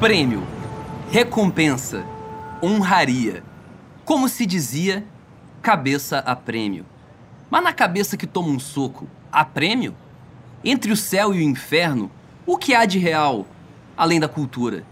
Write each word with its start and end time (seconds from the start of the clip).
Prêmio, 0.00 0.46
recompensa, 1.10 2.06
honraria. 2.62 3.42
Como 4.04 4.28
se 4.28 4.46
dizia, 4.46 5.04
cabeça 5.60 6.20
a 6.20 6.36
prêmio. 6.36 6.86
Mas 7.50 7.64
na 7.64 7.72
cabeça 7.72 8.16
que 8.16 8.26
toma 8.26 8.48
um 8.48 8.60
soco, 8.60 9.08
há 9.30 9.44
prêmio? 9.44 9.94
Entre 10.64 10.92
o 10.92 10.96
céu 10.96 11.34
e 11.34 11.38
o 11.38 11.42
inferno, 11.42 12.10
o 12.46 12.56
que 12.56 12.74
há 12.74 12.86
de 12.86 12.98
real, 12.98 13.44
além 13.96 14.20
da 14.20 14.28
cultura? 14.28 14.84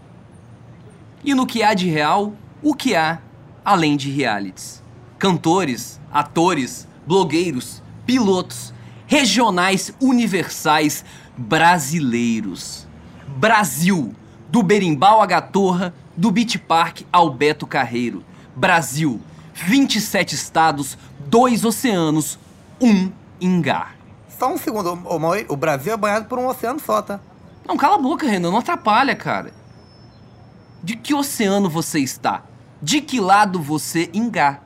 E 1.23 1.33
no 1.33 1.47
que 1.47 1.63
há 1.63 1.73
de 1.73 1.89
real, 1.89 2.33
o 2.61 2.75
que 2.75 2.93
há, 2.93 3.19
além 3.63 3.95
de 3.95 4.11
realities? 4.11 4.83
Cantores, 5.17 5.99
atores, 6.11 6.87
blogueiros, 7.05 7.81
pilotos, 8.05 8.73
regionais, 9.07 9.93
universais, 9.99 11.03
brasileiros. 11.35 12.87
Brasil! 13.27 14.13
Do 14.49 14.63
Berimbau 14.63 15.21
à 15.21 15.25
Gatorra, 15.25 15.93
do 16.15 16.31
Beach 16.31 16.57
Park 16.57 17.01
ao 17.11 17.29
Beto 17.29 17.67
Carreiro. 17.67 18.23
Brasil, 18.55 19.19
27 19.53 20.35
estados, 20.35 20.97
dois 21.19 21.65
oceanos, 21.65 22.39
um 22.79 23.11
Ingá. 23.41 23.91
Só 24.29 24.53
um 24.53 24.57
segundo, 24.57 24.95
Mauri, 24.95 25.45
o 25.49 25.55
Brasil 25.55 25.93
é 25.93 25.97
banhado 25.97 26.25
por 26.25 26.37
um 26.39 26.47
oceano 26.47 26.79
só, 26.79 27.01
tá? 27.01 27.19
Não, 27.67 27.75
cala 27.75 27.95
a 27.95 28.01
boca, 28.01 28.27
Renan, 28.27 28.51
não 28.51 28.59
atrapalha, 28.59 29.15
cara. 29.15 29.51
De 30.81 30.95
que 30.95 31.13
oceano 31.13 31.69
você 31.69 31.99
está? 31.99 32.43
De 32.81 33.01
que 33.01 33.19
lado 33.19 33.59
você 33.59 34.09
Ingá? 34.13 34.61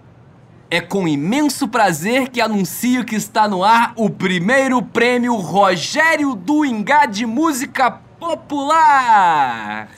É 0.73 0.79
com 0.79 1.05
imenso 1.05 1.67
prazer 1.67 2.29
que 2.29 2.39
anuncio 2.39 3.03
que 3.03 3.13
está 3.13 3.45
no 3.45 3.61
ar 3.61 3.91
o 3.97 4.09
primeiro 4.09 4.81
prêmio 4.81 5.35
Rogério 5.35 6.33
do 6.33 6.63
Ingá 6.63 7.05
de 7.05 7.25
Música 7.25 7.91
Popular. 8.17 9.89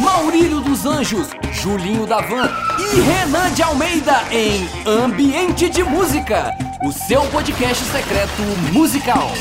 Maurílio 0.00 0.60
dos 0.60 0.86
Anjos, 0.86 1.30
Julinho 1.50 2.06
da 2.06 2.20
Van 2.20 2.48
e 2.78 3.00
Renan 3.00 3.50
de 3.52 3.64
Almeida 3.64 4.22
em 4.30 4.64
Ambiente 4.86 5.68
de 5.68 5.82
Música, 5.82 6.56
o 6.86 6.92
seu 6.92 7.22
podcast 7.30 7.84
secreto 7.86 8.42
musical. 8.72 9.32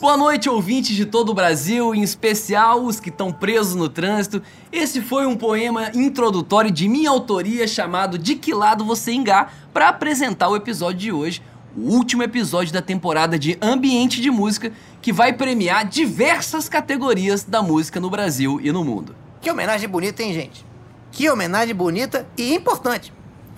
Boa 0.00 0.16
noite, 0.16 0.48
ouvintes 0.48 0.94
de 0.94 1.04
todo 1.04 1.30
o 1.30 1.34
Brasil, 1.34 1.92
em 1.92 2.02
especial 2.02 2.84
os 2.84 3.00
que 3.00 3.08
estão 3.08 3.32
presos 3.32 3.74
no 3.74 3.88
trânsito. 3.88 4.40
Esse 4.70 5.00
foi 5.00 5.26
um 5.26 5.36
poema 5.36 5.90
introdutório 5.92 6.70
de 6.70 6.88
minha 6.88 7.10
autoria 7.10 7.66
chamado 7.66 8.16
De 8.16 8.36
Que 8.36 8.54
Lado 8.54 8.84
Você 8.84 9.10
Engá 9.10 9.50
para 9.74 9.88
apresentar 9.88 10.50
o 10.50 10.54
episódio 10.54 11.00
de 11.00 11.10
hoje, 11.10 11.42
o 11.76 11.90
último 11.90 12.22
episódio 12.22 12.72
da 12.72 12.80
temporada 12.80 13.36
de 13.36 13.58
Ambiente 13.60 14.20
de 14.20 14.30
Música, 14.30 14.72
que 15.02 15.12
vai 15.12 15.32
premiar 15.32 15.84
diversas 15.84 16.68
categorias 16.68 17.42
da 17.42 17.60
música 17.60 17.98
no 17.98 18.08
Brasil 18.08 18.60
e 18.62 18.70
no 18.70 18.84
mundo. 18.84 19.16
Que 19.40 19.50
homenagem 19.50 19.88
bonita, 19.88 20.22
hein, 20.22 20.32
gente? 20.32 20.64
Que 21.10 21.28
homenagem 21.28 21.74
bonita 21.74 22.24
e 22.36 22.54
importante. 22.54 23.12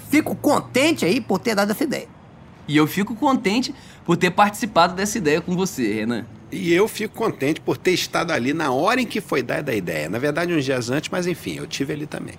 Fico 0.08 0.34
contente 0.34 1.04
aí 1.04 1.20
por 1.20 1.38
ter 1.38 1.54
dado 1.54 1.72
essa 1.72 1.84
ideia. 1.84 2.08
E 2.70 2.76
eu 2.76 2.86
fico 2.86 3.16
contente 3.16 3.74
por 4.04 4.16
ter 4.16 4.30
participado 4.30 4.94
dessa 4.94 5.18
ideia 5.18 5.40
com 5.40 5.56
você, 5.56 5.92
Renan. 5.92 6.24
E 6.52 6.72
eu 6.72 6.86
fico 6.86 7.16
contente 7.16 7.60
por 7.60 7.76
ter 7.76 7.90
estado 7.90 8.30
ali 8.32 8.54
na 8.54 8.70
hora 8.70 9.00
em 9.00 9.06
que 9.06 9.20
foi 9.20 9.42
dada 9.42 9.72
a 9.72 9.74
ideia. 9.74 10.08
Na 10.08 10.20
verdade, 10.20 10.54
uns 10.54 10.64
dias 10.64 10.88
antes, 10.88 11.10
mas 11.10 11.26
enfim, 11.26 11.56
eu 11.56 11.66
tive 11.66 11.92
ali 11.92 12.06
também. 12.06 12.36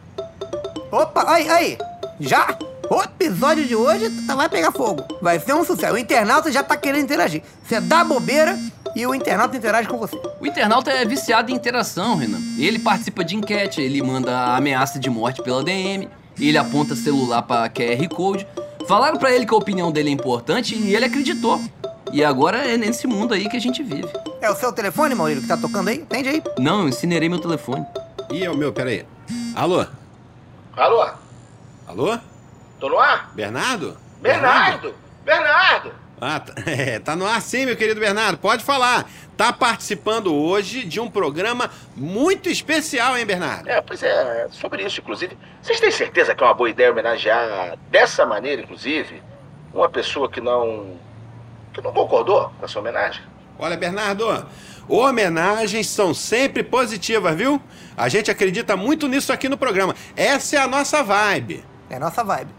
Opa, 0.89 1.25
aí, 1.29 1.49
aí. 1.49 1.77
Já? 2.17 2.57
O 2.89 3.01
episódio 3.03 3.65
de 3.65 3.75
hoje 3.75 4.09
tá- 4.25 4.35
vai 4.35 4.47
pegar 4.47 4.71
fogo. 4.71 5.03
Vai 5.21 5.37
ser 5.37 5.53
um 5.53 5.65
sucesso. 5.65 5.95
O 5.95 5.97
internauta 5.97 6.49
já 6.49 6.63
tá 6.63 6.77
querendo 6.77 7.03
interagir. 7.03 7.41
Você 7.67 7.81
dá 7.81 8.01
bobeira 8.05 8.57
e 8.95 9.05
o 9.05 9.13
internauta 9.13 9.57
interage 9.57 9.89
com 9.89 9.97
você. 9.97 10.15
O 10.39 10.47
internauta 10.47 10.91
é 10.91 11.03
viciado 11.05 11.51
em 11.51 11.55
interação, 11.55 12.15
Renan. 12.15 12.39
Ele 12.57 12.79
participa 12.79 13.21
de 13.25 13.35
enquete, 13.35 13.81
ele 13.81 14.01
manda 14.01 14.55
ameaça 14.55 14.97
de 14.97 15.09
morte 15.09 15.41
pela 15.43 15.61
DM, 15.61 16.07
ele 16.39 16.57
aponta 16.57 16.95
celular 16.95 17.41
pra 17.41 17.67
QR 17.69 18.07
Code. 18.09 18.47
Falaram 18.91 19.17
pra 19.17 19.31
ele 19.31 19.45
que 19.45 19.53
a 19.53 19.57
opinião 19.57 19.89
dele 19.89 20.09
é 20.09 20.11
importante 20.11 20.75
e 20.75 20.93
ele 20.93 21.05
acreditou. 21.05 21.61
E 22.11 22.25
agora 22.25 22.57
é 22.57 22.75
nesse 22.75 23.07
mundo 23.07 23.33
aí 23.33 23.47
que 23.47 23.55
a 23.55 23.59
gente 23.61 23.81
vive. 23.81 24.09
É 24.41 24.51
o 24.51 24.55
seu 24.55 24.73
telefone, 24.73 25.15
Maurílio, 25.15 25.41
que 25.41 25.47
tá 25.47 25.55
tocando 25.55 25.87
aí? 25.87 26.01
Atende 26.01 26.27
aí. 26.27 26.43
Não, 26.59 26.81
eu 26.81 26.89
incinerei 26.89 27.29
meu 27.29 27.39
telefone. 27.39 27.85
E 28.29 28.43
é 28.43 28.51
o 28.51 28.57
meu, 28.57 28.73
peraí. 28.73 29.05
Alô? 29.55 29.85
Alô? 30.75 31.09
Alô? 31.87 32.19
Tô 32.81 32.89
no 32.89 32.99
ar? 32.99 33.31
Bernardo? 33.33 33.95
Bernardo! 34.21 34.93
Bernardo! 35.23 35.93
Ah, 36.21 36.39
tá, 36.39 36.53
é, 36.69 36.99
tá 36.99 37.15
no 37.15 37.25
ar 37.25 37.41
sim, 37.41 37.65
meu 37.65 37.75
querido 37.75 37.99
Bernardo. 37.99 38.37
Pode 38.37 38.63
falar. 38.63 39.09
Tá 39.35 39.51
participando 39.51 40.31
hoje 40.31 40.85
de 40.85 40.99
um 40.99 41.09
programa 41.09 41.71
muito 41.95 42.47
especial, 42.47 43.17
hein, 43.17 43.25
Bernardo? 43.25 43.67
É, 43.67 43.81
pois 43.81 44.03
é, 44.03 44.47
sobre 44.51 44.85
isso, 44.85 45.01
inclusive. 45.01 45.35
Vocês 45.63 45.79
têm 45.79 45.89
certeza 45.89 46.35
que 46.35 46.43
é 46.43 46.45
uma 46.45 46.53
boa 46.53 46.69
ideia 46.69 46.91
homenagear 46.91 47.75
dessa 47.89 48.23
maneira, 48.23 48.61
inclusive, 48.61 49.23
uma 49.73 49.89
pessoa 49.89 50.29
que 50.29 50.39
não. 50.39 50.95
que 51.73 51.81
não 51.81 51.91
concordou 51.91 52.51
com 52.59 52.65
essa 52.65 52.77
homenagem? 52.77 53.23
Olha, 53.57 53.75
Bernardo, 53.75 54.45
homenagens 54.87 55.87
são 55.87 56.13
sempre 56.13 56.61
positivas, 56.61 57.35
viu? 57.35 57.59
A 57.97 58.07
gente 58.09 58.29
acredita 58.29 58.77
muito 58.77 59.07
nisso 59.07 59.33
aqui 59.33 59.49
no 59.49 59.57
programa. 59.57 59.95
Essa 60.15 60.57
é 60.57 60.59
a 60.59 60.67
nossa 60.67 61.01
vibe. 61.01 61.65
É 61.89 61.95
a 61.95 61.99
nossa 61.99 62.23
vibe. 62.23 62.51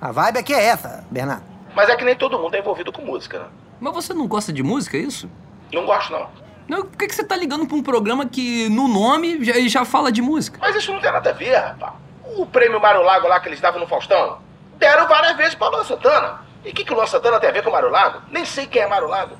A 0.00 0.12
vibe 0.12 0.38
aqui 0.38 0.54
é 0.54 0.62
essa, 0.62 1.04
Bernardo. 1.10 1.51
Mas 1.74 1.88
é 1.88 1.96
que 1.96 2.04
nem 2.04 2.14
todo 2.14 2.38
mundo 2.38 2.54
é 2.54 2.58
envolvido 2.58 2.92
com 2.92 3.02
música, 3.02 3.38
né? 3.38 3.46
Mas 3.80 3.94
você 3.94 4.14
não 4.14 4.26
gosta 4.26 4.52
de 4.52 4.62
música, 4.62 4.96
é 4.96 5.00
isso? 5.00 5.28
Não 5.72 5.84
gosto, 5.86 6.12
não. 6.12 6.28
Não, 6.68 6.82
por 6.84 6.96
que, 6.96 7.08
que 7.08 7.14
você 7.14 7.24
tá 7.24 7.34
ligando 7.34 7.66
pra 7.66 7.76
um 7.76 7.82
programa 7.82 8.26
que 8.26 8.68
no 8.68 8.86
nome 8.86 9.44
já, 9.44 9.54
já 9.68 9.84
fala 9.84 10.12
de 10.12 10.22
música? 10.22 10.58
Mas 10.60 10.76
isso 10.76 10.92
não 10.92 11.00
tem 11.00 11.10
nada 11.10 11.30
a 11.30 11.32
ver, 11.32 11.56
rapaz. 11.56 11.94
O 12.36 12.46
prêmio 12.46 12.80
Mário 12.80 13.02
Lago 13.02 13.26
lá 13.26 13.40
que 13.40 13.48
eles 13.48 13.60
davam 13.60 13.80
no 13.80 13.86
Faustão, 13.86 14.38
deram 14.78 15.08
várias 15.08 15.36
vezes 15.36 15.54
pra 15.54 15.68
Luan 15.68 15.84
Santana. 15.84 16.40
E 16.64 16.70
o 16.70 16.72
que, 16.72 16.84
que 16.84 16.92
o 16.92 16.96
Luan 16.96 17.06
Santana 17.06 17.40
tem 17.40 17.50
a 17.50 17.52
ver 17.52 17.62
com 17.62 17.70
o 17.70 17.72
Mário 17.72 17.90
Lago? 17.90 18.22
Nem 18.30 18.44
sei 18.44 18.66
quem 18.66 18.82
é 18.82 18.86
Mário 18.86 19.08
Lago. 19.08 19.36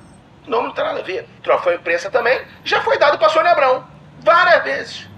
O 0.46 0.50
nome 0.50 0.68
não 0.68 0.74
tem 0.74 0.84
nada 0.84 0.98
a 0.98 1.02
ver. 1.02 1.28
Troféu 1.42 1.74
imprensa 1.74 2.10
também 2.10 2.40
já 2.64 2.80
foi 2.82 2.98
dado 2.98 3.18
pra 3.18 3.28
Sônia 3.28 3.52
Abrão. 3.52 3.84
Várias 4.20 4.64
vezes. 4.64 5.08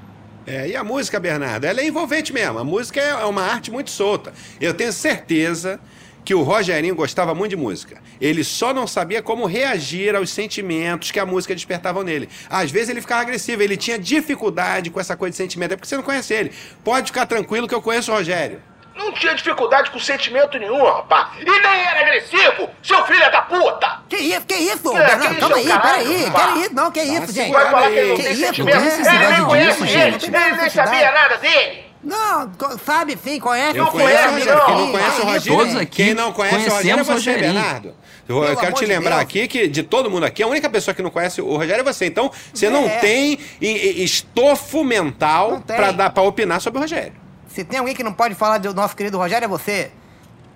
É, 0.46 0.68
e 0.68 0.76
a 0.76 0.84
música, 0.84 1.18
Bernardo, 1.18 1.64
ela 1.64 1.80
é 1.80 1.86
envolvente 1.86 2.32
mesmo. 2.32 2.58
A 2.58 2.64
música 2.64 3.00
é 3.00 3.08
é 3.08 3.24
uma 3.24 3.42
arte 3.42 3.70
muito 3.70 3.90
solta. 3.90 4.34
Eu 4.60 4.74
tenho 4.74 4.92
certeza 4.92 5.80
que 6.24 6.34
o 6.34 6.42
Rogerinho 6.42 6.94
gostava 6.94 7.34
muito 7.34 7.50
de 7.50 7.56
música. 7.56 7.98
Ele 8.20 8.42
só 8.42 8.72
não 8.72 8.86
sabia 8.86 9.22
como 9.22 9.44
reagir 9.46 10.14
aos 10.16 10.30
sentimentos 10.30 11.10
que 11.10 11.20
a 11.20 11.26
música 11.26 11.54
despertava 11.54 12.02
nele. 12.02 12.28
Às 12.48 12.70
vezes 12.70 12.88
ele 12.88 13.00
ficava 13.00 13.20
agressivo, 13.22 13.62
ele 13.62 13.76
tinha 13.76 13.98
dificuldade 13.98 14.90
com 14.90 14.98
essa 15.00 15.16
coisa 15.16 15.32
de 15.32 15.36
sentimento. 15.36 15.72
É 15.72 15.76
porque 15.76 15.88
você 15.88 15.96
não 15.96 16.02
conhece 16.02 16.32
ele. 16.32 16.52
Pode 16.82 17.08
ficar 17.08 17.26
tranquilo 17.26 17.68
que 17.68 17.74
eu 17.74 17.82
conheço 17.82 18.10
o 18.10 18.14
Rogério. 18.14 18.62
Não 18.96 19.10
tinha 19.12 19.34
dificuldade 19.34 19.90
com 19.90 19.98
sentimento 19.98 20.56
nenhum, 20.56 20.84
rapaz. 20.84 21.30
E 21.40 21.44
nem 21.44 21.56
era 21.84 22.00
agressivo, 22.00 22.70
seu 22.80 23.04
filho 23.04 23.28
da 23.32 23.42
puta! 23.42 23.98
Que 24.08 24.16
isso, 24.16 24.46
que 24.46 24.54
isso, 24.54 24.96
É, 24.96 25.06
Bernardo? 25.06 25.34
que 25.34 25.40
Calma 25.40 25.58
isso, 25.58 25.72
aí, 25.72 26.30
peraí. 26.30 26.60
isso? 26.62 26.74
Não, 26.74 26.90
que 26.92 27.02
isso, 27.02 27.32
gente. 27.32 27.52
Vai 27.52 27.70
falar 27.70 27.88
que 27.90 27.94
ele 27.98 28.08
não 28.10 28.16
Que 28.16 28.22
tem 28.22 28.32
isso, 28.32 28.46
sentimento? 28.46 28.80
que 28.80 28.86
isso, 28.86 29.10
Ele 29.10 29.26
nem 29.26 29.44
conhece 29.44 29.82
ele, 29.82 29.90
gente? 30.12 30.26
ele 30.26 30.56
nem 30.56 30.70
sabia 30.70 31.10
nada 31.10 31.36
dele. 31.38 31.83
Não, 32.04 32.50
sabe 32.84 33.16
sim, 33.22 33.40
conhece. 33.40 33.78
Eu 33.78 33.84
Não 33.84 33.90
conheço 33.90 34.12
o 34.12 34.32
conhece, 34.32 34.48
Rogério. 34.50 34.64
Quem 34.66 34.74
não. 34.74 34.84
não 34.84 34.92
conhece 34.92 35.20
o 35.20 35.24
Rogério, 35.24 35.58
Todos 35.58 35.76
aqui 35.76 36.04
quem 36.04 36.14
não 36.14 36.32
conhece 36.32 36.68
o 36.68 36.72
Rogério 36.72 37.00
é 37.00 37.02
você, 37.04 37.12
Rogerinho. 37.12 37.52
Bernardo. 37.54 37.94
Eu, 38.28 38.36
eu 38.36 38.42
Pelo 38.48 38.56
quero 38.60 38.74
te 38.74 38.86
lembrar 38.86 39.10
Deus. 39.16 39.22
aqui 39.22 39.48
que 39.48 39.68
de 39.68 39.82
todo 39.82 40.10
mundo 40.10 40.24
aqui, 40.24 40.42
a 40.42 40.46
única 40.46 40.68
pessoa 40.70 40.94
que 40.94 41.02
não 41.02 41.10
conhece 41.10 41.40
o 41.42 41.56
Rogério 41.56 41.80
é 41.80 41.84
você. 41.84 42.06
Então, 42.06 42.30
você 42.52 42.68
não 42.70 42.84
É. 42.84 42.98
tem 42.98 43.38
estofo 43.60 44.84
mental 44.84 45.50
Não 45.52 45.60
tem. 45.60 45.76
pra 45.76 45.92
dar 45.92 46.10
para 46.10 46.22
opinar 46.22 46.60
sobre 46.60 46.78
o 46.78 46.82
Rogério. 46.82 47.12
Se 47.48 47.64
tem 47.64 47.78
alguém 47.78 47.94
que 47.94 48.02
não 48.02 48.12
pode 48.12 48.34
falar 48.34 48.58
do 48.58 48.74
nosso 48.74 48.96
querido 48.96 49.16
Rogério, 49.18 49.44
é 49.44 49.48
você. 49.48 49.90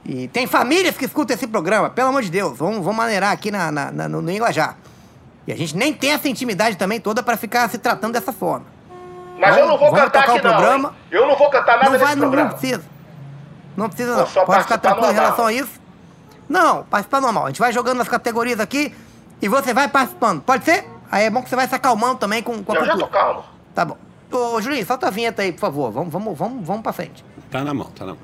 E 0.05 0.29
tem 0.29 0.47
famílias 0.47 0.97
que 0.97 1.05
escutam 1.05 1.35
esse 1.37 1.47
programa, 1.47 1.91
pelo 1.91 2.09
amor 2.09 2.23
de 2.23 2.31
Deus. 2.31 2.57
Vamos, 2.59 2.79
vamos 2.79 2.97
maneirar 2.97 3.33
aqui 3.33 3.51
na, 3.51 3.71
na- 3.71 3.91
na- 3.93 4.09
no, 4.09 4.23
no 4.23 4.31
Linguajar. 4.31 4.77
E 5.47 5.53
a 5.53 5.57
gente 5.57 5.77
nem 5.77 5.93
tem 5.93 6.13
essa 6.13 6.29
intimidade 6.29 6.77
também 6.77 7.01
toda 7.01 7.23
pra 7.23 7.37
ficar 7.37 7.69
se 7.71 7.79
tratando 7.79 8.13
dessa 8.15 8.33
forma. 8.33 8.67
Mas 9.39 9.51
Vamos- 9.55 9.59
eu 9.61 9.69
não 9.69 9.79
vou 9.79 9.93
cantar 9.93 10.21
tocar 10.23 10.37
aqui 10.37 10.39
o 10.39 10.43
programa. 10.43 10.79
não. 10.89 10.91
hein? 10.91 10.97
Eu 11.11 11.27
não 11.27 11.37
vou 11.37 11.49
cantar 11.51 11.73
nada 11.77 11.85
não 11.85 11.93
nesse 11.93 12.05
vai, 12.05 12.15
não, 12.17 12.31
não 12.31 12.49
precisa. 12.49 12.83
Não 13.77 13.89
precisa, 13.89 14.17
não. 14.17 14.27
só 14.27 14.45
Pode 14.45 14.63
ficar 14.65 14.79
tranquilo 14.79 15.07
em 15.07 15.15
normal. 15.15 15.25
relação 15.25 15.47
a 15.47 15.53
isso. 15.53 15.81
Não, 16.49 16.83
participar 16.85 17.21
normal. 17.21 17.45
A 17.45 17.49
gente 17.49 17.61
vai 17.61 17.73
jogando 17.73 17.99
nas 17.99 18.09
categorias 18.09 18.59
aqui 18.59 18.93
e 19.41 19.49
você 19.49 19.73
vai 19.73 19.87
participando. 19.89 20.43
Pode 20.43 20.65
ser? 20.65 20.85
Aí 21.11 21.25
é 21.25 21.31
bom 21.31 21.43
que 21.43 21.49
você 21.49 21.57
vai 21.57 21.69
se 21.69 21.75
acalmando 21.75 22.17
também 22.17 22.43
com, 22.43 22.63
com 22.65 22.73
a 22.73 22.77
Eu 22.77 22.85
já 22.85 22.97
tô 22.97 23.07
calmo. 23.07 23.45
Tá 23.75 23.85
bom. 23.85 23.97
Ô, 24.33 24.61
Julinho, 24.61 24.85
solta 24.85 25.07
a 25.07 25.11
vinheta 25.11 25.43
aí, 25.43 25.53
por 25.53 25.61
favor. 25.61 25.91
Vamos, 25.93 26.13
vamos, 26.13 26.37
vamos, 26.37 26.67
vamos 26.67 26.83
pra 26.83 26.93
frente. 26.93 27.25
Tá 27.51 27.63
na 27.63 27.73
mão, 27.73 27.87
tá 27.97 28.05
na 28.05 28.13
mão. 28.15 28.23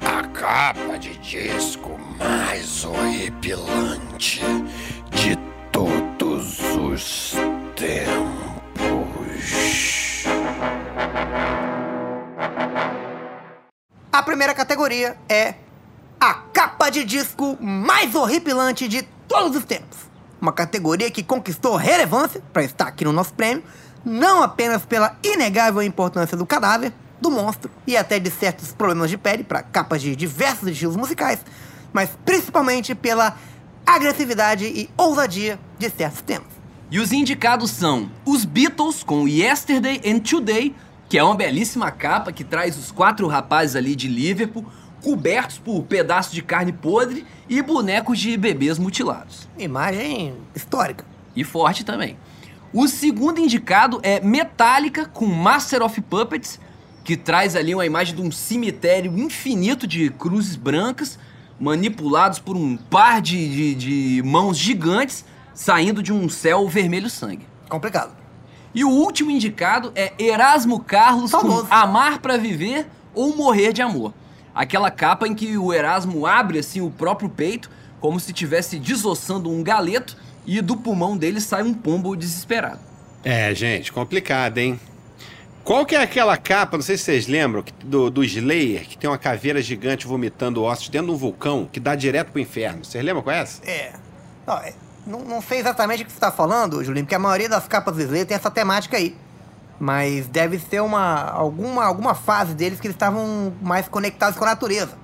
A 0.00 0.26
capa 0.28 0.98
de 0.98 1.16
disco 1.18 1.90
mais 2.18 2.84
horripilante 2.84 4.40
de 5.10 5.36
todos 5.70 6.58
os 6.74 7.34
tempos. 7.76 8.51
A 14.12 14.22
primeira 14.22 14.52
categoria 14.52 15.16
é 15.26 15.54
a 16.20 16.34
capa 16.34 16.90
de 16.90 17.02
disco 17.02 17.56
mais 17.58 18.14
horripilante 18.14 18.86
de 18.86 19.00
todos 19.26 19.56
os 19.56 19.64
tempos. 19.64 20.00
Uma 20.38 20.52
categoria 20.52 21.10
que 21.10 21.22
conquistou 21.22 21.76
relevância 21.76 22.42
para 22.52 22.62
estar 22.62 22.88
aqui 22.88 23.06
no 23.06 23.12
nosso 23.12 23.32
prêmio, 23.32 23.64
não 24.04 24.42
apenas 24.42 24.84
pela 24.84 25.16
inegável 25.24 25.82
importância 25.82 26.36
do 26.36 26.44
cadáver, 26.44 26.92
do 27.22 27.30
monstro 27.30 27.70
e 27.86 27.96
até 27.96 28.18
de 28.18 28.30
certos 28.30 28.70
problemas 28.74 29.08
de 29.08 29.16
pele 29.16 29.42
para 29.44 29.62
capas 29.62 30.02
de 30.02 30.14
diversos 30.14 30.68
estilos 30.68 30.94
musicais, 30.94 31.38
mas 31.90 32.10
principalmente 32.22 32.94
pela 32.94 33.34
agressividade 33.86 34.66
e 34.66 34.90
ousadia 34.94 35.58
de 35.78 35.88
certos 35.88 36.20
temas. 36.20 36.48
E 36.90 36.98
os 36.98 37.12
indicados 37.12 37.70
são 37.70 38.10
os 38.26 38.44
Beatles 38.44 39.02
com 39.02 39.26
Yesterday 39.26 40.02
and 40.04 40.18
Today, 40.18 40.76
que 41.12 41.18
é 41.18 41.22
uma 41.22 41.34
belíssima 41.34 41.90
capa 41.90 42.32
que 42.32 42.42
traz 42.42 42.78
os 42.78 42.90
quatro 42.90 43.26
rapazes 43.26 43.76
ali 43.76 43.94
de 43.94 44.08
Liverpool 44.08 44.64
cobertos 45.02 45.58
por 45.58 45.82
pedaços 45.82 46.32
de 46.32 46.40
carne 46.40 46.72
podre 46.72 47.26
e 47.50 47.60
bonecos 47.60 48.18
de 48.18 48.34
bebês 48.34 48.78
mutilados. 48.78 49.46
Imagem 49.58 50.32
histórica. 50.54 51.04
E 51.36 51.44
forte 51.44 51.84
também. 51.84 52.16
O 52.72 52.88
segundo 52.88 53.38
indicado 53.38 54.00
é 54.02 54.20
Metallica 54.20 55.04
com 55.04 55.26
Master 55.26 55.82
of 55.82 56.00
Puppets, 56.00 56.58
que 57.04 57.14
traz 57.14 57.56
ali 57.56 57.74
uma 57.74 57.84
imagem 57.84 58.16
de 58.16 58.22
um 58.22 58.32
cemitério 58.32 59.14
infinito 59.18 59.86
de 59.86 60.08
cruzes 60.08 60.56
brancas 60.56 61.18
manipulados 61.60 62.38
por 62.38 62.56
um 62.56 62.74
par 62.74 63.20
de, 63.20 63.74
de, 63.74 63.74
de 63.74 64.22
mãos 64.22 64.56
gigantes 64.56 65.26
saindo 65.52 66.02
de 66.02 66.10
um 66.10 66.26
céu 66.30 66.66
vermelho 66.66 67.10
sangue. 67.10 67.46
Complicado. 67.68 68.21
E 68.74 68.84
o 68.84 68.88
último 68.88 69.30
indicado 69.30 69.92
é 69.94 70.12
Erasmo 70.18 70.80
Carlos 70.80 71.30
Famoso. 71.30 71.66
com 71.66 71.74
Amar 71.74 72.20
pra 72.20 72.36
Viver 72.36 72.86
ou 73.14 73.36
Morrer 73.36 73.72
de 73.72 73.82
Amor. 73.82 74.14
Aquela 74.54 74.90
capa 74.90 75.26
em 75.26 75.34
que 75.34 75.56
o 75.58 75.72
Erasmo 75.72 76.26
abre 76.26 76.58
assim 76.58 76.80
o 76.80 76.90
próprio 76.90 77.28
peito, 77.28 77.70
como 78.00 78.18
se 78.18 78.30
estivesse 78.30 78.78
desossando 78.78 79.50
um 79.50 79.62
galeto 79.62 80.16
e 80.46 80.60
do 80.60 80.76
pulmão 80.76 81.16
dele 81.16 81.40
sai 81.40 81.62
um 81.62 81.72
pombo 81.74 82.16
desesperado. 82.16 82.80
É, 83.24 83.54
gente, 83.54 83.92
complicado, 83.92 84.58
hein? 84.58 84.80
Qual 85.62 85.86
que 85.86 85.94
é 85.94 86.02
aquela 86.02 86.36
capa, 86.36 86.76
não 86.76 86.82
sei 86.82 86.96
se 86.96 87.04
vocês 87.04 87.28
lembram, 87.28 87.64
do, 87.84 88.10
do 88.10 88.24
Slayer, 88.24 88.88
que 88.88 88.98
tem 88.98 89.08
uma 89.08 89.16
caveira 89.18 89.62
gigante 89.62 90.06
vomitando 90.08 90.62
ossos 90.64 90.88
dentro 90.88 91.06
de 91.08 91.12
um 91.12 91.16
vulcão, 91.16 91.68
que 91.70 91.78
dá 91.78 91.94
direto 91.94 92.32
pro 92.32 92.40
inferno. 92.40 92.84
Vocês 92.84 93.04
lembram 93.04 93.22
qual 93.22 93.36
é 93.36 93.40
essa? 93.40 93.62
É. 93.64 93.92
Não, 94.44 94.58
é- 94.58 94.74
não, 95.06 95.20
não 95.20 95.42
sei 95.42 95.58
exatamente 95.58 96.02
o 96.02 96.06
que 96.06 96.12
você 96.12 96.16
está 96.16 96.30
falando, 96.30 96.82
Julinho, 96.84 97.04
porque 97.04 97.14
a 97.14 97.18
maioria 97.18 97.48
das 97.48 97.66
capas 97.66 97.98
Slayer 97.98 98.26
tem 98.26 98.36
essa 98.36 98.50
temática 98.50 98.96
aí. 98.96 99.16
Mas 99.78 100.26
deve 100.28 100.58
ser 100.58 100.80
uma 100.80 101.24
alguma, 101.30 101.84
alguma 101.84 102.14
fase 102.14 102.54
deles 102.54 102.80
que 102.80 102.86
eles 102.86 102.94
estavam 102.94 103.52
mais 103.60 103.88
conectados 103.88 104.38
com 104.38 104.44
a 104.44 104.48
natureza. 104.48 104.96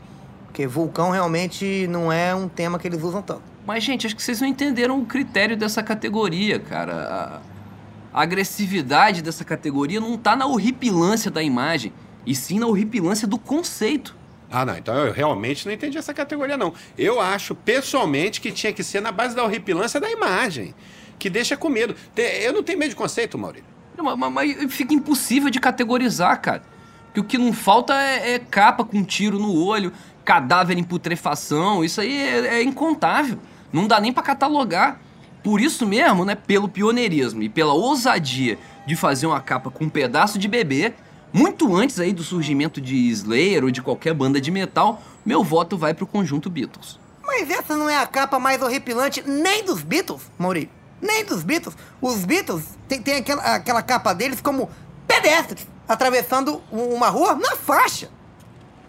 Porque 0.46 0.66
vulcão 0.66 1.10
realmente 1.10 1.86
não 1.88 2.12
é 2.12 2.34
um 2.34 2.48
tema 2.48 2.78
que 2.78 2.86
eles 2.86 3.02
usam 3.02 3.22
tanto. 3.22 3.42
Mas, 3.66 3.84
gente, 3.84 4.06
acho 4.06 4.16
que 4.16 4.22
vocês 4.22 4.40
não 4.40 4.48
entenderam 4.48 4.98
o 4.98 5.04
critério 5.04 5.56
dessa 5.56 5.82
categoria, 5.82 6.58
cara. 6.58 7.40
A, 8.12 8.22
agressividade 8.22 9.22
dessa 9.22 9.44
categoria 9.44 10.00
não 10.00 10.16
tá 10.16 10.34
na 10.34 10.46
horripilância 10.46 11.30
da 11.30 11.42
imagem, 11.42 11.92
e 12.26 12.34
sim 12.34 12.58
na 12.58 12.66
horripilância 12.66 13.28
do 13.28 13.38
conceito. 13.38 14.16
Ah, 14.50 14.64
não, 14.64 14.76
então 14.76 14.94
eu 14.94 15.12
realmente 15.12 15.66
não 15.66 15.72
entendi 15.74 15.98
essa 15.98 16.14
categoria, 16.14 16.56
não. 16.56 16.72
Eu 16.96 17.20
acho, 17.20 17.54
pessoalmente, 17.54 18.40
que 18.40 18.50
tinha 18.50 18.72
que 18.72 18.82
ser 18.82 19.00
na 19.02 19.12
base 19.12 19.36
da 19.36 19.44
horripilância 19.44 20.00
da 20.00 20.10
imagem, 20.10 20.74
que 21.18 21.28
deixa 21.28 21.56
com 21.56 21.68
medo. 21.68 21.94
Eu 22.16 22.52
não 22.54 22.62
tenho 22.62 22.78
medo 22.78 22.90
de 22.90 22.96
conceito, 22.96 23.36
Maurício. 23.36 23.66
Não, 23.96 24.16
Mas, 24.16 24.32
mas- 24.32 24.72
fica 24.72 24.94
impossível 24.94 25.50
de 25.50 25.60
categorizar, 25.60 26.40
cara. 26.40 26.62
Porque 27.06 27.20
o 27.20 27.24
que 27.24 27.36
não 27.38 27.52
falta 27.52 27.94
é, 28.00 28.34
é 28.34 28.38
capa 28.38 28.84
com 28.84 29.02
tiro 29.04 29.38
no 29.38 29.54
olho, 29.62 29.92
cadáver 30.24 30.78
em 30.78 30.84
putrefação, 30.84 31.84
isso 31.84 32.00
aí 32.00 32.16
é, 32.16 32.58
é 32.58 32.62
incontável. 32.62 33.38
Não 33.72 33.86
dá 33.86 34.00
nem 34.00 34.12
pra 34.12 34.22
catalogar. 34.22 35.00
Por 35.42 35.60
isso 35.60 35.86
mesmo, 35.86 36.24
né, 36.24 36.34
pelo 36.34 36.68
pioneirismo 36.68 37.42
e 37.42 37.48
pela 37.48 37.72
ousadia 37.72 38.58
de 38.86 38.96
fazer 38.96 39.26
uma 39.26 39.40
capa 39.40 39.70
com 39.70 39.84
um 39.84 39.88
pedaço 39.88 40.38
de 40.38 40.48
bebê, 40.48 40.94
muito 41.32 41.74
antes 41.76 42.00
aí 42.00 42.12
do 42.12 42.22
surgimento 42.22 42.80
de 42.80 43.10
Slayer 43.10 43.64
ou 43.64 43.70
de 43.70 43.82
qualquer 43.82 44.14
banda 44.14 44.40
de 44.40 44.50
metal, 44.50 45.02
meu 45.24 45.44
voto 45.44 45.76
vai 45.76 45.92
pro 45.94 46.06
conjunto 46.06 46.48
Beatles. 46.48 46.98
Mas 47.26 47.50
essa 47.50 47.76
não 47.76 47.88
é 47.88 47.98
a 47.98 48.06
capa 48.06 48.38
mais 48.38 48.62
horripilante 48.62 49.22
nem 49.26 49.64
dos 49.64 49.82
Beatles, 49.82 50.22
Maurício. 50.38 50.70
Nem 51.00 51.24
dos 51.24 51.42
Beatles. 51.42 51.76
Os 52.00 52.24
Beatles 52.24 52.64
tem, 52.88 53.00
tem 53.00 53.16
aquela, 53.16 53.42
aquela 53.54 53.82
capa 53.82 54.12
deles 54.14 54.40
como 54.40 54.70
pedestres 55.06 55.66
atravessando 55.86 56.62
uma 56.70 57.08
rua 57.08 57.34
na 57.34 57.56
faixa. 57.56 58.10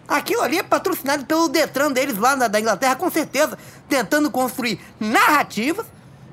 Aquilo 0.08 0.42
ali 0.42 0.58
é 0.58 0.62
patrocinado 0.62 1.24
pelo 1.24 1.48
Detran 1.48 1.92
deles 1.92 2.18
lá 2.18 2.34
na, 2.34 2.48
da 2.48 2.58
Inglaterra, 2.58 2.96
com 2.96 3.10
certeza, 3.10 3.56
tentando 3.88 4.30
construir 4.30 4.80
narrativas 4.98 5.86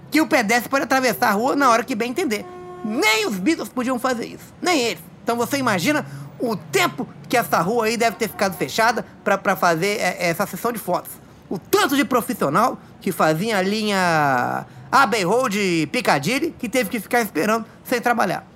que 0.09 0.19
o 0.19 0.27
pedestre 0.27 0.69
pode 0.69 0.83
atravessar 0.85 1.29
a 1.29 1.33
rua 1.33 1.55
na 1.55 1.69
hora 1.69 1.83
que 1.83 1.93
bem 1.93 2.09
entender. 2.09 2.45
Nem 2.83 3.27
os 3.27 3.37
Beatles 3.37 3.69
podiam 3.69 3.99
fazer 3.99 4.25
isso, 4.25 4.53
nem 4.61 4.79
eles. 4.79 5.03
Então 5.27 5.35
você 5.35 5.57
imagina 5.57 6.05
o 6.39 6.55
tempo 6.55 7.05
que 7.27 7.35
essa 7.35 7.59
rua 7.59 7.87
aí 7.87 7.97
deve 7.97 8.15
ter 8.15 8.29
ficado 8.29 8.55
fechada 8.55 9.05
para 9.25 9.57
fazer 9.57 9.97
é, 9.99 10.29
essa 10.29 10.47
sessão 10.47 10.71
de 10.71 10.79
fotos. 10.79 11.11
O 11.49 11.59
tanto 11.59 11.97
de 11.97 12.05
profissional 12.05 12.79
que 13.01 13.11
fazia 13.11 13.57
a 13.57 13.61
linha 13.61 14.65
Abbey 14.89 15.25
Road 15.25 15.89
Piccadilly 15.91 16.55
que 16.57 16.69
teve 16.69 16.89
que 16.89 16.97
ficar 17.01 17.19
esperando 17.19 17.65
sem 17.83 17.99
trabalhar. 17.99 18.47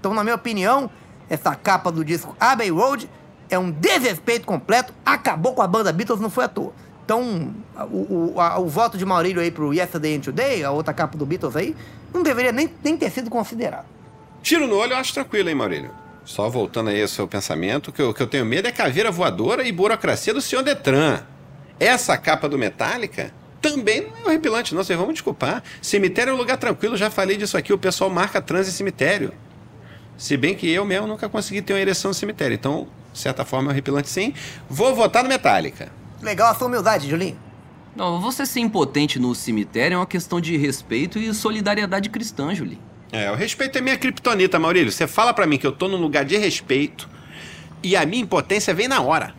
Então, 0.00 0.12
na 0.12 0.24
minha 0.24 0.34
opinião, 0.34 0.90
essa 1.30 1.54
capa 1.54 1.92
do 1.92 2.04
disco 2.04 2.34
Abbey 2.40 2.70
Road 2.72 3.08
é 3.48 3.56
um 3.56 3.70
desrespeito 3.70 4.44
completo, 4.44 4.92
acabou 5.06 5.54
com 5.54 5.62
a 5.62 5.68
banda 5.68 5.92
Beatles, 5.92 6.18
não 6.18 6.30
foi 6.30 6.46
à 6.46 6.48
toa. 6.48 6.72
Então, 7.04 7.54
o, 7.92 8.32
o, 8.34 8.40
a- 8.40 8.58
o 8.58 8.66
voto 8.66 8.98
de 8.98 9.04
Maurílio 9.06 9.40
aí 9.40 9.52
pro 9.52 9.72
Yesterday 9.72 10.16
and 10.16 10.20
Today, 10.22 10.64
a 10.64 10.72
outra 10.72 10.92
capa 10.92 11.16
do 11.16 11.24
Beatles 11.24 11.54
aí, 11.54 11.76
não 12.12 12.24
deveria 12.24 12.50
nem, 12.50 12.68
nem 12.82 12.96
ter 12.96 13.08
sido 13.10 13.30
considerado. 13.30 13.84
Tiro 14.42 14.66
no 14.66 14.76
olho 14.76 14.92
eu 14.92 14.96
acho 14.96 15.14
tranquilo, 15.14 15.48
hein, 15.48 15.54
Maurílio? 15.54 15.90
Só 16.24 16.48
voltando 16.48 16.90
aí 16.90 17.00
ao 17.00 17.08
seu 17.08 17.26
pensamento, 17.26 17.88
o 17.88 17.92
que 17.92 18.02
eu, 18.02 18.10
o 18.10 18.14
que 18.14 18.22
eu 18.22 18.26
tenho 18.26 18.44
medo 18.44 18.68
é 18.68 18.72
caveira 18.72 19.10
voadora 19.10 19.66
e 19.66 19.72
burocracia 19.72 20.34
do 20.34 20.40
senhor 20.40 20.62
Detran. 20.62 21.20
Essa 21.78 22.16
capa 22.16 22.48
do 22.48 22.58
Metallica 22.58 23.32
também 23.60 24.02
não 24.02 24.26
é 24.26 24.28
horripilante, 24.30 24.74
não. 24.74 24.82
Vocês 24.82 24.98
vão 24.98 25.06
me 25.06 25.12
desculpar. 25.12 25.62
Cemitério 25.80 26.32
é 26.32 26.34
um 26.34 26.36
lugar 26.36 26.56
tranquilo, 26.56 26.96
já 26.96 27.10
falei 27.10 27.36
disso 27.36 27.56
aqui. 27.56 27.72
O 27.72 27.78
pessoal 27.78 28.10
marca 28.10 28.40
trans 28.40 28.68
em 28.68 28.72
cemitério. 28.72 29.32
Se 30.18 30.36
bem 30.36 30.54
que 30.54 30.68
eu 30.70 30.84
mesmo 30.84 31.06
nunca 31.06 31.28
consegui 31.28 31.62
ter 31.62 31.72
uma 31.72 31.80
ereção 31.80 32.10
no 32.10 32.14
cemitério. 32.14 32.54
Então, 32.54 32.88
de 33.12 33.18
certa 33.18 33.44
forma, 33.44 33.70
é 33.70 33.72
horripilante 33.72 34.08
sim. 34.08 34.34
Vou 34.68 34.94
votar 34.94 35.22
no 35.22 35.28
Metallica. 35.28 35.92
Legal 36.20 36.50
a 36.50 36.54
sua 36.54 36.66
humildade, 36.66 37.08
Julinho. 37.08 37.38
Não, 37.94 38.20
você 38.20 38.46
ser 38.46 38.60
impotente 38.60 39.18
no 39.18 39.34
cemitério 39.34 39.96
é 39.96 39.98
uma 39.98 40.06
questão 40.06 40.40
de 40.40 40.56
respeito 40.56 41.18
e 41.18 41.32
solidariedade 41.34 42.08
cristã, 42.10 42.54
Julie. 42.54 42.78
É, 43.12 43.30
o 43.30 43.34
respeito 43.34 43.76
é 43.76 43.80
minha 43.82 43.98
criptonita, 43.98 44.58
Maurílio. 44.58 44.90
Você 44.90 45.06
fala 45.06 45.34
pra 45.34 45.46
mim 45.46 45.58
que 45.58 45.66
eu 45.66 45.72
tô 45.72 45.86
num 45.86 45.98
lugar 45.98 46.24
de 46.24 46.38
respeito 46.38 47.06
e 47.82 47.94
a 47.94 48.06
minha 48.06 48.22
impotência 48.22 48.72
vem 48.72 48.88
na 48.88 49.02
hora. 49.02 49.34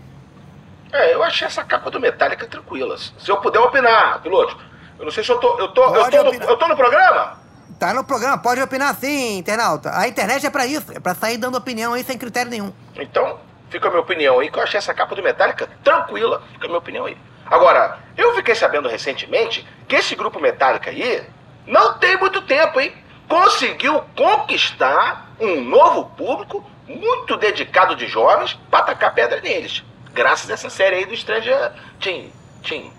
É, 0.91 1.15
eu 1.15 1.23
achei 1.23 1.47
essa 1.47 1.63
capa 1.63 1.89
do 1.89 1.99
Metallica 1.99 2.45
tranquila. 2.45 2.95
Se 2.97 3.31
eu 3.31 3.37
puder 3.37 3.57
opinar, 3.59 4.21
piloto. 4.21 4.55
Eu 4.99 5.05
não 5.05 5.11
sei 5.11 5.23
se 5.23 5.31
eu 5.31 5.39
tô. 5.39 5.57
Eu 5.57 5.69
tô, 5.69 5.83
eu 5.95 6.09
tô, 6.11 6.23
no, 6.23 6.33
eu 6.35 6.55
tô 6.57 6.67
no 6.67 6.75
programa? 6.75 7.39
Tá 7.79 7.95
no 7.95 8.03
programa, 8.03 8.37
pode 8.37 8.61
opinar 8.61 8.95
sim, 8.95 9.39
internauta. 9.39 9.91
A 9.97 10.07
internet 10.07 10.45
é 10.45 10.51
pra 10.51 10.67
isso, 10.67 10.91
é 10.93 10.99
pra 10.99 11.15
sair 11.15 11.37
dando 11.37 11.57
opinião 11.57 11.93
aí 11.93 12.03
sem 12.03 12.15
critério 12.15 12.51
nenhum. 12.51 12.71
Então, 12.95 13.39
fica 13.71 13.87
a 13.87 13.89
minha 13.89 14.01
opinião 14.03 14.39
aí, 14.39 14.51
que 14.51 14.59
eu 14.59 14.61
achei 14.61 14.77
essa 14.77 14.93
capa 14.93 15.15
do 15.15 15.23
Metallica 15.23 15.67
tranquila. 15.83 16.43
Fica 16.53 16.65
a 16.65 16.67
minha 16.67 16.77
opinião 16.77 17.05
aí. 17.05 17.17
Agora, 17.47 17.97
eu 18.15 18.35
fiquei 18.35 18.53
sabendo 18.53 18.87
recentemente 18.87 19.67
que 19.87 19.95
esse 19.95 20.15
grupo 20.15 20.39
Metallica 20.39 20.91
aí 20.91 21.23
não 21.65 21.97
tem 21.97 22.15
muito 22.17 22.39
tempo, 22.43 22.79
hein? 22.79 22.93
Conseguiu 23.33 24.03
conquistar 24.15 25.33
um 25.39 25.59
novo 25.61 26.05
público 26.15 26.63
muito 26.87 27.35
dedicado 27.35 27.95
de 27.95 28.05
jovens 28.05 28.59
pra 28.69 28.83
tacar 28.83 29.11
pedra 29.15 29.41
neles. 29.41 29.83
Graças 30.13 30.51
a 30.51 30.53
essa 30.53 30.69
série 30.69 30.97
aí 30.97 31.05
do 31.07 31.17
Stranger 31.17 31.71
Tim. 31.99 32.31
Tim. 32.61 32.91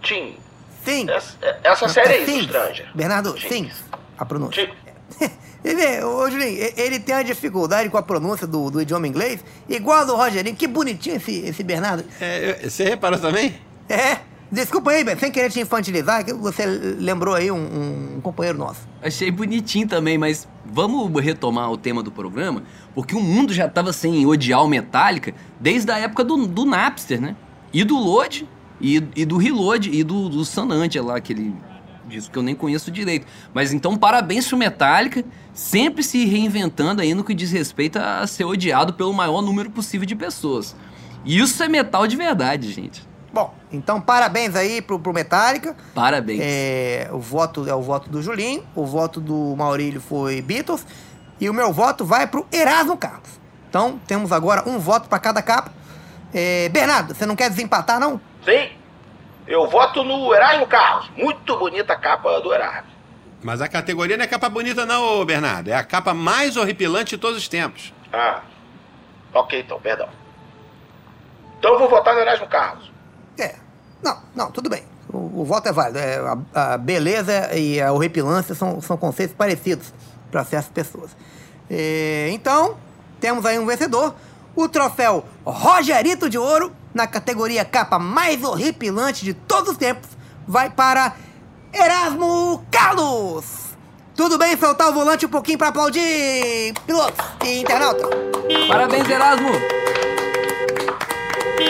Tim. 0.00 0.36
Sim. 0.84 1.10
Essa, 1.10 1.36
essa 1.64 1.88
série 1.88 2.14
aí 2.14 2.24
do 2.24 2.30
Sim. 2.30 2.42
Stranger. 2.44 2.88
Bernardo, 2.94 3.40
Sim. 3.40 3.48
sim. 3.48 3.70
A 4.16 4.24
pronúncia. 4.24 4.70
Tim. 5.18 5.28
Ele 5.64 5.74
vê, 5.74 6.04
ô 6.04 6.30
Julinho, 6.30 6.72
ele 6.76 7.00
tem 7.00 7.16
uma 7.16 7.24
dificuldade 7.24 7.90
com 7.90 7.98
a 7.98 8.02
pronúncia 8.02 8.46
do, 8.46 8.70
do 8.70 8.80
idioma 8.80 9.08
inglês, 9.08 9.44
igual 9.68 9.98
a 9.98 10.04
do 10.04 10.14
Rogerinho. 10.14 10.54
Que 10.54 10.68
bonitinho 10.68 11.16
esse, 11.16 11.40
esse 11.40 11.64
Bernardo. 11.64 12.04
É, 12.20 12.60
você 12.62 12.84
reparou 12.84 13.18
também? 13.18 13.60
É, 13.88 14.18
desculpa 14.50 14.90
aí, 14.90 15.04
sem 15.18 15.30
querer 15.30 15.50
te 15.50 15.60
infantilizar, 15.60 16.24
que 16.24 16.32
você 16.32 16.66
lembrou 16.66 17.34
aí 17.34 17.50
um, 17.50 18.16
um 18.16 18.20
companheiro 18.20 18.58
nosso. 18.58 18.80
Achei 19.02 19.30
bonitinho 19.30 19.86
também, 19.86 20.18
mas 20.18 20.48
vamos 20.64 21.22
retomar 21.22 21.70
o 21.70 21.76
tema 21.76 22.02
do 22.02 22.10
programa, 22.10 22.62
porque 22.94 23.14
o 23.14 23.20
mundo 23.20 23.52
já 23.52 23.68
tava 23.68 23.92
sem 23.92 24.26
odiar 24.26 24.64
o 24.64 24.68
Metallica 24.68 25.34
desde 25.60 25.90
a 25.90 25.98
época 25.98 26.24
do, 26.24 26.46
do 26.46 26.64
Napster, 26.64 27.20
né? 27.20 27.36
E 27.72 27.84
do 27.84 27.96
Load, 27.98 28.48
e, 28.80 29.02
e 29.16 29.24
do 29.24 29.36
Reload, 29.36 29.90
e 29.90 30.02
do, 30.02 30.28
do 30.28 30.44
Sanantia 30.44 31.02
lá, 31.02 31.16
aquele 31.16 31.54
disco 32.08 32.32
que 32.32 32.38
eu 32.38 32.42
nem 32.42 32.54
conheço 32.54 32.90
direito. 32.90 33.26
Mas 33.52 33.72
então, 33.72 33.96
parabéns 33.96 34.46
pro 34.46 34.56
Metallica, 34.56 35.24
sempre 35.52 36.02
se 36.02 36.24
reinventando 36.24 37.02
aí 37.02 37.14
no 37.14 37.22
que 37.22 37.34
diz 37.34 37.52
respeito 37.52 37.98
a 37.98 38.26
ser 38.26 38.44
odiado 38.44 38.94
pelo 38.94 39.12
maior 39.12 39.42
número 39.42 39.70
possível 39.70 40.06
de 40.06 40.16
pessoas. 40.16 40.74
Isso 41.24 41.62
é 41.62 41.68
metal 41.68 42.06
de 42.06 42.16
verdade, 42.16 42.72
gente. 42.72 43.07
Bom, 43.32 43.54
então 43.70 44.00
parabéns 44.00 44.56
aí 44.56 44.80
pro, 44.80 44.98
pro 44.98 45.12
Metallica. 45.12 45.76
Parabéns. 45.94 46.40
É, 46.42 47.08
o 47.12 47.18
voto 47.18 47.68
é 47.68 47.74
o 47.74 47.82
voto 47.82 48.08
do 48.08 48.22
Julinho, 48.22 48.64
o 48.74 48.86
voto 48.86 49.20
do 49.20 49.54
Maurílio 49.56 50.00
foi 50.00 50.40
Beatles 50.40 50.86
e 51.40 51.48
o 51.48 51.54
meu 51.54 51.72
voto 51.72 52.04
vai 52.04 52.26
pro 52.26 52.46
Erasmo 52.50 52.96
Carlos. 52.96 53.28
Então 53.68 54.00
temos 54.06 54.32
agora 54.32 54.66
um 54.66 54.78
voto 54.78 55.08
para 55.08 55.18
cada 55.18 55.42
capa. 55.42 55.70
É, 56.32 56.68
Bernardo, 56.70 57.14
você 57.14 57.26
não 57.26 57.36
quer 57.36 57.50
desempatar 57.50 58.00
não? 58.00 58.20
Sim. 58.44 58.70
Eu 59.46 59.68
voto 59.68 60.02
no 60.02 60.34
Erasmo 60.34 60.66
Carlos. 60.66 61.10
Muito 61.16 61.56
bonita 61.56 61.92
a 61.92 61.96
capa 61.96 62.40
do 62.40 62.52
Erasmo. 62.52 62.98
Mas 63.42 63.60
a 63.60 63.68
categoria 63.68 64.16
não 64.16 64.24
é 64.24 64.26
capa 64.26 64.48
bonita, 64.48 64.84
não, 64.84 65.24
Bernardo. 65.24 65.68
É 65.68 65.74
a 65.74 65.84
capa 65.84 66.12
mais 66.12 66.56
horripilante 66.56 67.10
de 67.10 67.18
todos 67.18 67.38
os 67.38 67.48
tempos. 67.48 67.94
Ah. 68.12 68.42
Ok, 69.32 69.60
então, 69.60 69.80
perdão. 69.80 70.08
Então 71.58 71.72
eu 71.72 71.78
vou 71.78 71.88
votar 71.88 72.14
no 72.14 72.20
Erasmo 72.20 72.46
Carlos. 72.46 72.90
Não, 74.02 74.18
não, 74.34 74.50
tudo 74.50 74.68
bem. 74.68 74.82
O, 75.12 75.42
o 75.42 75.44
voto 75.44 75.68
é 75.68 75.72
válido. 75.72 75.98
É, 75.98 76.18
a, 76.54 76.74
a 76.74 76.78
beleza 76.78 77.54
e 77.54 77.80
a 77.80 77.92
horripilância 77.92 78.54
são, 78.54 78.80
são 78.80 78.96
conceitos 78.96 79.34
parecidos 79.36 79.92
para 80.30 80.44
certas 80.44 80.70
pessoas. 80.70 81.10
É, 81.70 82.28
então, 82.30 82.76
temos 83.20 83.44
aí 83.44 83.58
um 83.58 83.66
vencedor. 83.66 84.14
O 84.54 84.68
troféu 84.68 85.24
Rogerito 85.44 86.28
de 86.28 86.38
Ouro, 86.38 86.72
na 86.92 87.06
categoria 87.06 87.64
capa 87.64 87.98
mais 87.98 88.42
horripilante 88.42 89.24
de 89.24 89.32
todos 89.34 89.70
os 89.70 89.76
tempos, 89.76 90.08
vai 90.46 90.68
para 90.70 91.14
Erasmo 91.72 92.64
Carlos. 92.70 93.68
Tudo 94.16 94.36
bem 94.36 94.56
soltar 94.56 94.88
o 94.88 94.92
volante 94.92 95.26
um 95.26 95.28
pouquinho 95.28 95.58
para 95.58 95.68
aplaudir 95.68 96.74
pilotos 96.86 97.24
e 97.44 97.60
internautas? 97.60 98.10
Parabéns, 98.66 99.08
Erasmo! 99.08 99.50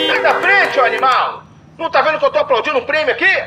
Sai 0.07 0.21
da 0.23 0.41
frente, 0.41 0.79
ô 0.79 0.83
animal! 0.83 1.48
Não 1.79 1.89
tá 1.89 2.01
vendo 2.01 2.19
que 2.19 2.25
eu 2.25 2.31
tô 2.31 2.37
aplaudindo 2.39 2.77
um 2.77 2.85
prêmio 2.85 3.13
aqui? 3.13 3.43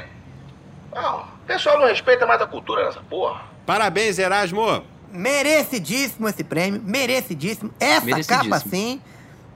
Não, 0.94 1.20
o 1.20 1.46
pessoal 1.46 1.78
não 1.78 1.86
respeita 1.86 2.26
mais 2.26 2.40
a 2.40 2.46
cultura 2.46 2.86
nessa 2.86 3.00
porra. 3.00 3.42
Parabéns, 3.66 4.18
Erasmo. 4.18 4.82
Merecidíssimo 5.10 6.26
esse 6.28 6.42
prêmio, 6.42 6.80
merecidíssimo. 6.82 7.70
Essa 7.78 8.06
Merecidíssimo. 8.06 8.50
capa, 8.50 8.64
sim, 8.70 9.00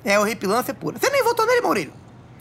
é 0.05 0.19
horripilância 0.21 0.75
pura. 0.75 0.99
Você 0.99 1.09
nem 1.11 1.25
votou 1.25 1.47
nele, 1.47 1.63
Maurílio. 1.63 1.93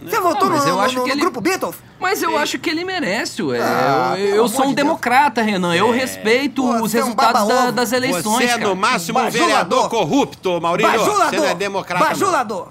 Você 0.01 0.19
votou 0.19 0.49
mas 0.49 0.63
no, 0.65 0.69
eu 0.71 0.75
no- 0.75 0.81
acho 0.81 0.95
no- 0.95 1.01
que 1.03 1.07
no 1.07 1.13
ele- 1.13 1.21
grupo 1.21 1.39
Beatles? 1.39 1.77
Mas 1.97 2.21
eu 2.21 2.37
acho 2.37 2.59
que 2.59 2.69
ele 2.69 2.83
merece, 2.83 3.41
ué. 3.41 3.59
Ah, 3.61 4.15
eu 4.17 4.35
eu 4.35 4.47
sou 4.49 4.65
um 4.65 4.69
de 4.69 4.75
Deus. 4.75 4.85
democrata, 4.87 5.41
Renan. 5.41 5.73
Eu 5.73 5.89
respeito 5.91 6.61
Pô, 6.61 6.73
os 6.73 6.81
você 6.91 6.97
é 6.97 7.01
um 7.01 7.05
resultados 7.05 7.47
da- 7.47 7.71
das 7.71 7.93
eleições, 7.93 8.23
Você 8.23 8.43
é, 8.43 8.47
cara. 8.57 8.67
no 8.67 8.75
máximo, 8.75 9.17
um 9.19 9.23
Bajulador. 9.23 9.47
vereador 9.47 9.89
corrupto, 9.89 10.59
Maurílio. 10.61 10.91
Bajulador! 10.91 11.29
Você 11.29 11.37
não 11.37 11.45
é 11.45 11.55
democrata. 11.55 12.03
não. 12.03 12.09
Bajulador! 12.11 12.67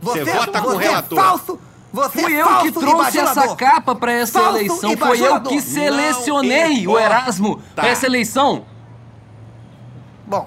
Você 0.00 0.24
vota 0.24 0.60
com 0.62 0.68
o 0.68 0.72
você 0.72 0.84
relator. 0.84 1.18
É 1.18 1.22
falso! 1.22 1.60
Você 1.96 2.20
Fui 2.22 2.34
é 2.34 2.42
eu 2.42 2.58
que 2.60 2.72
trouxe 2.72 3.18
essa 3.18 3.56
capa 3.56 3.94
pra 3.94 4.12
essa 4.12 4.38
Falso 4.38 4.58
eleição. 4.58 4.92
e 4.92 4.96
Foi 4.98 5.18
eu 5.20 5.40
que 5.40 5.60
selecionei 5.62 6.84
Não 6.84 6.92
o. 6.92 6.98
Erasmo 6.98 7.62
pra 7.74 7.88
essa 7.88 8.04
eleição. 8.04 8.66
Bom, 10.26 10.46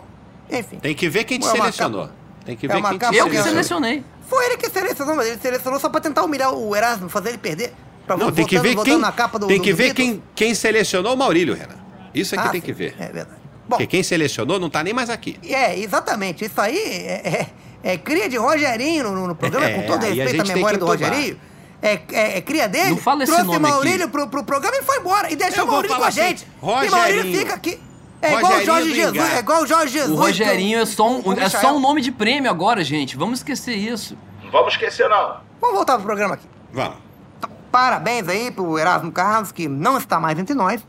enfim. 0.51 0.77
Tem 0.77 0.93
que 0.93 1.09
ver 1.09 1.23
quem 1.23 1.39
te 1.39 1.47
É 1.47 1.51
selecionou. 1.51 2.09
Tem 2.45 2.55
que 2.55 2.67
É 2.67 2.69
ver 2.69 2.75
uma 2.77 2.89
quem 2.89 2.97
te 2.97 3.01
capa 3.01 3.15
Eu 3.15 3.25
que 3.25 3.31
Selecionou. 3.31 3.49
selecionei. 3.63 4.03
Foi 4.27 4.45
ele 4.45 4.57
que 4.57 4.69
selecionou, 4.69 5.15
mas 5.15 5.27
ele 5.27 5.39
selecionou 5.41 5.79
só 5.79 5.89
pra 5.89 5.99
tentar 5.99 6.23
humilhar 6.23 6.53
o 6.53 6.75
Erasmo, 6.75 7.09
fazer 7.09 7.29
ele 7.29 7.39
perder. 7.39 7.73
Pra 8.05 8.15
Não, 8.15 8.31
tem 8.31 8.45
que 8.45 8.59
ver 8.59 8.75
quem, 8.83 8.97
na 8.99 9.11
capa 9.11 9.39
do 9.39 9.47
tem 9.47 9.59
que 9.59 9.71
do 9.71 9.75
ver 9.77 9.93
quem, 9.95 10.21
quem 10.35 10.53
selecionou 10.53 11.15
o 11.15 11.17
Maurílio, 11.17 11.55
Renan. 11.55 11.75
Isso 12.13 12.35
é 12.35 12.37
que 12.37 12.47
Ah, 12.47 12.49
tem 12.51 12.61
sim, 12.61 12.65
que 12.65 12.73
ver. 12.73 12.95
É 12.99 13.05
verdade. 13.07 13.39
Bom, 13.67 13.77
Porque 13.77 13.87
quem 13.87 14.03
selecionou 14.03 14.59
não 14.59 14.69
tá 14.69 14.83
nem 14.83 14.93
mais 14.93 15.09
aqui. 15.09 15.39
é, 15.47 15.79
exatamente. 15.79 16.45
Isso 16.45 16.59
aí 16.61 16.77
é, 16.77 17.47
é- 17.83 17.93
é 17.93 17.97
cria 17.97 18.29
de 18.29 18.37
Rogerinho 18.37 19.11
no, 19.11 19.27
no 19.27 19.35
programa, 19.35 19.65
É, 19.67 19.73
com 19.73 19.87
todo 19.87 20.01
respeito 20.03 20.41
à 20.41 20.55
memória 20.55 20.77
do. 20.77 20.85
Rogerinho. 20.85 21.39
É, 21.81 21.99
é- 22.11 22.37
é 22.37 22.41
cria 22.41 22.67
dele. 22.67 22.89
Não 22.91 22.97
fala 22.97 23.23
esse 23.23 23.31
trouxe 23.31 23.47
nome 23.47 23.59
Maurílio 23.59 24.03
aqui. 24.03 24.11
pro, 24.11 24.27
pro 24.27 24.43
programa 24.43 24.75
e 24.77 24.83
foi 24.83 24.97
embora. 24.99 25.31
E 25.31 25.35
deixou 25.35 25.63
o 25.63 25.67
Maurílio 25.67 25.95
com 25.97 26.03
a 26.03 26.09
gente. 26.09 26.45
assim, 26.61 26.87
e 26.87 26.89
Maurílio 26.89 27.39
fica 27.39 27.53
aqui. 27.53 27.79
É 28.21 28.33
igual 28.33 28.53
o 28.57 28.65
Jorge 28.65 28.93
Jesus. 28.93 29.33
É 29.33 29.39
igual 29.39 29.63
o 29.63 29.67
Jorge 29.67 29.93
Jesus. 29.93 30.11
O 30.11 30.21
Rogerinho 30.21 30.79
é 30.79 30.85
só 30.85 31.09
um, 31.09 31.21
o 31.25 31.39
é 31.39 31.47
só 31.47 31.73
um 31.73 31.79
nome 31.79 32.01
de 32.01 32.11
prêmio 32.11 32.51
agora, 32.51 32.83
gente. 32.83 33.15
Vamos 33.15 33.39
esquecer 33.39 33.75
isso. 33.75 34.17
Não 34.43 34.51
vamos 34.51 34.73
esquecer, 34.73 35.07
não. 35.07 35.37
Vamos 35.61 35.75
voltar 35.77 35.95
pro 35.95 36.03
programa 36.05 36.33
aqui. 36.33 36.45
Vamos. 36.73 36.97
Então, 37.37 37.49
parabéns 37.71 38.27
aí 38.27 38.51
pro 38.51 38.77
Erasmo 38.77 39.09
Carlos, 39.11 39.53
que 39.53 39.69
não 39.69 39.97
está 39.97 40.19
mais 40.19 40.37
entre 40.37 40.53
nós. 40.53 40.85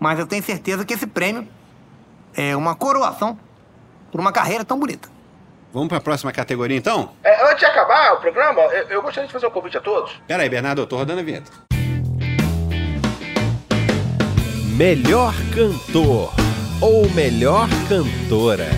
Mas 0.00 0.18
eu 0.18 0.26
tenho 0.26 0.42
certeza 0.42 0.82
que 0.84 0.94
esse 0.94 1.06
prêmio 1.06 1.46
é 2.34 2.56
uma 2.56 2.74
coroação 2.74 3.38
por 4.10 4.18
uma 4.20 4.32
carreira 4.32 4.64
tão 4.64 4.78
bonita. 4.78 5.10
Vamos 5.76 5.90
pra 5.90 6.00
próxima 6.00 6.32
categoria, 6.32 6.74
então? 6.74 7.10
É, 7.22 7.50
antes 7.50 7.58
de 7.58 7.66
acabar 7.66 8.14
o 8.14 8.16
programa, 8.16 8.62
eu, 8.62 8.88
eu 8.88 9.02
gostaria 9.02 9.26
de 9.26 9.32
fazer 9.34 9.46
um 9.46 9.50
convite 9.50 9.76
a 9.76 9.80
todos. 9.82 10.10
Pera 10.26 10.42
aí, 10.42 10.48
Bernardo, 10.48 10.80
eu 10.80 10.86
tô 10.86 10.96
rodando 10.96 11.20
a 11.20 11.22
vinheta. 11.22 11.52
Melhor 14.74 15.34
cantor 15.54 16.32
ou 16.80 17.10
melhor 17.10 17.68
cantora. 17.90 18.70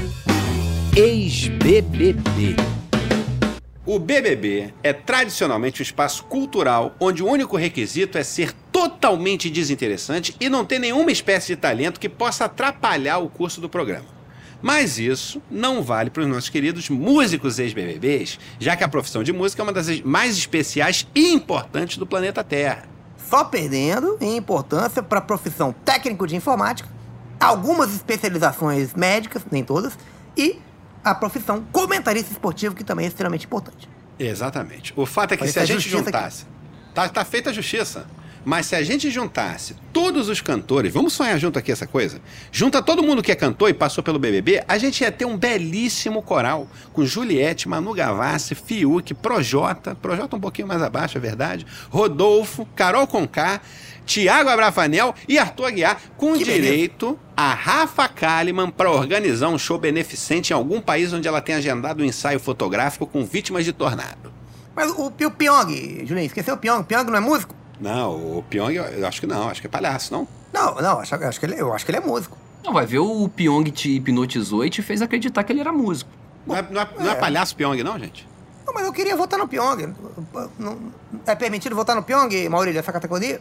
Ex-BBB. 0.97 2.57
O 3.87 4.01
BBB 4.01 4.75
é 4.83 4.93
tradicionalmente 4.93 5.81
um 5.81 5.85
espaço 5.85 6.25
cultural 6.25 6.97
onde 6.99 7.23
o 7.23 7.29
único 7.29 7.57
requisito 7.57 8.19
é 8.19 8.25
ser 8.25 8.53
totalmente 8.73 9.49
desinteressante 9.49 10.35
e 10.41 10.49
não 10.49 10.65
ter 10.65 10.81
nenhuma 10.81 11.13
espécie 11.13 11.55
de 11.55 11.61
talento 11.61 12.01
que 12.01 12.09
possa 12.09 12.47
atrapalhar 12.47 13.19
o 13.19 13.29
curso 13.29 13.61
do 13.61 13.69
programa. 13.69 14.18
Mas 14.61 14.99
isso 14.99 15.41
não 15.51 15.83
vale 15.83 16.11
para 16.11 16.23
os 16.23 16.29
nossos 16.29 16.49
queridos 16.49 16.89
músicos 16.89 17.59
ex-BBBs, 17.59 18.39
já 18.59 18.77
que 18.77 18.83
a 18.83 18.89
profissão 18.89 19.23
de 19.23 19.33
música 19.33 19.63
é 19.63 19.65
uma 19.65 19.73
das 19.73 20.01
mais 20.01 20.37
especiais 20.37 21.07
e 21.15 21.33
importantes 21.33 21.97
do 21.97 22.07
planeta 22.07 22.43
Terra. 22.43 22.85
Só 23.29 23.45
perdendo 23.45 24.17
em 24.21 24.37
importância 24.37 25.03
para 25.03 25.19
a 25.19 25.23
profissão 25.23 25.73
técnico 25.85 26.27
de 26.27 26.35
informática, 26.35 26.89
algumas 27.39 27.95
especializações 27.95 28.95
médicas, 28.95 29.43
nem 29.51 29.63
todas, 29.63 29.97
e 30.37 30.59
a 31.05 31.15
profissão 31.15 31.65
comentarista 31.71 32.33
esportivo, 32.33 32.75
que 32.75 32.83
também 32.83 33.05
é 33.05 33.09
extremamente 33.09 33.47
importante. 33.47 33.89
Exatamente. 34.19 34.93
O 34.97 35.07
fato 35.07 35.33
é 35.33 35.37
que 35.37 35.45
Olha, 35.45 35.53
se 35.53 35.61
a 35.61 35.65
gente 35.65 35.89
juntasse. 35.89 36.45
Tá, 36.93 37.09
tá 37.09 37.25
feita 37.25 37.51
a 37.51 37.53
justiça. 37.53 38.07
Mas 38.49 38.65
se 38.65 38.75
a 38.75 38.83
gente 38.83 39.11
juntasse 39.11 39.77
todos 39.93 40.31
os 40.31 40.41
cantores, 40.41 40.91
vamos 40.91 41.13
sonhar 41.13 41.39
junto 41.39 41.59
aqui 41.59 41.71
essa 41.71 41.87
coisa? 41.87 42.19
Junta 42.51 42.81
todo 42.81 43.03
mundo 43.03 43.23
que 43.23 43.31
é 43.31 43.35
cantor 43.35 43.69
e 43.69 43.75
passou 43.75 44.03
pelo 44.03 44.19
BBB, 44.19 44.65
a 44.67 44.79
gente 44.79 45.03
ia 45.03 45.13
ter 45.13 45.27
um 45.27 45.37
belíssimo 45.37 46.23
coral 46.23 46.67
com 46.95 47.05
Juliette, 47.05 47.69
Manu 47.69 47.93
Gavassi, 47.93 48.55
Fiuk, 48.55 49.13
Projota, 49.13 49.95
Projota 49.95 50.35
um 50.35 50.41
pouquinho 50.41 50.67
mais 50.67 50.81
abaixo, 50.81 51.19
é 51.19 51.21
verdade, 51.21 51.67
Rodolfo, 51.91 52.67
Carol 52.75 53.07
Conká, 53.07 53.61
Tiago 54.07 54.49
Abravanel 54.49 55.15
e 55.29 55.39
Arthur 55.39 55.67
Aguiar, 55.67 56.01
com 56.17 56.33
Que 56.33 56.47
beleza. 56.47 56.63
direito 56.63 57.19
a 57.37 57.53
Rafa 57.53 58.09
Kalimann 58.09 58.71
para 58.71 58.91
organizar 58.91 59.51
um 59.51 59.59
show 59.59 59.77
beneficente 59.79 60.55
em 60.55 60.57
algum 60.57 60.81
país 60.81 61.13
onde 61.13 61.29
ela 61.29 61.43
tem 61.43 61.55
agendado 61.55 62.03
um 62.03 62.07
ensaio 62.07 62.41
fotográfico 62.41 63.07
com 63.07 63.27
vítimas 63.27 63.67
de 63.67 63.75
tornado. 63.75 64.33
Mas 64.75 64.91
o, 64.91 65.09
o 65.09 65.31
Pyong, 65.31 66.07
Julinho, 66.07 66.25
esqueceu 66.25 66.55
o 66.55 66.57
Pyong? 66.57 66.83
Pyong 66.85 67.05
não 67.05 67.17
é 67.17 67.21
músico? 67.21 67.59
Não, 67.81 68.39
o 68.39 68.45
Pyong, 68.49 68.75
eu 68.75 69.07
acho 69.07 69.21
que 69.21 69.27
não, 69.27 69.49
acho 69.49 69.61
que 69.61 69.67
é 69.67 69.71
palhaço, 69.71 70.13
não? 70.13 70.27
Não, 70.53 70.75
não, 70.77 70.99
acho, 71.01 71.15
acho 71.15 71.39
que 71.41 71.47
ele, 71.47 71.61
eu 71.61 71.73
acho 71.73 71.85
que 71.85 71.91
ele 71.91 71.99
é 71.99 72.01
músico. 72.01 72.37
Não, 72.65 72.73
vai 72.73 72.85
ver 72.87 72.99
o 72.99 73.29
Pyong 73.29 73.71
te 73.71 73.91
hipnotizou 73.97 74.65
e 74.65 74.71
te 74.71 74.83
fez 74.83 75.01
acreditar 75.01 75.45
que 75.45 75.53
ele 75.53 75.61
era 75.61 75.73
músico. 75.73 76.11
Não 76.47 76.57
é, 76.57 76.63
não 76.63 76.81
é- 76.81 76.89
não 76.99 77.11
é 77.11 77.15
palhaço 77.15 77.55
Pyong, 77.55 77.83
não, 77.85 77.99
gente? 77.99 78.27
Não, 78.67 78.75
mas 78.75 78.85
eu 78.85 78.93
queria 78.93 79.17
votar 79.17 79.39
no 79.39 79.47
Pyong. 79.47 79.95
Não- 80.59 80.79
é 81.27 81.35
permitido 81.35 81.75
votar 81.77 81.95
no 81.95 82.03
Pyong, 82.03 82.49
Maurílio, 82.49 82.79
essa 82.79 82.93
categoria? 82.93 83.41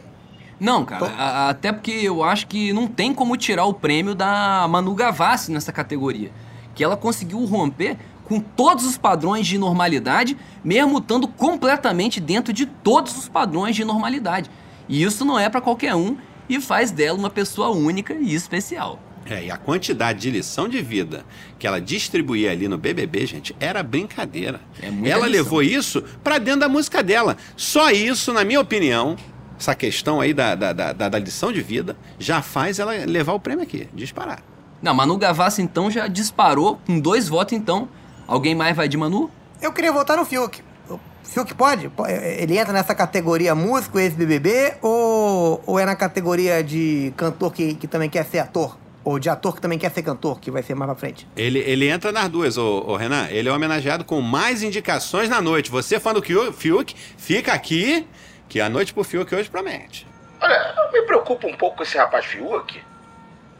Não, 0.60 0.84
cara, 0.84 1.06
a- 1.06 1.48
até 1.50 1.72
porque 1.72 1.90
eu 1.90 2.22
acho 2.24 2.46
que 2.46 2.72
não 2.72 2.86
tem 2.88 3.12
como 3.14 3.36
tirar 3.36 3.64
o 3.64 3.74
prêmio 3.74 4.14
da 4.14 4.66
Manu 4.68 4.94
Gavassi 4.94 5.50
nessa 5.52 5.72
categoria. 5.72 6.30
Que 6.74 6.82
ela 6.84 6.96
conseguiu 6.96 7.44
romper 7.44 7.96
com 8.28 8.38
todos 8.40 8.84
os 8.84 8.98
padrões 8.98 9.46
de 9.46 9.56
normalidade, 9.58 10.36
mesmo 10.62 10.98
estando 10.98 11.26
completamente 11.26 12.20
dentro 12.20 12.52
de 12.52 12.66
todos 12.66 13.16
os 13.16 13.28
padrões 13.28 13.74
de 13.74 13.84
normalidade. 13.84 14.50
E 14.88 15.02
isso 15.02 15.24
não 15.24 15.38
é 15.38 15.48
pra 15.48 15.60
qualquer 15.60 15.94
um 15.94 16.16
e 16.48 16.60
faz 16.60 16.90
dela 16.90 17.18
uma 17.18 17.30
pessoa 17.30 17.68
única 17.70 18.14
e 18.14 18.34
especial. 18.34 19.00
É, 19.26 19.44
e 19.44 19.50
a 19.50 19.58
quantidade 19.58 20.20
de 20.20 20.30
lição 20.30 20.68
de 20.68 20.80
vida 20.80 21.24
que 21.58 21.66
ela 21.66 21.80
distribuía 21.80 22.50
ali 22.50 22.66
no 22.68 22.78
BBB, 22.78 23.26
gente, 23.26 23.54
era 23.60 23.82
brincadeira. 23.82 24.58
É 24.80 24.86
ela 24.86 25.26
lição. 25.26 25.28
levou 25.28 25.62
isso 25.62 26.02
pra 26.24 26.38
dentro 26.38 26.60
da 26.60 26.68
música 26.68 27.02
dela. 27.02 27.36
Só 27.54 27.90
isso, 27.90 28.32
na 28.32 28.42
minha 28.44 28.60
opinião, 28.60 29.16
essa 29.60 29.74
questão 29.74 30.20
aí 30.20 30.32
da, 30.32 30.54
da, 30.54 30.72
da, 30.72 30.92
da- 30.94 31.08
da 31.10 31.18
lição 31.18 31.52
de 31.52 31.60
vida, 31.60 31.94
já 32.18 32.40
faz 32.40 32.78
ela 32.78 32.92
levar 33.04 33.34
o 33.34 33.40
prêmio 33.40 33.62
aqui, 33.64 33.86
disparar. 33.92 34.42
Não, 34.80 34.94
Manu 34.94 35.18
Gavassi 35.18 35.60
então 35.60 35.90
já 35.90 36.06
disparou 36.06 36.80
com 36.86 36.98
dois 36.98 37.28
votos 37.28 37.52
então. 37.52 37.88
Alguém 38.28 38.54
mais 38.54 38.76
vai 38.76 38.86
de 38.88 38.96
Manu? 38.96 39.30
Eu 39.60 39.72
queria 39.72 39.90
votar 39.90 40.16
no 40.16 40.24
Fiuk. 40.24 40.62
O 40.88 41.00
Fiuk 41.24 41.54
pode? 41.54 41.88
Po- 41.88 42.06
Ele 42.06 42.56
entra 42.58 42.72
nessa 42.72 42.94
categoria 42.94 43.54
músico, 43.54 43.98
ex-BBB, 43.98 44.74
ou, 44.82 45.62
ou 45.66 45.78
é 45.78 45.84
na 45.86 45.96
categoria 45.96 46.62
de 46.62 47.12
cantor 47.16 47.52
que, 47.52 47.74
que 47.74 47.88
também 47.88 48.08
quer 48.10 48.24
ser 48.26 48.38
ator? 48.40 48.76
Ou 49.02 49.18
de 49.18 49.30
ator 49.30 49.54
que 49.54 49.60
também 49.62 49.78
quer 49.78 49.90
ser 49.90 50.02
cantor, 50.02 50.38
que 50.38 50.50
vai 50.50 50.62
ser 50.62 50.74
mais 50.74 50.90
pra 50.90 50.94
frente? 51.00 51.26
Ele, 51.34 51.58
ele 51.60 51.88
entra 51.88 52.12
nas 52.12 52.28
duas, 52.28 52.58
ô, 52.58 52.84
ô, 52.86 52.96
Renan. 52.96 53.26
Ele 53.30 53.48
é 53.48 53.52
homenageado 53.52 54.04
com 54.04 54.20
mais 54.20 54.62
indicações 54.62 55.30
na 55.30 55.40
noite. 55.40 55.70
Você, 55.70 55.98
fã 55.98 56.12
do 56.12 56.22
Fiuk, 56.52 56.94
fica 57.16 57.54
aqui, 57.54 58.06
que 58.48 58.60
a 58.60 58.68
noite 58.68 58.92
pro 58.92 59.02
Fiuk 59.02 59.34
hoje 59.34 59.48
promete. 59.48 60.06
Olha, 60.40 60.74
eu 60.86 60.92
me 60.92 61.02
preocupo 61.06 61.48
um 61.48 61.56
pouco 61.56 61.78
com 61.78 61.82
esse 61.82 61.96
rapaz 61.96 62.26
Fiuk 62.26 62.78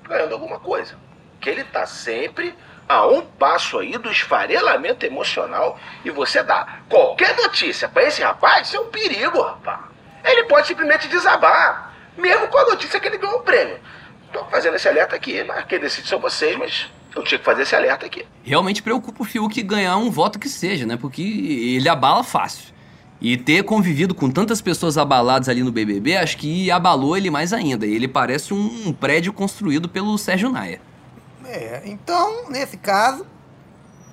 ganhando 0.07 0.35
alguma 0.35 0.59
coisa. 0.61 0.95
Que 1.41 1.49
ele 1.49 1.65
tá 1.65 1.87
sempre 1.87 2.55
a 2.89 3.07
um 3.07 3.21
passo 3.21 3.79
aí 3.79 3.99
do 3.99 4.11
esfarelamento 4.11 5.05
emocional. 5.05 5.79
E 6.05 6.11
você 6.11 6.43
dá 6.43 6.79
qualquer 6.89 7.37
notícia 7.37 7.89
pra 7.89 8.05
esse 8.05 8.23
rapaz, 8.23 8.69
isso 8.69 8.77
é 8.77 8.81
um 8.81 8.87
perigo, 8.87 9.41
rapaz. 9.43 9.81
Ele 10.25 10.45
pode 10.45 10.67
simplesmente 10.67 11.07
desabar, 11.09 11.93
mesmo 12.17 12.49
com 12.49 12.59
a 12.59 12.65
notícia 12.65 12.99
que 12.99 13.07
ele 13.07 13.19
ganhou 13.19 13.39
o 13.39 13.43
prêmio. 13.43 13.79
Tô 14.33 14.45
fazendo 14.47 14.77
esse 14.77 14.89
alerta 14.89 15.17
aqui, 15.17 15.45
mas 15.45 15.65
quem 15.65 15.79
decide 15.79 16.09
são 16.09 16.19
vocês, 16.19 16.57
mas 16.57 16.89
eu 17.15 17.23
tinha 17.23 17.39
que 17.39 17.45
fazer 17.45 17.63
esse 17.63 17.75
alerta 17.75 18.07
aqui. 18.07 18.27
Realmente 18.43 18.83
preocupa 18.83 19.23
o 19.23 19.25
Fiuk 19.25 19.63
ganhar 19.63 19.97
um 19.97 20.11
voto 20.11 20.39
que 20.39 20.49
seja, 20.49 20.87
né? 20.87 20.97
Porque 20.97 21.23
ele 21.23 21.89
abala 21.89 22.23
fácil. 22.25 22.75
E 23.21 23.37
ter 23.37 23.65
convivido 23.65 24.15
com 24.15 24.31
tantas 24.31 24.61
pessoas 24.61 24.97
abaladas 24.97 25.49
ali 25.49 25.63
no 25.63 25.73
BBB, 25.73 26.17
acho 26.17 26.37
que 26.37 26.71
abalou 26.71 27.17
ele 27.17 27.31
mais 27.31 27.53
ainda. 27.53 27.85
Ele 27.85 28.07
parece 28.07 28.55
um 28.55 28.93
prédio 28.93 29.33
construído 29.33 29.89
pelo 29.89 30.17
Sérgio 30.17 30.51
Naia. 30.51 30.81
É, 31.49 31.83
então, 31.87 32.51
nesse 32.51 32.77
caso, 32.77 33.27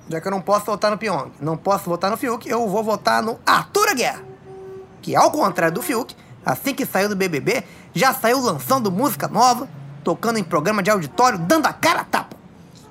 já 0.08 0.20
que 0.20 0.26
eu 0.26 0.30
não 0.30 0.40
posso 0.40 0.64
votar 0.64 0.90
no 0.90 0.96
Pyong, 0.96 1.32
não 1.38 1.56
posso 1.56 1.84
votar 1.84 2.10
no 2.10 2.16
Fiuk, 2.16 2.48
eu 2.48 2.66
vou 2.66 2.82
votar 2.82 3.22
no 3.22 3.38
Arthur 3.44 3.90
Aguiar. 3.90 4.22
Que, 5.02 5.14
ao 5.14 5.30
contrário 5.30 5.74
do 5.74 5.82
Fiuk, 5.82 6.16
assim 6.44 6.74
que 6.74 6.86
saiu 6.86 7.10
do 7.10 7.14
BBB, 7.14 7.62
já 7.94 8.14
saiu 8.14 8.40
lançando 8.40 8.90
música 8.90 9.28
nova, 9.28 9.68
tocando 10.02 10.38
em 10.38 10.44
programa 10.44 10.82
de 10.82 10.90
auditório, 10.90 11.38
dando 11.38 11.66
a 11.66 11.72
cara 11.72 12.00
a 12.00 12.04
tapa. 12.04 12.36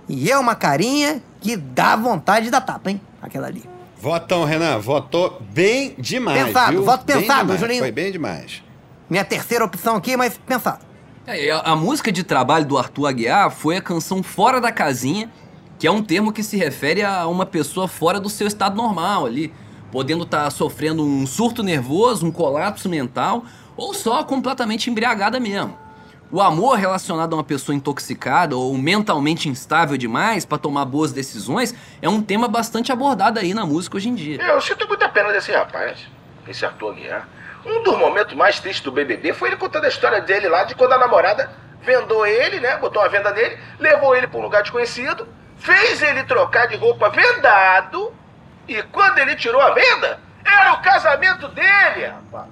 E 0.08 0.32
é 0.32 0.38
uma 0.38 0.54
carinha 0.54 1.24
que 1.42 1.58
dá 1.58 1.96
vontade 1.96 2.46
de 2.46 2.52
dar 2.52 2.62
tapa, 2.62 2.92
hein? 2.92 3.02
Aquela 3.22 3.48
ali. 3.48 3.68
Votão, 3.98 4.46
Renan. 4.46 4.78
Votou 4.78 5.42
bem 5.42 5.96
demais. 5.98 6.46
Pensado, 6.46 6.72
viu? 6.74 6.84
voto 6.84 7.06
Bem 7.06 7.22
pensado, 7.22 7.42
demais, 7.42 7.60
Julinho. 7.60 7.80
Foi 7.80 7.92
bem 7.92 8.12
demais. 8.12 8.64
Minha 9.10 9.25
terceira 9.25 9.66
opção 9.66 9.96
aqui, 9.96 10.16
mas 10.16 10.38
pensado. 10.38 10.85
É, 11.27 11.50
a, 11.50 11.60
a 11.60 11.75
música 11.75 12.12
de 12.12 12.24
trabalho 12.24 12.65
do 12.65 12.77
Arthur 12.77 13.08
Aguiar 13.08 13.50
foi 13.50 13.77
a 13.77 13.82
canção 13.82 14.22
Fora 14.22 14.62
da 14.62 14.72
Casinha, 14.72 15.32
que 15.79 15.88
é 15.88 15.91
um 15.91 16.03
termo 16.03 16.32
que 16.32 16.44
se 16.44 16.55
refere 16.55 17.03
a 17.03 17.27
uma 17.27 17.48
pessoa 17.48 17.88
fora 17.88 18.20
do 18.20 18.29
seu 18.29 18.46
estado 18.46 18.75
normal 18.75 19.25
ali, 19.25 19.51
podendo 19.91 20.24
estar 20.24 20.50
sofrendo 20.51 21.03
um 21.03 21.25
surto 21.25 21.63
nervoso, 21.63 22.27
um 22.27 22.32
colapso 22.32 22.88
mental, 22.88 23.44
ou 23.75 23.91
só 23.94 24.24
completamente 24.24 24.89
embriagada 24.89 25.39
mesmo. 25.39 25.75
O 26.32 26.41
amor 26.41 26.77
relacionado 26.77 27.34
a 27.34 27.38
uma 27.38 27.44
pessoa 27.44 27.75
intoxicada 27.75 28.55
ou 28.55 28.77
mentalmente 28.77 29.50
instável 29.50 29.98
demais 29.98 30.46
para 30.46 30.58
tomar 30.60 30.86
boas 30.86 31.12
decisões 31.12 31.74
é 32.01 32.10
um 32.10 32.22
tema 32.22 32.48
bastante 32.48 32.91
abordado 32.91 33.39
aí 33.39 33.53
na 33.53 33.65
música 33.65 33.98
hoje 33.98 34.10
em 34.10 34.15
dia. 34.15 34.41
Eu 34.41 34.62
sinto 34.62 34.88
muita 34.88 35.10
pena 35.10 35.32
desse 35.32 35.51
rapaz, 35.51 36.00
esse 36.48 36.65
Arthur 36.65 36.91
Aguiar. 36.91 37.35
Um 37.65 37.81
dos 37.81 37.98
momentos 37.98 38.36
mais 38.36 38.60
tristes 38.60 38.84
do 38.84 38.91
BBB 38.91 39.34
foi 39.34 39.50
ele 39.50 39.57
contando 39.57 39.86
a 39.86 39.89
história 39.89 40.22
dele 40.22 40.48
lá 40.48 40.63
de 40.63 40.75
quando 40.75 40.93
a 40.93 40.98
namorada 40.98 41.50
vendou 41.81 42.25
ele, 42.25 42.60
né? 42.60 42.77
Botou 42.77 43.01
a 43.01 43.07
venda 43.07 43.31
dele, 43.31 43.57
levou 43.79 44.15
ele 44.15 44.27
para 44.27 44.39
um 44.39 44.43
lugar 44.43 44.62
desconhecido, 44.62 45.27
fez 45.57 46.01
ele 46.01 46.24
trocar 46.24 46.67
de 46.67 46.75
roupa 46.75 47.10
vendado 47.10 48.13
e 48.67 48.81
quando 48.84 49.17
ele 49.19 49.36
tirou 49.36 49.62
a 49.62 49.72
venda, 49.72 50.19
era 50.43 50.74
o 50.74 50.81
casamento 50.81 51.48
dele, 51.50 52.07
rapaz. 52.07 52.50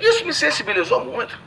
Isso 0.00 0.24
me 0.24 0.32
sensibilizou 0.32 1.04
muito. 1.04 1.38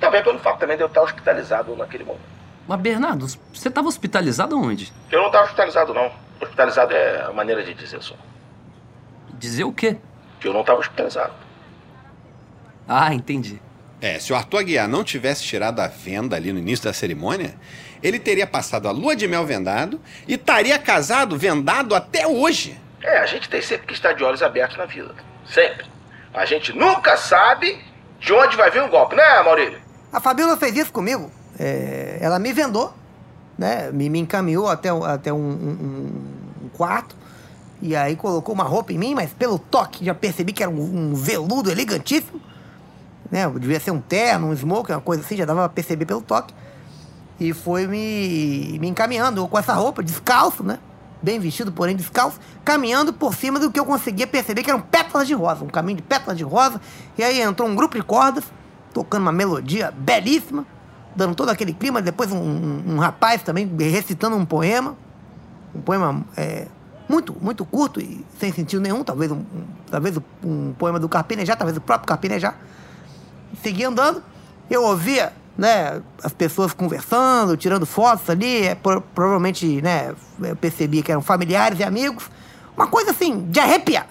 Também 0.00 0.22
pelo 0.22 0.38
fato 0.38 0.58
também 0.58 0.76
de 0.76 0.82
eu 0.82 0.88
estar 0.88 1.02
hospitalizado 1.02 1.74
naquele 1.76 2.04
momento. 2.04 2.36
Mas 2.66 2.80
Bernardo, 2.80 3.26
você 3.26 3.68
estava 3.68 3.86
hospitalizado 3.86 4.58
onde? 4.58 4.92
Eu 5.10 5.20
não 5.20 5.26
estava 5.28 5.44
hospitalizado, 5.44 5.94
não. 5.94 6.10
Hospitalizado 6.40 6.92
é 6.92 7.22
a 7.22 7.32
maneira 7.32 7.62
de 7.62 7.72
dizer 7.72 8.02
só. 8.02 8.14
Dizer 9.34 9.64
o 9.64 9.72
quê? 9.72 9.96
Que 10.46 10.50
eu 10.50 10.52
não 10.54 10.60
estava 10.60 10.78
hospitalizado. 10.78 11.32
Ah, 12.88 13.12
entendi. 13.12 13.60
É, 14.00 14.20
se 14.20 14.32
o 14.32 14.36
Arthur 14.36 14.58
Aguiar 14.60 14.86
não 14.86 15.02
tivesse 15.02 15.42
tirado 15.42 15.80
a 15.80 15.88
venda 15.88 16.36
ali 16.36 16.52
no 16.52 16.60
início 16.60 16.84
da 16.84 16.92
cerimônia, 16.92 17.56
ele 18.00 18.20
teria 18.20 18.46
passado 18.46 18.86
a 18.86 18.92
lua 18.92 19.16
de 19.16 19.26
mel 19.26 19.44
vendado 19.44 20.00
e 20.28 20.34
estaria 20.34 20.78
casado 20.78 21.36
vendado 21.36 21.96
até 21.96 22.28
hoje. 22.28 22.78
É, 23.02 23.18
a 23.18 23.26
gente 23.26 23.48
tem 23.48 23.60
sempre 23.60 23.88
que 23.88 23.92
estar 23.94 24.12
de 24.12 24.22
olhos 24.22 24.40
abertos 24.40 24.76
na 24.76 24.84
vida. 24.86 25.16
Sempre. 25.44 25.84
A 26.32 26.44
gente 26.44 26.72
nunca 26.72 27.16
sabe 27.16 27.76
de 28.20 28.32
onde 28.32 28.56
vai 28.56 28.70
vir 28.70 28.84
um 28.84 28.88
golpe, 28.88 29.16
né, 29.16 29.42
Maurílio? 29.42 29.80
A 30.12 30.20
Fabiola 30.20 30.56
fez 30.56 30.76
isso 30.76 30.92
comigo. 30.92 31.28
É, 31.58 32.18
ela 32.20 32.38
me 32.38 32.52
vendou, 32.52 32.94
né? 33.58 33.90
Me, 33.92 34.08
me 34.08 34.20
encaminhou 34.20 34.68
até, 34.68 34.90
até 34.90 35.32
um, 35.32 35.38
um- 35.38 36.66
um 36.66 36.68
quarto. 36.68 37.16
E 37.86 37.94
aí 37.94 38.16
colocou 38.16 38.52
uma 38.54 38.64
roupa 38.64 38.92
em 38.92 38.98
mim, 38.98 39.14
mas 39.14 39.32
pelo 39.32 39.58
toque 39.60 40.04
já 40.04 40.12
percebi 40.14 40.52
que 40.52 40.60
era 40.62 40.70
um, 40.70 41.10
um 41.10 41.14
veludo 41.14 41.70
elegantíssimo. 41.70 42.40
Né? 43.30 43.48
Devia 43.60 43.78
ser 43.78 43.92
um 43.92 44.00
terno, 44.00 44.48
um 44.48 44.56
smoke, 44.56 44.90
uma 44.90 45.00
coisa 45.00 45.22
assim, 45.22 45.36
já 45.36 45.44
dava 45.44 45.60
pra 45.60 45.68
perceber 45.68 46.04
pelo 46.04 46.20
toque. 46.20 46.52
E 47.38 47.52
foi 47.52 47.86
me, 47.86 48.76
me 48.80 48.88
encaminhando 48.88 49.46
com 49.46 49.56
essa 49.58 49.72
roupa, 49.72 50.02
descalço, 50.02 50.64
né? 50.64 50.78
Bem 51.22 51.38
vestido, 51.38 51.70
porém 51.70 51.94
descalço, 51.94 52.40
caminhando 52.64 53.12
por 53.12 53.34
cima 53.34 53.58
do 53.60 53.70
que 53.70 53.78
eu 53.78 53.84
conseguia 53.84 54.26
perceber 54.26 54.62
que 54.62 54.70
eram 54.70 54.80
pétalas 54.80 55.26
de 55.28 55.34
rosa, 55.34 55.64
um 55.64 55.68
caminho 55.68 55.96
de 55.96 56.02
pétalas 56.02 56.36
de 56.36 56.44
rosa. 56.44 56.80
E 57.16 57.22
aí 57.22 57.40
entrou 57.40 57.68
um 57.68 57.74
grupo 57.74 57.96
de 57.96 58.02
cordas, 58.02 58.44
tocando 58.92 59.22
uma 59.22 59.32
melodia 59.32 59.92
belíssima, 59.96 60.66
dando 61.14 61.34
todo 61.34 61.50
aquele 61.50 61.72
clima. 61.72 62.02
Depois 62.02 62.32
um, 62.32 62.38
um- 62.38 62.82
um 62.94 62.98
rapaz 62.98 63.42
também 63.42 63.70
recitando 63.78 64.34
um 64.36 64.44
poema, 64.44 64.96
um 65.74 65.80
poema 65.80 66.24
é, 66.36 66.66
muito, 67.08 67.34
muito 67.40 67.64
curto 67.64 68.00
e 68.00 68.24
sem 68.38 68.52
sentido 68.52 68.80
nenhum, 68.82 69.02
talvez 69.04 69.30
um, 69.30 69.36
um- 69.36 69.64
talvez 69.90 70.18
um 70.44 70.72
poema 70.72 70.98
do 70.98 71.08
Carpinejar, 71.08 71.56
talvez 71.56 71.76
o 71.76 71.80
próprio 71.80 72.06
Carpinejar. 72.08 72.56
Segui 73.62 73.84
andando, 73.84 74.22
eu 74.68 74.82
ouvia, 74.82 75.32
né, 75.56 76.02
as 76.22 76.32
pessoas 76.32 76.72
conversando, 76.72 77.56
tirando 77.56 77.86
fotos 77.86 78.28
ali, 78.28 78.66
é, 78.66 78.74
pro- 78.74 79.00
provavelmente, 79.00 79.80
né, 79.80 80.14
eu 80.42 80.56
percebia 80.56 81.02
que 81.02 81.10
eram 81.10 81.22
familiares 81.22 81.78
e 81.78 81.84
amigos, 81.84 82.28
uma 82.76 82.86
coisa 82.88 83.12
assim, 83.12 83.46
de 83.48 83.58
arrepiar, 83.60 84.06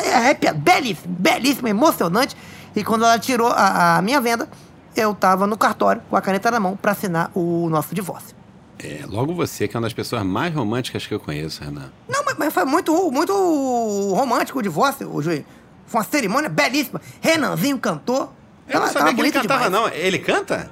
é 0.00 0.14
arrepiar, 0.14 0.54
belíssimo, 0.56 1.14
belíssimo, 1.14 1.68
emocionante, 1.68 2.36
e 2.74 2.82
quando 2.82 3.04
ela 3.04 3.18
tirou 3.18 3.48
a, 3.48 3.98
a 3.98 4.02
minha 4.02 4.20
venda, 4.20 4.48
eu 4.96 5.14
tava 5.14 5.46
no 5.46 5.56
cartório 5.56 6.02
com 6.10 6.16
a 6.16 6.20
caneta 6.20 6.50
na 6.50 6.58
mão 6.58 6.76
para 6.76 6.92
assinar 6.92 7.30
o 7.34 7.68
nosso 7.68 7.94
divórcio. 7.94 8.34
É, 8.78 9.04
logo 9.06 9.34
você, 9.34 9.66
que 9.66 9.76
é 9.76 9.78
uma 9.78 9.86
das 9.86 9.92
pessoas 9.92 10.22
mais 10.24 10.54
românticas 10.54 11.06
que 11.06 11.12
eu 11.12 11.18
conheço, 11.18 11.62
Renan. 11.64 11.90
Não, 12.08 12.24
mas, 12.24 12.36
mas 12.38 12.54
foi 12.54 12.64
muito, 12.64 13.10
muito 13.10 13.32
romântico 14.14 14.58
o 14.60 14.62
divórcio, 14.62 15.12
o 15.12 15.20
Juiz. 15.20 15.44
Foi 15.86 16.00
uma 16.00 16.06
cerimônia 16.06 16.48
belíssima. 16.48 17.00
Renanzinho 17.20 17.78
cantou. 17.78 18.32
Eu 18.68 18.80
não 18.80 18.86
Tava- 18.86 18.92
sabia 19.00 19.14
que 19.14 19.20
ele 19.20 19.32
cantava, 19.32 19.64
demais. 19.64 19.72
não. 19.72 19.88
Ele 19.98 20.18
canta? 20.18 20.70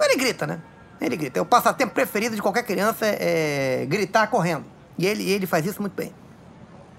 Ele 0.00 0.16
grita, 0.16 0.46
né? 0.46 0.60
Ele 1.00 1.16
grita. 1.16 1.38
É 1.38 1.42
o 1.42 1.46
passatempo 1.46 1.94
preferido 1.94 2.34
de 2.34 2.42
qualquer 2.42 2.64
criança 2.64 3.06
é, 3.06 3.82
é 3.82 3.86
gritar 3.86 4.26
correndo. 4.26 4.64
E 4.98 5.06
ele, 5.06 5.30
ele 5.30 5.46
faz 5.46 5.64
isso 5.64 5.80
muito 5.80 5.94
bem. 5.94 6.12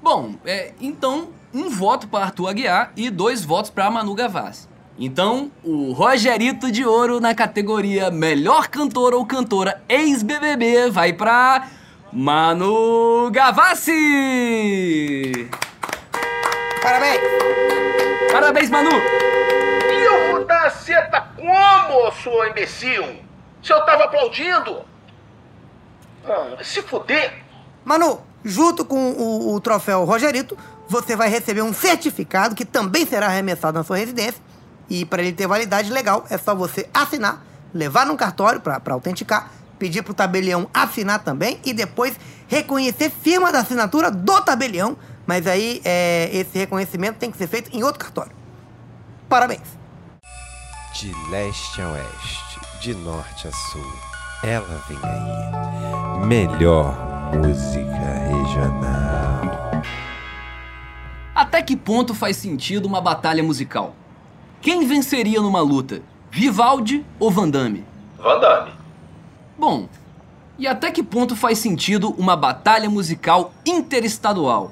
Bom, 0.02 0.36
é, 0.46 0.72
então, 0.80 1.30
um 1.54 1.70
voto 1.70 2.08
para 2.08 2.26
Arthur 2.26 2.48
Aguiar 2.48 2.92
e 2.96 3.10
dois 3.10 3.44
votos 3.44 3.70
para 3.70 3.90
Manu 3.92 4.16
Gavassi. 4.16 4.68
Então, 5.00 5.52
o 5.64 5.92
Rogerito 5.92 6.72
de 6.72 6.84
Ouro 6.84 7.20
na 7.20 7.36
categoria 7.36 8.10
Melhor 8.10 8.68
Cantor 8.68 9.14
ou 9.14 9.24
Cantora 9.28 9.80
ex-BBB 9.88 10.90
vai 10.90 11.14
para 11.14 11.68
Manu 12.12 13.30
Gavassi! 13.30 13.92
Parabéns! 16.82 17.20
Parabéns, 18.32 18.72
Manu! 18.72 18.90
E 18.90 20.04
eu 20.04 20.32
vou 20.32 20.46
dar 20.46 20.66
a 20.66 20.72
seta 20.72 21.28
como, 21.36 22.12
sua 22.14 22.50
imbecil? 22.50 23.04
Se 23.62 23.72
eu 23.72 23.86
tava 23.86 24.06
aplaudindo? 24.06 24.82
Ah, 26.26 26.58
se 26.64 26.82
fuder. 26.82 27.44
Manu, 27.86 28.20
junto 28.44 28.84
com 28.84 29.12
o, 29.12 29.54
o 29.54 29.62
troféu 29.62 30.06
Rogerito, 30.06 30.58
você 30.90 31.16
vai 31.16 31.30
receber 31.30 31.62
um 31.62 31.72
certificado 31.72 32.56
que 32.56 32.66
também 32.66 33.06
será 33.06 33.28
arremessado 33.28 33.78
na 33.78 33.84
sua 33.84 33.98
residência. 33.98 34.47
E 34.90 35.06
para 35.06 35.22
ele 35.22 35.34
ter 35.34 35.48
validade 35.48 35.92
legal, 35.92 36.26
é 36.30 36.38
só 36.38 36.56
você 36.56 36.90
assinar, 36.94 37.46
levar 37.74 38.06
num 38.06 38.16
cartório 38.16 38.62
para 38.62 38.94
autenticar, 38.94 39.52
pedir 39.78 40.02
pro 40.02 40.14
tabelião 40.14 40.70
assinar 40.74 41.24
também 41.24 41.60
e 41.66 41.74
depois 41.74 42.16
reconhecer 42.48 43.10
firma 43.10 43.52
da 43.52 43.60
assinatura 43.60 44.10
do 44.10 44.42
tabelião. 44.42 44.98
Mas 45.26 45.46
aí 45.46 45.82
é, 45.84 46.30
esse 46.32 46.58
reconhecimento 46.58 47.18
tem 47.18 47.30
que 47.30 47.38
ser 47.38 47.48
feito 47.48 47.76
em 47.76 47.84
outro 47.84 48.00
cartório. 48.00 48.32
Parabéns! 49.28 49.78
De 50.94 51.14
leste 51.30 51.82
a 51.82 51.90
oeste, 51.90 52.60
de 52.82 52.96
norte 52.96 53.48
a 53.48 53.52
sul, 53.52 53.94
ela 54.42 54.84
vem 54.88 54.98
aí. 55.04 56.26
Melhor 56.26 56.96
música 57.36 57.82
regional. 58.30 59.84
Até 61.36 61.62
que 61.62 61.76
ponto 61.76 62.16
faz 62.16 62.38
sentido 62.38 62.86
uma 62.86 63.00
batalha 63.00 63.44
musical? 63.44 63.94
Quem 64.62 64.86
venceria 64.88 65.42
numa 65.42 65.62
luta? 65.62 66.02
Vivaldi 66.32 67.06
ou 67.20 67.32
Van 67.32 67.50
Damme? 67.50 67.86
Van 68.18 68.40
Damme. 68.40 68.72
Bom, 69.58 69.88
e 70.58 70.68
até 70.68 70.92
que 70.92 71.04
ponto 71.04 71.36
faz 71.36 71.60
sentido 71.60 72.14
uma 72.18 72.36
batalha 72.36 72.90
musical 72.90 73.54
interestadual? 73.66 74.72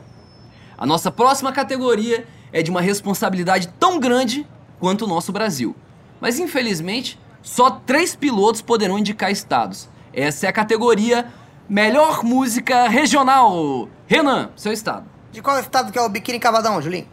A 0.78 0.86
nossa 0.86 1.12
próxima 1.12 1.52
categoria 1.52 2.28
é 2.52 2.62
de 2.62 2.72
uma 2.72 2.82
responsabilidade 2.82 3.70
tão 3.80 4.00
grande 4.00 4.46
quanto 4.80 5.06
o 5.06 5.08
nosso 5.08 5.32
Brasil. 5.32 5.76
Mas 6.20 6.40
infelizmente, 6.40 7.20
só 7.42 7.70
três 7.70 8.16
pilotos 8.16 8.62
poderão 8.62 8.98
indicar 8.98 9.32
estados. 9.32 9.90
Essa 10.12 10.48
é 10.48 10.50
a 10.50 10.54
categoria 10.54 11.32
Melhor 11.70 12.24
Música 12.24 12.88
Regional. 12.88 13.88
Renan, 14.08 14.50
seu 14.56 14.72
estado. 14.74 15.06
De 15.32 15.42
qual 15.42 15.60
estado 15.60 15.92
que 15.92 16.00
é 16.00 16.02
o 16.02 16.10
biquíni 16.10 16.40
cavadão, 16.40 16.82
Julinho? 16.82 17.08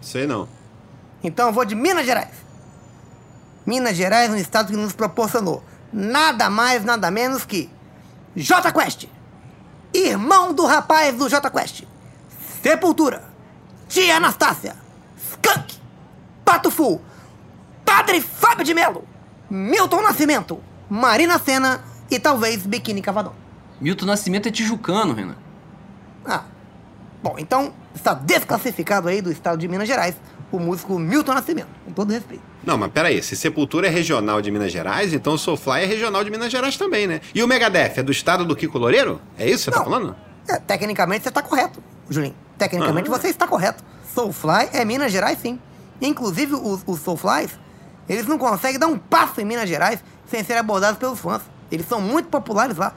Sei 0.00 0.26
não. 0.26 0.48
Então 1.24 1.46
eu 1.48 1.52
vou 1.52 1.64
de 1.64 1.74
Minas 1.74 2.04
Gerais. 2.04 2.44
Minas 3.66 3.96
Gerais 3.96 4.30
é 4.30 4.32
um 4.32 4.36
estado 4.36 4.70
que 4.70 4.76
nos 4.76 4.92
proporcionou 4.92 5.64
nada 5.90 6.50
mais, 6.50 6.84
nada 6.84 7.10
menos 7.10 7.46
que 7.46 7.70
J 8.36 8.70
Quest, 8.72 9.06
irmão 9.92 10.52
do 10.52 10.66
rapaz 10.66 11.16
do 11.16 11.28
J 11.28 11.50
Quest, 11.50 11.84
Sepultura, 12.62 13.24
Tia 13.88 14.16
Anastácia, 14.16 14.76
Skunk, 15.16 15.78
Pato 16.44 16.70
Fu, 16.70 17.00
Padre 17.86 18.20
Fábio 18.20 18.64
de 18.64 18.74
Melo, 18.74 19.06
Milton 19.48 20.02
Nascimento, 20.02 20.60
Marina 20.90 21.38
Senna 21.38 21.82
e 22.10 22.18
talvez 22.18 22.66
Biquíni 22.66 23.00
Cavadão. 23.00 23.32
Milton 23.80 24.04
Nascimento 24.04 24.48
é 24.48 24.52
tijucano, 24.52 25.14
Renan. 25.14 25.36
Ah, 26.26 26.44
bom, 27.22 27.36
então 27.38 27.72
está 27.94 28.12
desclassificado 28.12 29.08
aí 29.08 29.22
do 29.22 29.32
estado 29.32 29.56
de 29.56 29.68
Minas 29.68 29.88
Gerais 29.88 30.16
o 30.56 30.60
músico 30.60 30.98
Milton 30.98 31.34
Nascimento, 31.34 31.68
com 31.84 31.92
todo 31.92 32.12
respeito. 32.12 32.42
Não, 32.64 32.76
mas 32.78 32.90
peraí, 32.92 33.22
se 33.22 33.36
Sepultura 33.36 33.86
é 33.86 33.90
regional 33.90 34.40
de 34.42 34.50
Minas 34.50 34.72
Gerais, 34.72 35.12
então 35.12 35.34
o 35.34 35.38
Soulfly 35.38 35.82
é 35.82 35.86
regional 35.86 36.22
de 36.24 36.30
Minas 36.30 36.50
Gerais 36.50 36.76
também, 36.76 37.06
né? 37.06 37.20
E 37.34 37.42
o 37.42 37.48
Megadeth 37.48 37.94
é 37.98 38.02
do 38.02 38.12
estado 38.12 38.44
do 38.44 38.54
Kiko 38.56 38.78
Loureiro? 38.78 39.20
É 39.38 39.48
isso 39.48 39.58
que 39.58 39.64
você 39.64 39.70
tá 39.70 39.78
Não. 39.78 39.84
falando? 39.84 40.16
É, 40.48 40.56
tecnicamente 40.58 41.22
você 41.22 41.28
está 41.30 41.42
correto, 41.42 41.82
Julinho. 42.08 42.34
Tecnicamente 42.58 43.08
Ah. 43.08 43.12
você 43.18 43.28
está 43.28 43.46
correto. 43.46 43.82
Soulfly 44.14 44.68
é 44.72 44.84
Minas 44.84 45.10
Gerais, 45.12 45.38
sim. 45.40 45.58
Inclusive, 46.00 46.54
os, 46.54 46.82
os 46.86 47.00
Soulflies, 47.00 47.50
eles 48.08 48.26
não 48.26 48.36
conseguem 48.38 48.78
dar 48.78 48.86
um 48.86 48.98
passo 48.98 49.40
em 49.40 49.44
Minas 49.44 49.68
Gerais 49.68 50.02
sem 50.26 50.42
serem 50.44 50.60
abordados 50.60 50.98
pelos 50.98 51.18
fãs. 51.18 51.42
Eles 51.70 51.86
são 51.86 52.00
muito 52.00 52.28
populares 52.28 52.76
lá. 52.76 52.94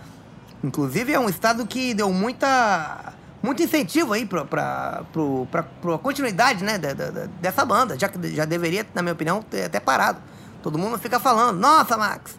Inclusive, 0.63 1.13
é 1.13 1.19
um 1.19 1.29
estado 1.29 1.65
que 1.65 1.93
deu 1.93 2.11
muita, 2.11 3.13
muito 3.47 3.63
incentivo 3.63 4.13
aí 4.13 4.25
pra, 4.25 4.45
pra, 4.45 5.03
pro, 5.11 5.47
pra, 5.49 5.63
pra 5.63 5.97
continuidade 5.97 6.63
né, 6.63 6.77
da- 6.77 6.93
da- 6.93 7.25
dessa 7.41 7.65
banda, 7.65 7.97
já 7.97 8.07
que 8.07 8.35
já 8.35 8.45
deveria, 8.45 8.85
na 8.93 9.01
minha 9.01 9.13
opinião, 9.13 9.41
ter 9.41 9.63
até 9.63 9.79
parado. 9.79 10.19
Todo 10.61 10.77
mundo 10.77 10.97
fica 10.99 11.19
falando, 11.19 11.57
nossa, 11.59 11.97
Max, 11.97 12.37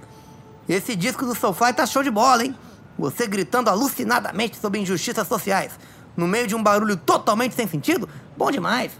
esse 0.68 0.94
disco 0.94 1.24
do 1.24 1.34
Soulfly 1.34 1.72
tá 1.72 1.86
show 1.86 2.02
de 2.02 2.10
bola, 2.10 2.44
hein? 2.44 2.54
Você 2.98 3.26
gritando 3.26 3.70
alucinadamente 3.70 4.58
sobre 4.58 4.80
injustiças 4.80 5.26
sociais, 5.26 5.72
no 6.16 6.28
meio 6.28 6.46
de 6.46 6.54
um 6.54 6.62
barulho 6.62 6.96
totalmente 6.96 7.54
sem 7.54 7.66
sentido, 7.66 8.08
bom 8.36 8.50
demais. 8.50 8.92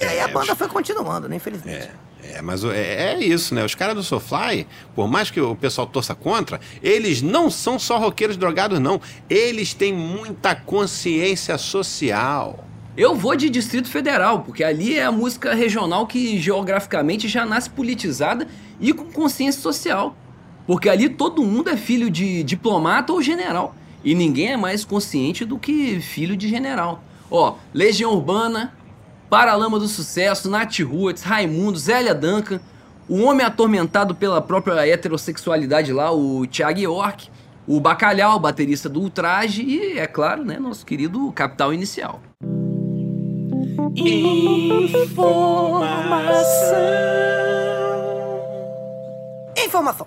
E 0.00 0.04
aí 0.04 0.20
a 0.20 0.24
É, 0.24 0.28
banda 0.32 0.54
foi 0.54 0.68
continuando, 0.68 1.28
né, 1.28 1.36
infelizmente. 1.36 1.88
É, 1.88 1.90
é 2.22 2.42
mas 2.42 2.64
é, 2.64 3.14
é 3.14 3.24
isso, 3.24 3.54
né? 3.54 3.64
Os 3.64 3.74
caras 3.74 3.94
do 3.94 4.02
Soulfly, 4.02 4.66
por 4.94 5.08
mais 5.08 5.30
que 5.30 5.40
o 5.40 5.54
pessoal 5.54 5.86
torça 5.86 6.14
contra, 6.14 6.60
eles 6.82 7.22
não 7.22 7.50
são 7.50 7.78
só 7.78 7.98
roqueiros 7.98 8.36
drogados, 8.36 8.78
não. 8.80 9.00
Eles 9.28 9.74
têm 9.74 9.92
muita 9.92 10.54
consciência 10.54 11.56
social. 11.58 12.64
Eu 12.96 13.14
vou 13.14 13.36
de 13.36 13.48
Distrito 13.48 13.88
Federal, 13.88 14.40
porque 14.40 14.64
ali 14.64 14.98
é 14.98 15.04
a 15.04 15.12
música 15.12 15.54
regional 15.54 16.06
que 16.06 16.40
geograficamente 16.40 17.28
já 17.28 17.46
nasce 17.46 17.70
politizada 17.70 18.48
e 18.80 18.92
com 18.92 19.04
consciência 19.04 19.62
social. 19.62 20.16
Porque 20.66 20.88
ali 20.88 21.08
todo 21.08 21.44
mundo 21.44 21.70
é 21.70 21.76
filho 21.76 22.10
de 22.10 22.42
diplomata 22.42 23.12
ou 23.12 23.22
general. 23.22 23.74
E 24.04 24.14
ninguém 24.14 24.52
é 24.52 24.56
mais 24.56 24.84
consciente 24.84 25.44
do 25.44 25.58
que 25.58 26.00
filho 26.00 26.36
de 26.36 26.48
general. 26.48 27.02
Ó, 27.30 27.54
Legião 27.72 28.12
Urbana, 28.12 28.72
Paralama 29.28 29.78
do 29.78 29.86
Sucesso, 29.86 30.48
Nath 30.48 30.78
Roots, 30.80 31.22
Raimundo, 31.22 31.78
Zélia 31.78 32.14
Duncan, 32.14 32.60
o 33.08 33.22
homem 33.22 33.44
atormentado 33.44 34.14
pela 34.14 34.40
própria 34.40 34.86
heterossexualidade 34.86 35.92
lá, 35.92 36.10
o 36.10 36.46
Thiago 36.46 36.78
York, 36.78 37.28
o 37.66 37.78
Bacalhau, 37.78 38.38
baterista 38.38 38.88
do 38.88 39.00
Ultraje 39.00 39.62
e, 39.62 39.98
é 39.98 40.06
claro, 40.06 40.44
né, 40.44 40.58
nosso 40.58 40.86
querido 40.86 41.30
Capital 41.32 41.74
Inicial. 41.74 42.20
Informação. 49.56 50.06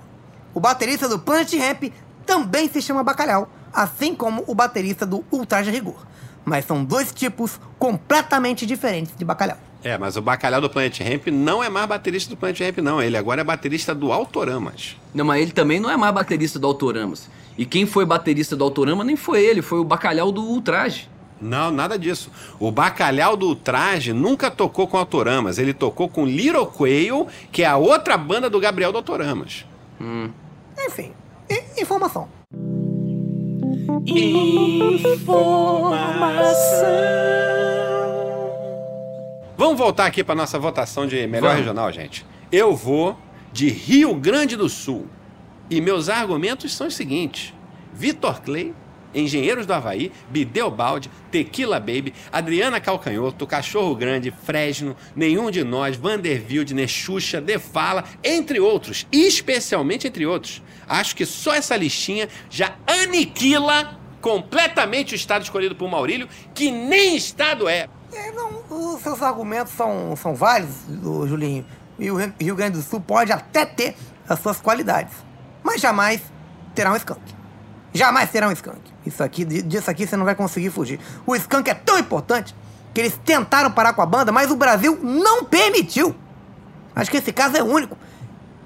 O 0.54 0.60
baterista 0.60 1.08
do 1.08 1.20
Planet 1.20 1.54
Ramp 1.54 1.84
também 2.26 2.68
se 2.68 2.82
chama 2.82 3.04
Bacalhau, 3.04 3.48
assim 3.72 4.16
como 4.16 4.44
o 4.48 4.56
baterista 4.56 5.06
do 5.06 5.24
Ultraje 5.32 5.70
Rigor. 5.70 6.11
Mas 6.44 6.66
são 6.66 6.84
dois 6.84 7.12
tipos 7.12 7.60
completamente 7.78 8.66
diferentes 8.66 9.14
de 9.16 9.24
bacalhau. 9.26 9.58
É, 9.84 9.98
mas 9.98 10.16
o 10.16 10.22
bacalhau 10.22 10.62
do 10.62 10.70
Planet 10.70 11.00
Ramp 11.02 11.28
não 11.28 11.64
é 11.64 11.70
mais 11.70 11.88
baterista 11.88 12.30
do 12.30 12.38
Planet 12.38 12.60
Ramp, 12.62 12.78
não. 12.80 13.02
Ele 13.02 13.18
agora 13.18 13.42
é 13.42 13.44
baterista 13.44 13.96
do 13.96 14.12
Autoramas. 14.12 14.96
Não, 15.14 15.26
mas 15.26 15.42
ele 15.42 15.52
também 15.52 15.80
não 15.80 15.90
é 15.90 15.98
mais 15.98 16.14
baterista 16.14 16.60
do 16.60 16.68
Autoramas. 16.68 17.28
E 17.58 17.66
quem 17.66 17.86
foi 17.86 18.06
baterista 18.06 18.56
do 18.56 18.64
Autorama 18.64 19.04
nem 19.04 19.16
foi 19.16 19.44
ele, 19.44 19.62
foi 19.62 19.80
o 19.80 19.84
Bacalhau 19.84 20.32
do 20.32 20.42
Ultraje. 20.44 21.10
Não, 21.42 21.72
nada 21.72 21.98
disso. 21.98 22.30
O 22.60 22.72
bacalhau 22.72 23.36
do 23.36 23.56
Traje 23.56 24.14
nunca 24.14 24.52
tocou 24.52 24.88
com 24.88 24.96
Autoramas. 24.98 25.58
Ele 25.58 25.74
tocou 25.74 26.08
com 26.08 26.24
Little 26.26 26.68
Quail, 26.68 27.28
que 27.52 27.64
é 27.64 27.66
a 27.66 27.78
outra 27.78 28.16
banda 28.16 28.48
do 28.50 28.60
Gabriel 28.60 28.92
do 28.92 29.00
Autoramas. 29.00 29.66
Enfim, 30.78 31.14
i- 31.50 31.82
informação. 34.06 35.82
Vamos 39.58 39.78
voltar 39.78 40.06
aqui 40.06 40.24
para 40.24 40.34
nossa 40.36 40.58
votação 40.58 41.06
de 41.06 41.28
melhor 41.28 41.50
Vamos. 41.50 41.58
regional, 41.60 41.92
gente. 41.92 42.26
Eu 42.52 42.76
vou 42.76 43.18
de 43.54 43.70
Rio 43.70 44.16
Grande 44.16 44.56
do 44.56 44.68
Sul. 44.68 45.08
E 45.70 45.80
meus 45.80 46.10
argumentos 46.10 46.74
são 46.74 46.88
os 46.88 46.96
seguintes: 46.96 47.54
Vitor 47.94 48.42
Clay, 48.42 48.74
Engenheiros 49.14 49.66
do 49.66 49.74
Havaí, 49.74 50.12
Bideobaldi, 50.30 51.10
Tequila 51.30 51.80
Baby, 51.80 52.14
Adriana 52.32 52.80
Calcanhoto, 52.80 53.46
Cachorro 53.48 53.96
Grande, 53.96 54.32
Fresno, 54.46 54.96
Nenhum 55.16 55.52
de 55.52 55.64
Nós, 55.64 55.96
Vanderbilt, 55.96 56.72
Nexuxa, 56.72 57.42
Defala, 57.42 58.04
entre 58.24 58.60
outros. 58.60 59.06
Especialmente 59.12 60.08
entre 60.08 60.26
outros. 60.26 60.62
Acho 60.88 61.16
que 61.16 61.26
só 61.26 61.54
essa 61.54 61.76
listinha 61.76 62.28
já 62.50 62.76
aniquila 62.88 64.00
completamente 64.22 65.14
o 65.14 65.16
estado 65.16 65.42
escolhido 65.44 65.76
por 65.76 65.90
Maurílio, 65.90 66.28
que 66.54 66.72
nem 66.72 67.16
estado 67.16 67.68
é. 67.68 67.88
É, 68.14 68.32
não, 68.32 68.62
os 68.70 69.02
seus 69.02 69.22
argumentos 69.22 69.74
são, 69.74 70.16
são 70.16 70.36
válidos, 70.36 70.76
Julinho. 71.28 71.66
E 71.98 72.10
o 72.12 72.16
Rio- 72.40 72.56
Grande 72.56 72.78
do 72.78 72.84
Sul 72.84 73.00
pode 73.00 73.32
até 73.32 73.66
ter 73.66 73.96
as 74.28 74.40
suas 74.40 74.60
qualidades. 74.60 75.14
Mas 75.64 75.80
jamais 75.82 76.22
terá 76.76 76.92
um 76.92 76.96
skunk. 76.96 77.22
Jamais 77.94 78.30
terá 78.30 78.48
um 78.48 78.52
skunk. 78.52 78.80
Isso 79.06 79.24
aqui, 79.24 79.44
disso 79.44 79.90
aqui 79.92 80.08
você 80.08 80.16
não 80.16 80.26
vai 80.26 80.36
conseguir 80.36 80.70
fugir. 80.70 81.00
O 81.26 81.36
skunk 81.36 81.70
é 81.70 81.74
tão 81.74 81.98
importante 82.00 82.56
que 82.94 83.02
eles 83.02 83.20
tentaram 83.26 83.72
parar 83.72 83.94
com 83.94 84.02
a 84.02 84.06
banda, 84.06 84.32
mas 84.32 84.50
o 84.52 84.56
Brasil 84.56 84.98
não 85.02 85.44
permitiu. 85.44 86.16
Acho 86.96 87.10
que 87.12 87.18
esse 87.18 87.32
caso 87.34 87.58
é 87.58 87.64
único. 87.64 87.98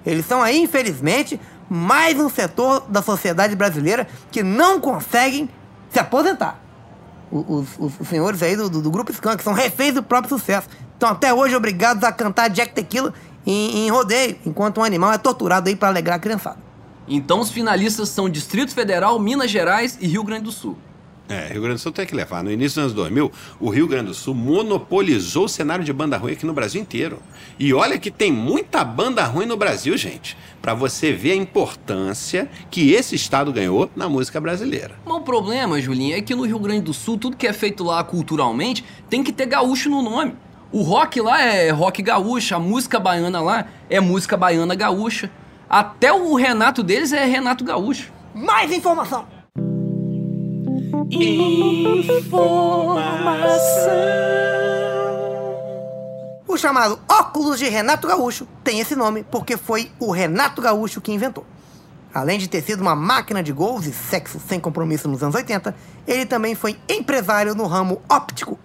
Eles 0.06 0.26
são 0.26 0.42
aí, 0.42 0.62
infelizmente, 0.62 1.40
mais 1.70 2.20
um 2.20 2.30
setor 2.30 2.82
da 2.88 3.02
sociedade 3.02 3.56
brasileira 3.56 4.08
que 4.32 4.44
não 4.44 4.80
conseguem 4.80 5.50
se 5.92 6.00
aposentar. 6.00 6.60
Os, 7.32 7.68
os- 7.80 8.00
os 8.00 8.08
senhores 8.08 8.42
aí 8.44 8.56
do, 8.56 8.70
do- 8.70 8.82
do 8.82 8.92
grupo 8.92 9.12
Skank 9.12 9.44
são 9.44 9.54
reféns 9.54 9.94
do 9.96 10.04
próprio 10.04 10.38
sucesso. 10.38 10.68
Estão 10.94 11.10
até 11.10 11.34
hoje 11.34 11.56
obrigados 11.56 12.04
a 12.04 12.12
cantar 12.12 12.50
Jack 12.50 12.74
Tequila 12.74 13.14
em, 13.46 13.86
em 13.86 13.90
rodeio, 13.90 14.38
enquanto 14.46 14.80
um 14.80 14.84
animal 14.84 15.12
é 15.12 15.18
torturado 15.18 15.68
aí 15.68 15.76
para 15.76 15.88
alegrar 15.90 16.18
a 16.18 16.20
criançada. 16.20 16.58
Então 17.08 17.40
os 17.40 17.52
finalistas 17.52 18.10
são 18.10 18.30
Distrito 18.30 18.74
Federal, 18.74 19.20
Minas 19.20 19.52
Gerais 19.52 19.98
e 20.02 20.08
Rio 20.08 20.24
Grande 20.24 20.46
do 20.46 20.52
Sul. 20.52 20.78
É, 21.28 21.48
Rio 21.52 21.62
Grande 21.62 21.78
do 21.78 21.82
Sul 21.82 21.92
tem 21.92 22.06
que 22.06 22.16
levar. 22.16 22.44
No 22.44 22.52
início 22.52 22.76
dos 22.76 22.84
anos 22.84 22.94
2000, 22.94 23.32
o 23.60 23.70
Rio 23.70 23.88
Grande 23.88 24.08
do 24.08 24.14
Sul 24.14 24.36
monopolizou 24.36 25.46
o 25.46 25.50
cenário 25.50 25.84
de 25.84 25.92
banda 25.92 26.18
ruim 26.18 26.34
aqui 26.34 26.46
no 26.46 26.54
Brasil 26.54 26.80
inteiro. 26.80 27.20
E 27.58 27.74
olha 27.74 27.98
que 27.98 28.12
tem 28.12 28.32
muita 28.32 28.84
banda 28.84 29.24
ruim 29.24 29.48
no 29.48 29.58
Brasil, 29.58 29.98
gente. 29.98 30.38
Pra 30.62 30.76
você 30.76 31.12
ver 31.12 31.32
a 31.32 31.36
importância 31.36 32.50
que 32.70 32.92
esse 32.92 33.16
estado 33.16 33.52
ganhou 33.52 33.90
na 33.96 34.08
música 34.08 34.40
brasileira. 34.40 34.96
Mas 35.04 35.16
o 35.16 35.22
problema, 35.22 35.82
Julinho, 35.82 36.16
é 36.16 36.22
que 36.22 36.36
no 36.36 36.44
Rio 36.44 36.60
Grande 36.60 36.82
do 36.82 36.94
Sul, 36.94 37.18
tudo 37.18 37.38
que 37.38 37.48
é 37.48 37.54
feito 37.54 37.84
lá 37.84 38.04
culturalmente 38.04 38.86
tem 39.10 39.24
que 39.24 39.34
ter 39.34 39.48
gaúcho 39.48 39.90
no 39.90 40.04
nome. 40.04 40.36
O 40.72 40.82
rock 40.82 41.22
lá 41.22 41.42
é 41.42 41.72
rock 41.72 42.04
gaúcho, 42.04 42.54
a 42.56 42.60
música 42.60 43.00
baiana 43.00 43.42
lá 43.42 43.68
é 43.90 44.00
música 44.00 44.38
baiana 44.38 44.76
gaúcha. 44.76 45.32
Até 45.70 46.14
o 46.14 46.36
Renato 46.36 46.84
deles 46.84 47.12
é 47.12 47.26
Renato 47.26 47.64
Gaúcho. 47.64 48.12
Mais 48.34 48.72
informação! 48.72 49.28
O 56.48 56.58
chamado 56.58 57.00
óculos 57.10 57.60
de 57.60 57.68
Renato 57.68 58.08
Gaúcho 58.08 58.48
tem 58.64 58.80
esse 58.80 58.96
nome 58.96 59.24
porque 59.24 59.58
foi 59.58 59.92
o 60.00 60.12
Renato 60.12 60.62
Gaúcho 60.62 61.02
que 61.02 61.12
inventou. 61.12 61.46
Além 62.14 62.40
de 62.40 62.48
ter 62.48 62.62
sido 62.62 62.82
uma 62.82 62.96
máquina 62.96 63.44
de 63.44 63.52
gols 63.52 63.86
e 63.86 63.92
sexo 63.92 64.40
sem 64.40 64.60
compromisso 64.60 65.08
nos 65.08 65.22
anos 65.22 65.36
80, 65.36 65.76
ele 66.08 66.26
também 66.26 66.56
foi 66.56 66.80
empresário 66.88 67.54
no 67.56 67.68
ramo 67.68 68.02
óptico. 68.10 68.58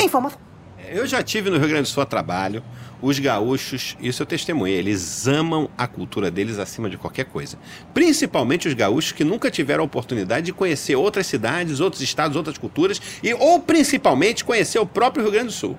Informação. 0.00 0.49
Eu 0.92 1.06
já 1.06 1.22
tive 1.22 1.50
no 1.50 1.56
Rio 1.56 1.68
Grande 1.68 1.82
do 1.82 1.88
Sul 1.88 2.02
a 2.02 2.06
trabalho. 2.06 2.64
Os 3.00 3.16
gaúchos, 3.20 3.96
isso 4.00 4.22
eu 4.22 4.26
testemunhei, 4.26 4.76
eles 4.76 5.28
amam 5.28 5.70
a 5.78 5.86
cultura 5.86 6.32
deles 6.32 6.58
acima 6.58 6.90
de 6.90 6.98
qualquer 6.98 7.26
coisa. 7.26 7.56
Principalmente 7.94 8.66
os 8.66 8.74
gaúchos 8.74 9.12
que 9.12 9.22
nunca 9.22 9.52
tiveram 9.52 9.82
a 9.82 9.86
oportunidade 9.86 10.46
de 10.46 10.52
conhecer 10.52 10.96
outras 10.96 11.28
cidades, 11.28 11.78
outros 11.78 12.02
estados, 12.02 12.36
outras 12.36 12.58
culturas 12.58 13.00
e 13.22 13.32
ou 13.32 13.60
principalmente 13.60 14.44
conhecer 14.44 14.80
o 14.80 14.86
próprio 14.86 15.22
Rio 15.22 15.32
Grande 15.32 15.46
do 15.46 15.52
Sul. 15.52 15.78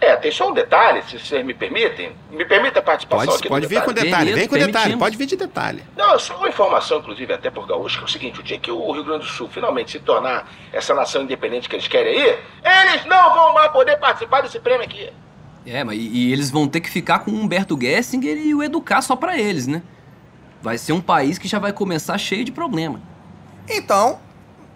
É, 0.00 0.14
tem 0.14 0.30
só 0.30 0.48
um 0.48 0.52
detalhe, 0.54 1.02
se 1.02 1.18
vocês 1.18 1.44
me 1.44 1.52
permitem. 1.52 2.12
Me 2.30 2.44
permita 2.44 2.78
a 2.78 2.82
participação 2.82 3.26
Pode, 3.26 3.38
aqui 3.40 3.48
pode 3.48 3.66
vir 3.66 3.82
com 3.82 3.92
detalhe. 3.92 4.10
detalhe, 4.10 4.32
vem 4.32 4.46
com 4.48 4.54
detalhe, 4.54 4.72
Permitimos. 4.72 5.00
pode 5.04 5.16
vir 5.16 5.26
de 5.26 5.36
detalhe. 5.36 5.82
Não, 5.96 6.16
só 6.18 6.36
uma 6.36 6.48
informação, 6.48 6.98
inclusive, 7.00 7.32
até 7.32 7.50
por 7.50 7.66
gaúcho, 7.66 7.98
que 7.98 8.04
é 8.04 8.06
o 8.06 8.08
seguinte, 8.08 8.38
o 8.38 8.42
dia 8.42 8.60
que 8.60 8.70
o 8.70 8.92
Rio 8.92 9.02
Grande 9.02 9.24
do 9.24 9.30
Sul 9.30 9.48
finalmente 9.48 9.90
se 9.90 9.98
tornar 9.98 10.48
essa 10.72 10.94
nação 10.94 11.22
independente 11.22 11.68
que 11.68 11.74
eles 11.74 11.88
querem 11.88 12.16
aí, 12.16 12.38
eles 12.92 13.04
não 13.06 13.34
vão 13.34 13.52
mais 13.54 13.72
poder 13.72 13.96
participar 13.98 14.42
desse 14.42 14.60
prêmio 14.60 14.84
aqui. 14.84 15.10
É, 15.66 15.82
mas 15.82 15.98
e, 15.98 16.00
e 16.00 16.32
eles 16.32 16.48
vão 16.50 16.68
ter 16.68 16.80
que 16.80 16.88
ficar 16.88 17.18
com 17.18 17.32
o 17.32 17.34
Humberto 17.34 17.76
Gessinger 17.80 18.36
e 18.38 18.54
o 18.54 18.62
Educar 18.62 19.02
só 19.02 19.16
pra 19.16 19.36
eles, 19.36 19.66
né? 19.66 19.82
Vai 20.62 20.78
ser 20.78 20.92
um 20.92 21.00
país 21.00 21.38
que 21.38 21.48
já 21.48 21.58
vai 21.58 21.72
começar 21.72 22.16
cheio 22.18 22.44
de 22.44 22.52
problema. 22.52 23.00
Então, 23.68 24.20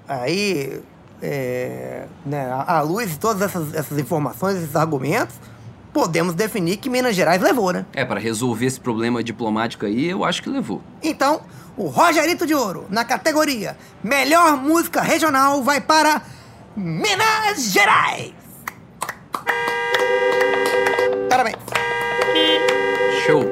aí, 0.06 0.82
é, 1.22 2.06
né, 2.26 2.50
à 2.66 2.80
luz 2.80 3.10
de 3.10 3.18
todas 3.18 3.42
essas, 3.42 3.72
essas 3.74 3.98
informações, 3.98 4.56
esses 4.56 4.74
argumentos, 4.74 5.36
podemos 5.92 6.34
definir 6.34 6.78
que 6.78 6.90
Minas 6.90 7.14
Gerais 7.14 7.40
levou, 7.40 7.72
né? 7.72 7.86
É, 7.92 8.04
pra 8.04 8.18
resolver 8.18 8.66
esse 8.66 8.80
problema 8.80 9.22
diplomático 9.22 9.86
aí, 9.86 10.10
eu 10.10 10.24
acho 10.24 10.42
que 10.42 10.48
levou. 10.48 10.82
Então, 11.02 11.42
o 11.76 11.86
Rogerito 11.86 12.46
de 12.46 12.54
Ouro, 12.54 12.86
na 12.90 13.04
categoria 13.04 13.76
Melhor 14.02 14.56
Música 14.56 15.00
Regional, 15.00 15.62
vai 15.62 15.80
para 15.80 16.22
Minas 16.76 17.70
Gerais! 17.70 18.32
Parabéns! 21.28 21.56
Show! 23.26 23.42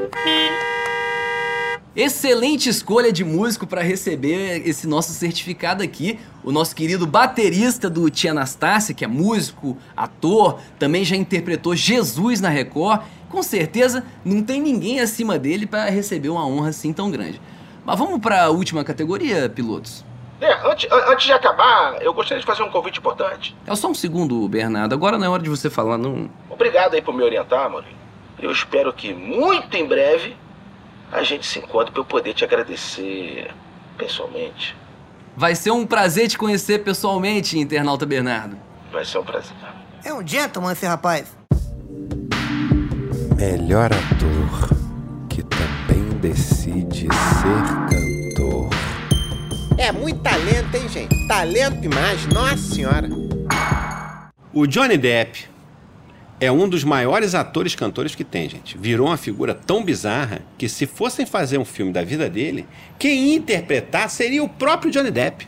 Excelente 2.03 2.67
escolha 2.67 3.13
de 3.13 3.23
músico 3.23 3.67
para 3.67 3.83
receber 3.83 4.67
esse 4.67 4.87
nosso 4.87 5.13
certificado 5.13 5.83
aqui. 5.83 6.19
O 6.43 6.51
nosso 6.51 6.75
querido 6.75 7.07
baterista 7.07 7.91
do 7.91 8.09
Tia 8.09 8.31
Anastácia, 8.31 8.95
que 8.95 9.05
é 9.05 9.07
músico, 9.07 9.77
ator, 9.95 10.59
também 10.79 11.05
já 11.05 11.15
interpretou 11.15 11.77
Jesus 11.77 12.41
na 12.41 12.49
Record. 12.49 13.03
Com 13.29 13.43
certeza 13.43 14.03
não 14.25 14.43
tem 14.43 14.63
ninguém 14.63 14.99
acima 14.99 15.39
dele 15.39 15.67
para 15.67 15.91
receber 15.91 16.31
uma 16.31 16.47
honra 16.47 16.71
assim 16.71 16.91
tão 16.91 17.11
grande. 17.11 17.39
Mas 17.85 17.99
vamos 17.99 18.19
para 18.19 18.45
a 18.45 18.49
última 18.49 18.83
categoria, 18.83 19.47
pilotos? 19.51 20.03
É, 20.41 20.55
antes, 20.73 20.91
an- 20.91 21.05
antes 21.13 21.27
de 21.27 21.33
acabar, 21.35 22.01
eu 22.01 22.15
gostaria 22.15 22.41
de 22.41 22.47
fazer 22.47 22.63
um 22.63 22.71
convite 22.71 22.99
importante. 22.99 23.55
É 23.67 23.75
só 23.77 23.89
um 23.91 23.95
segundo, 23.95 24.49
Bernardo. 24.49 24.95
Agora 24.95 25.19
não 25.19 25.27
é 25.27 25.29
hora 25.29 25.43
de 25.43 25.51
você 25.51 25.69
falar, 25.69 25.99
não. 25.99 26.31
Obrigado 26.49 26.95
aí 26.95 27.03
por 27.03 27.13
me 27.15 27.23
orientar, 27.23 27.69
Maurinho. 27.69 27.93
Eu 28.41 28.51
espero 28.51 28.91
que 28.91 29.13
muito 29.13 29.77
em 29.77 29.87
breve 29.87 30.35
a 31.13 31.23
gente 31.23 31.47
se 31.47 31.59
encontre 31.59 31.93
para 31.93 32.01
eu 32.01 32.05
poder 32.05 32.35
te 32.35 32.45
agradecer 32.45 33.51
pessoalmente. 33.99 34.77
Vai 35.37 35.55
ser 35.55 35.71
um 35.71 35.87
prazer 35.87 36.29
te 36.29 36.39
conhecer 36.39 36.81
pessoalmente, 36.81 37.59
internauta 37.59 38.07
Bernardo. 38.07 38.57
Vai 38.93 39.05
ser 39.05 39.19
um 39.19 39.25
prazer. 39.25 39.53
É 40.05 40.13
um 40.13 40.27
gentleman 40.27 40.73
esse 40.73 40.87
rapaz. 40.87 41.37
Melhor 43.37 43.91
ator 43.93 44.77
que 45.29 45.43
também 45.43 46.19
decide 46.21 47.09
ser 47.09 47.89
cantor. 47.89 48.71
É 49.79 49.91
muito 49.93 50.21
talento, 50.21 50.75
hein, 50.75 50.89
gente? 50.89 51.27
Talento 51.27 51.81
demais, 51.81 52.27
nossa 52.27 52.59
senhora. 52.59 53.09
O 54.53 54.67
Johnny 54.67 54.99
Depp 54.99 55.49
é 56.41 56.51
um 56.51 56.67
dos 56.67 56.83
maiores 56.83 57.35
atores 57.35 57.75
cantores 57.75 58.15
que 58.15 58.25
tem, 58.25 58.49
gente. 58.49 58.79
Virou 58.79 59.09
uma 59.09 59.19
figura 59.19 59.55
tão 59.55 59.85
bizarra 59.85 60.41
que 60.57 60.69
se 60.71 60.87
fossem 60.87 61.27
fazer 61.27 61.59
um 61.59 61.65
filme 61.67 61.93
da 61.93 62.03
vida 62.03 62.31
dele, 62.31 62.67
quem 62.99 63.35
interpretar 63.35 64.09
seria 64.09 64.43
o 64.43 64.49
próprio 64.49 64.91
Johnny 64.91 65.11
Depp. 65.11 65.47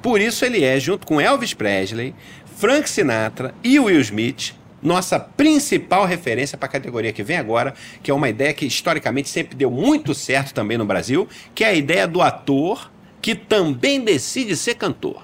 Por 0.00 0.18
isso 0.18 0.44
ele 0.44 0.64
é, 0.64 0.80
junto 0.80 1.06
com 1.06 1.20
Elvis 1.20 1.52
Presley, 1.52 2.14
Frank 2.56 2.88
Sinatra 2.88 3.54
e 3.62 3.78
Will 3.78 4.00
Smith, 4.00 4.54
nossa 4.82 5.20
principal 5.20 6.06
referência 6.06 6.56
para 6.56 6.66
a 6.66 6.72
categoria 6.72 7.12
que 7.12 7.22
vem 7.22 7.36
agora, 7.36 7.74
que 8.02 8.10
é 8.10 8.14
uma 8.14 8.30
ideia 8.30 8.54
que 8.54 8.64
historicamente 8.64 9.28
sempre 9.28 9.54
deu 9.54 9.70
muito 9.70 10.14
certo 10.14 10.54
também 10.54 10.78
no 10.78 10.86
Brasil, 10.86 11.28
que 11.54 11.64
é 11.64 11.68
a 11.68 11.74
ideia 11.74 12.08
do 12.08 12.22
ator 12.22 12.90
que 13.20 13.34
também 13.34 14.00
decide 14.00 14.56
ser 14.56 14.76
cantor. 14.76 15.22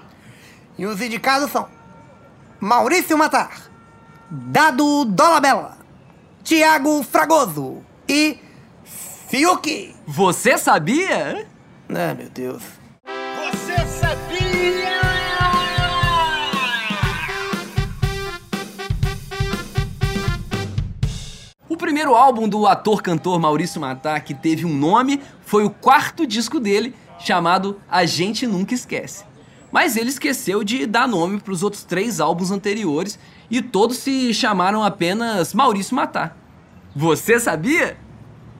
E 0.77 0.85
os 0.85 1.01
indicados 1.01 1.51
são 1.51 1.67
Maurício 2.59 3.17
Matar, 3.17 3.66
Dado 4.29 5.05
Dolabella, 5.05 5.77
Tiago 6.43 7.01
Fragoso 7.01 7.81
e 8.09 8.37
Fiuk. 9.29 9.95
Você 10.05 10.57
sabia? 10.57 11.47
Ah, 11.87 12.13
meu 12.13 12.29
Deus. 12.29 12.61
Você 13.05 13.77
sabia? 13.85 15.01
O 21.69 21.77
primeiro 21.77 22.13
álbum 22.13 22.49
do 22.49 22.67
ator-cantor 22.67 23.39
Maurício 23.39 23.79
Matar 23.79 24.19
que 24.25 24.33
teve 24.33 24.65
um 24.65 24.73
nome 24.75 25.21
foi 25.45 25.63
o 25.63 25.69
quarto 25.69 26.27
disco 26.27 26.59
dele, 26.59 26.93
chamado 27.17 27.81
A 27.89 28.05
Gente 28.05 28.45
Nunca 28.45 28.73
Esquece. 28.73 29.23
Mas 29.71 29.95
ele 29.95 30.09
esqueceu 30.09 30.65
de 30.65 30.85
dar 30.85 31.07
nome 31.07 31.39
para 31.39 31.53
os 31.53 31.63
outros 31.63 31.83
três 31.83 32.19
álbuns 32.19 32.51
anteriores 32.51 33.17
e 33.49 33.61
todos 33.61 33.97
se 33.97 34.33
chamaram 34.33 34.83
apenas 34.83 35.53
Maurício 35.53 35.95
Matar. 35.95 36.35
Você 36.95 37.39
sabia? 37.39 37.97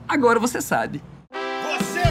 Agora 0.08 0.38
você 0.38 0.60
sabe. 0.60 1.02
Você 1.78 2.07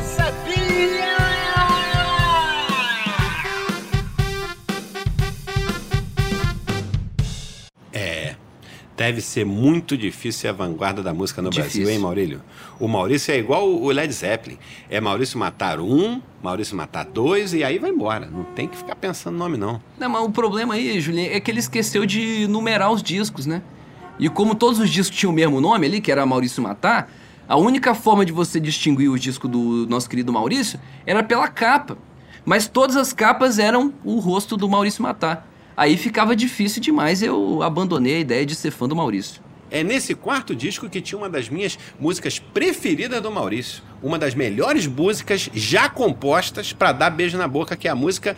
Deve 8.97 9.21
ser 9.21 9.45
muito 9.45 9.95
difícil 9.95 10.41
ser 10.41 10.47
a 10.47 10.51
vanguarda 10.51 11.03
da 11.03 11.13
música 11.13 11.39
no 11.39 11.51
Difícil. 11.51 11.81
Brasil, 11.81 11.95
hein, 11.95 12.01
Maurílio? 12.01 12.41
O 12.79 12.87
Maurício 12.87 13.31
é 13.31 13.37
igual 13.37 13.69
o 13.69 13.91
Led 13.91 14.11
Zeppelin. 14.11 14.57
É 14.89 14.99
Maurício 14.99 15.37
matar 15.37 15.79
um, 15.79 16.19
Maurício 16.41 16.75
matar 16.75 17.05
dois 17.05 17.53
e 17.53 17.63
aí 17.63 17.77
vai 17.77 17.91
embora. 17.91 18.25
Não 18.25 18.43
tem 18.43 18.67
que 18.67 18.75
ficar 18.75 18.95
pensando 18.95 19.33
no 19.33 19.39
nome, 19.39 19.55
não. 19.55 19.79
Não, 19.99 20.09
mas 20.09 20.23
o 20.23 20.31
problema 20.31 20.73
aí, 20.73 20.99
Julinho, 20.99 21.31
é 21.31 21.39
que 21.39 21.51
ele 21.51 21.59
esqueceu 21.59 22.07
de 22.07 22.47
numerar 22.47 22.91
os 22.91 23.03
discos, 23.03 23.45
né? 23.45 23.61
E 24.17 24.29
como 24.29 24.55
todos 24.55 24.79
os 24.79 24.89
discos 24.89 25.15
tinham 25.15 25.31
o 25.31 25.35
mesmo 25.35 25.61
nome 25.61 25.85
ali, 25.85 26.01
que 26.01 26.11
era 26.11 26.25
Maurício 26.25 26.63
Matar, 26.63 27.07
a 27.47 27.55
única 27.55 27.93
forma 27.93 28.25
de 28.25 28.31
você 28.31 28.59
distinguir 28.59 29.11
o 29.11 29.19
disco 29.19 29.47
do 29.47 29.85
nosso 29.87 30.09
querido 30.09 30.33
Maurício 30.33 30.79
era 31.05 31.21
pela 31.21 31.47
capa. 31.47 31.99
Mas 32.43 32.67
todas 32.67 32.95
as 32.95 33.13
capas 33.13 33.59
eram 33.59 33.93
o 34.03 34.19
rosto 34.19 34.57
do 34.57 34.67
Maurício 34.67 35.03
Matar. 35.03 35.46
Aí 35.77 35.95
ficava 35.95 36.35
difícil 36.35 36.81
demais, 36.81 37.21
eu 37.21 37.61
abandonei 37.61 38.15
a 38.15 38.19
ideia 38.19 38.43
de 38.43 38.55
ser 38.55 38.71
fã 38.71 38.87
do 38.87 38.95
Maurício. 38.95 39.43
É 39.69 39.83
nesse 39.83 40.15
quarto 40.15 40.55
disco 40.55 40.89
que 40.89 40.99
tinha 40.99 41.19
uma 41.19 41.29
das 41.29 41.49
minhas 41.49 41.77
músicas 41.99 42.39
preferidas 42.39 43.21
do 43.21 43.29
Maurício. 43.29 43.83
Uma 44.01 44.17
das 44.17 44.33
melhores 44.33 44.87
músicas 44.87 45.49
já 45.53 45.87
compostas 45.87 46.73
para 46.73 46.93
dar 46.93 47.11
beijo 47.11 47.37
na 47.37 47.47
boca, 47.47 47.75
que 47.75 47.87
é 47.87 47.91
a 47.91 47.95
música 47.95 48.35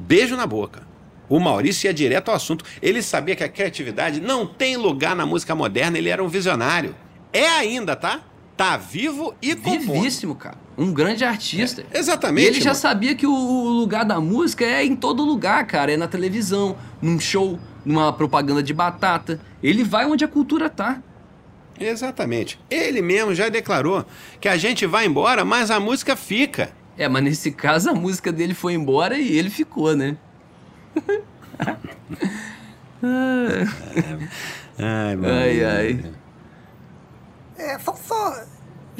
Beijo 0.00 0.34
na 0.34 0.46
Boca. 0.46 0.82
O 1.28 1.38
Maurício 1.38 1.86
ia 1.86 1.94
direto 1.94 2.30
ao 2.30 2.34
assunto. 2.34 2.64
Ele 2.80 3.02
sabia 3.02 3.36
que 3.36 3.44
a 3.44 3.48
criatividade 3.48 4.20
não 4.20 4.46
tem 4.46 4.76
lugar 4.76 5.14
na 5.14 5.26
música 5.26 5.54
moderna, 5.54 5.98
ele 5.98 6.08
era 6.08 6.24
um 6.24 6.28
visionário. 6.28 6.96
É 7.32 7.46
ainda, 7.46 7.94
tá? 7.94 8.22
Tá 8.60 8.76
vivo 8.76 9.34
e 9.40 9.56
compondo. 9.56 9.94
Vivíssimo, 9.94 10.34
cara. 10.34 10.58
Um 10.76 10.92
grande 10.92 11.24
artista. 11.24 11.82
Exatamente. 11.94 12.44
E 12.44 12.48
ele 12.48 12.60
já 12.60 12.72
mano. 12.72 12.78
sabia 12.78 13.14
que 13.14 13.26
o 13.26 13.32
lugar 13.32 14.04
da 14.04 14.20
música 14.20 14.66
é 14.66 14.84
em 14.84 14.94
todo 14.94 15.24
lugar, 15.24 15.66
cara. 15.66 15.90
É 15.92 15.96
na 15.96 16.06
televisão, 16.06 16.76
num 17.00 17.18
show, 17.18 17.58
numa 17.86 18.12
propaganda 18.12 18.62
de 18.62 18.74
batata. 18.74 19.40
Ele 19.62 19.82
vai 19.82 20.04
onde 20.04 20.26
a 20.26 20.28
cultura 20.28 20.68
tá. 20.68 21.02
Exatamente. 21.80 22.60
Ele 22.70 23.00
mesmo 23.00 23.34
já 23.34 23.48
declarou 23.48 24.04
que 24.38 24.46
a 24.46 24.58
gente 24.58 24.84
vai 24.84 25.06
embora, 25.06 25.42
mas 25.42 25.70
a 25.70 25.80
música 25.80 26.14
fica. 26.14 26.70
É, 26.98 27.08
mas 27.08 27.24
nesse 27.24 27.52
caso 27.52 27.88
a 27.88 27.94
música 27.94 28.30
dele 28.30 28.52
foi 28.52 28.74
embora 28.74 29.16
e 29.16 29.38
ele 29.38 29.48
ficou, 29.48 29.96
né? 29.96 30.18
Ai, 34.78 35.16
Ai, 35.24 35.64
ai. 35.64 36.04
É, 37.56 37.78
só. 37.78 37.94
só 37.94 38.49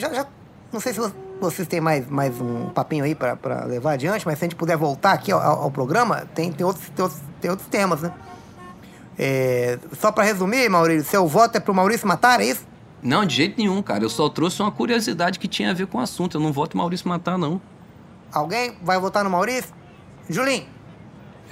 já, 0.01 0.13
já. 0.13 0.27
Não 0.73 0.81
sei 0.81 0.93
se 0.93 1.01
vo- 1.01 1.13
vocês 1.41 1.67
têm 1.69 1.81
mais, 1.81 2.09
mais 2.09 2.41
um 2.41 2.69
papinho 2.71 3.05
aí 3.05 3.15
pra, 3.15 3.37
pra 3.37 3.65
levar 3.65 3.93
adiante, 3.93 4.25
mas 4.27 4.39
se 4.39 4.45
a 4.45 4.47
gente 4.47 4.57
puder 4.57 4.77
voltar 4.77 5.13
aqui 5.13 5.31
ao, 5.33 5.41
ao- 5.41 5.71
programa, 5.71 6.27
tem, 6.35 6.51
tem, 6.53 6.65
outros, 6.67 6.89
tem, 6.91 7.03
outros, 7.03 7.21
tem 7.41 7.51
outros 7.51 7.69
temas, 7.69 8.03
né? 8.03 8.13
É, 9.19 9.79
só 9.99 10.11
pra 10.11 10.25
resumir, 10.25 10.69
Maurício, 10.69 11.05
seu 11.11 11.27
voto 11.27 11.57
é 11.57 11.61
pro 11.61 11.75
Maurício 11.75 12.07
Matar, 12.09 12.41
é 12.41 12.47
isso? 12.47 12.67
Não, 13.03 13.25
de 13.25 13.35
jeito 13.35 13.59
nenhum, 13.59 13.83
cara. 13.83 14.05
Eu 14.05 14.11
só 14.11 14.29
trouxe 14.29 14.61
uma 14.63 14.71
curiosidade 14.71 15.39
que 15.39 15.49
tinha 15.49 15.71
a 15.71 15.75
ver 15.75 15.87
com 15.87 15.99
o 15.99 16.01
assunto. 16.01 16.37
Eu 16.37 16.41
não 16.41 16.53
voto 16.53 16.77
Maurício 16.77 17.09
matar, 17.09 17.39
não. 17.39 17.61
Alguém 18.33 18.77
vai 18.83 18.99
votar 18.99 19.25
no 19.25 19.31
Maurício? 19.31 19.75
Julinho, 20.29 20.67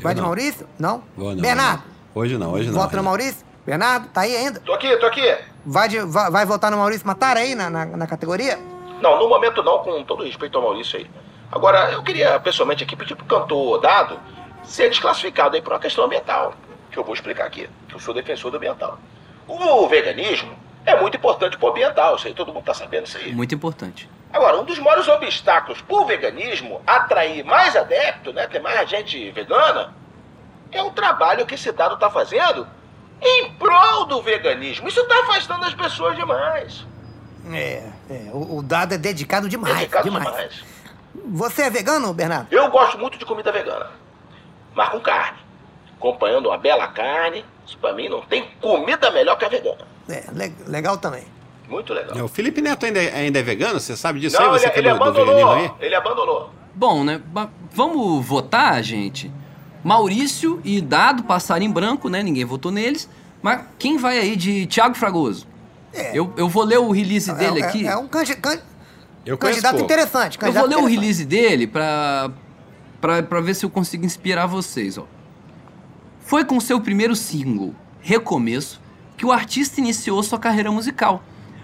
vai 0.03 0.15
de 0.15 0.21
não. 0.21 0.29
Maurício? 0.29 0.67
Não? 0.79 1.03
Vou 1.17 1.35
não, 1.35 1.41
Bernardo, 1.43 1.83
Hoje 2.15 2.37
não, 2.39 2.53
hoje 2.53 2.71
não. 2.71 2.79
vota 2.81 2.97
no. 2.99 3.03
Maurício? 3.03 3.45
Bernardo, 3.67 4.09
tá 4.09 4.21
aí 4.23 4.37
ainda? 4.37 4.61
Tô 4.61 4.73
aqui, 4.75 4.95
tô 4.99 5.07
aqui. 5.07 5.37
Vai, 5.71 5.89
de- 5.89 6.01
vai, 6.01 6.31
vai 6.31 6.47
votar 6.47 6.71
no 6.71 6.79
Maurício 6.79 7.07
Matar 7.07 7.37
aí 7.37 7.55
na, 7.55 7.69
na, 7.69 7.85
na 7.85 8.07
categoria? 8.07 8.59
Não, 9.03 9.19
no 9.19 9.29
momento 9.29 9.63
não, 9.63 9.79
com 9.81 10.03
todo 10.05 10.25
respeito 10.25 10.57
ao 10.57 10.65
Maurício 10.65 10.99
aí. 10.99 11.07
Agora, 11.53 11.91
eu 11.93 12.03
queria 12.03 12.41
pessoalmente 12.41 12.83
aqui 12.85 12.97
pedir 12.97 13.15
pro 13.15 13.27
cantor 13.27 13.79
Dado 13.81 14.19
ser 14.65 14.89
desclassificado 14.89 15.57
aí 15.57 15.63
por 15.63 15.73
uma 15.75 15.79
questão 15.79 16.05
ambiental. 16.05 16.55
Que 16.91 16.99
eu 16.99 17.05
vou 17.05 17.13
explicar 17.15 17.45
aqui, 17.45 17.69
que 17.87 17.95
eu 17.95 18.01
sou 18.01 18.15
defensor 18.15 18.51
do 18.51 18.57
ambiental. 18.57 18.99
O 19.47 19.87
veganismo 19.89 20.51
é 20.87 20.99
muito 20.99 21.17
importante 21.19 21.59
pro 21.59 21.69
ambiental, 21.69 22.17
isso 22.17 22.27
aí 22.27 22.35
todo 22.35 22.53
mundo 22.53 22.65
tá 22.65 22.73
sabendo 22.75 23.07
isso 23.07 23.19
aí. 23.19 23.33
Muito 23.35 23.55
importante. 23.55 24.09
Agora, 24.33 24.59
um 24.59 24.65
dos 24.65 24.79
maiores 24.79 25.07
obstáculos 25.07 25.81
pro 25.83 26.05
veganismo 26.07 26.81
atrair 26.87 27.45
mais 27.45 27.77
adeptos, 27.77 28.35
né, 28.35 28.47
ter 28.47 28.61
mais 28.61 28.89
gente 28.89 29.31
vegana, 29.33 29.95
é 30.73 30.83
o 30.83 30.91
trabalho 30.91 31.47
que 31.47 31.55
esse 31.55 31.71
dado 31.73 31.97
tá 31.99 32.11
fazendo 32.11 32.67
em 33.21 33.53
prol 33.53 34.05
do 34.07 34.23
veganismo. 34.23 34.89
Isso 34.89 35.05
tá 35.07 35.21
afastando 35.21 35.65
as 35.65 35.75
pessoas 35.75 36.17
demais. 36.17 36.87
É, 37.53 37.83
é 38.11 38.31
o, 38.33 38.59
o 38.59 38.63
Dado 38.63 38.95
é 38.95 38.99
dedicado 38.99 39.49
demais, 39.49 39.77
Dedicado 39.79 40.05
demais. 40.05 40.27
demais. 40.27 40.65
Você 41.31 41.63
é 41.63 41.71
vegano, 41.71 42.13
Bernardo? 42.13 42.53
Eu 42.53 42.71
gosto 42.71 42.99
muito 42.99 43.19
de 43.19 43.25
comida 43.25 43.51
vegana, 43.51 43.91
mas 44.75 44.89
com 44.91 45.01
carne. 45.01 45.39
Acompanhando 45.97 46.47
uma 46.49 46.59
bela 46.59 46.87
carne, 46.89 47.45
isso 47.67 47.77
pra 47.79 47.93
mim 47.93 48.09
não 48.09 48.21
tem 48.23 48.49
comida 48.61 49.11
melhor 49.11 49.37
que 49.37 49.45
a 49.45 49.49
vegana. 49.49 49.79
É, 50.09 50.25
le- 50.33 50.55
legal 50.67 50.97
também. 50.99 51.25
Muito 51.69 51.93
legal. 51.93 52.17
É, 52.17 52.23
O 52.23 52.29
Felipe 52.29 52.63
Neto 52.63 52.87
ainda, 52.87 53.03
é- 53.03 53.15
ainda 53.15 53.39
é 53.39 53.43
vegano? 53.43 53.81
Você 53.81 53.97
sabe 53.97 54.21
disso 54.21 54.41
não, 54.41 54.53
aí? 54.53 54.59
Você 54.59 54.67
ele, 54.67 54.73
que 54.73 54.79
é 54.79 54.83
ele 54.83 54.91
do, 54.93 54.99
do 54.99 55.03
abandonou. 55.05 55.53
aí? 55.53 55.71
Ele 55.81 55.95
abandonou. 55.95 56.51
Bom, 56.75 57.03
né? 57.03 57.21
Vamos 57.73 58.25
votar, 58.25 58.83
gente? 58.83 59.31
Maurício 59.85 60.61
e 60.65 60.81
Dado 60.81 61.23
passaram 61.25 61.65
em 61.65 61.71
branco, 61.71 62.09
né? 62.09 62.23
Ninguém 62.23 62.45
votou 62.45 62.71
neles. 62.73 63.09
Mas 63.43 63.63
quem 63.79 63.97
vai 63.97 64.19
aí 64.19 64.35
de 64.37 64.67
Thiago 64.67 64.95
Fragoso? 64.97 65.47
É. 65.93 66.11
Eu, 66.19 66.33
eu 66.37 66.49
vou 66.49 66.65
ler 66.65 66.79
o 66.79 66.91
release 66.91 67.33
dele 67.33 67.61
é, 67.61 67.65
aqui. 67.65 67.87
É, 67.87 67.91
é 67.93 67.97
um 67.97 68.09
candi- 68.09 68.37
can- 68.37 68.59
Eu 69.25 69.39
candidato 69.39 69.73
pouco. 69.73 69.85
interessante. 69.85 70.35
Eu 70.37 70.41
Candidato 70.41 70.69
vou 70.69 70.77
ler 70.77 70.83
o 70.83 70.87
release 70.87 71.25
dele 71.25 71.67
pra, 71.67 72.31
pra, 73.01 73.23
pra 73.23 73.41
ver 73.41 73.55
se 73.55 73.65
eu 73.65 73.71
consigo 73.71 74.05
inspirar 74.05 74.47
vocês, 74.47 74.99
ó. 74.99 75.07
Foi 76.21 76.45
com 76.45 76.61
seu 76.61 76.81
primeiro 76.81 77.17
single, 77.17 77.75
Recomeço, 78.01 78.81
que 79.17 79.25
o 79.25 79.33
artista 79.33 79.81
iniciou 79.81 80.23
sua 80.23 80.39
carreira 80.39 80.71
musical. 80.71 81.23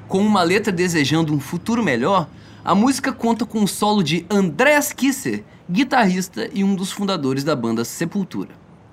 Com 0.08 0.18
uma 0.24 0.42
letra 0.42 0.72
desejando 0.72 1.34
um 1.34 1.40
futuro 1.40 1.82
melhor, 1.82 2.28
a 2.64 2.74
música 2.74 3.12
conta 3.12 3.44
com 3.44 3.62
o 3.62 3.68
solo 3.68 4.02
de 4.02 4.24
Andrés 4.30 4.92
Kisser, 4.92 5.44
guitarrista 5.70 6.48
e 6.52 6.62
um 6.62 6.74
dos 6.74 6.92
fundadores 6.92 7.44
da 7.44 7.56
banda 7.56 7.84
Sepultura. 7.84 8.50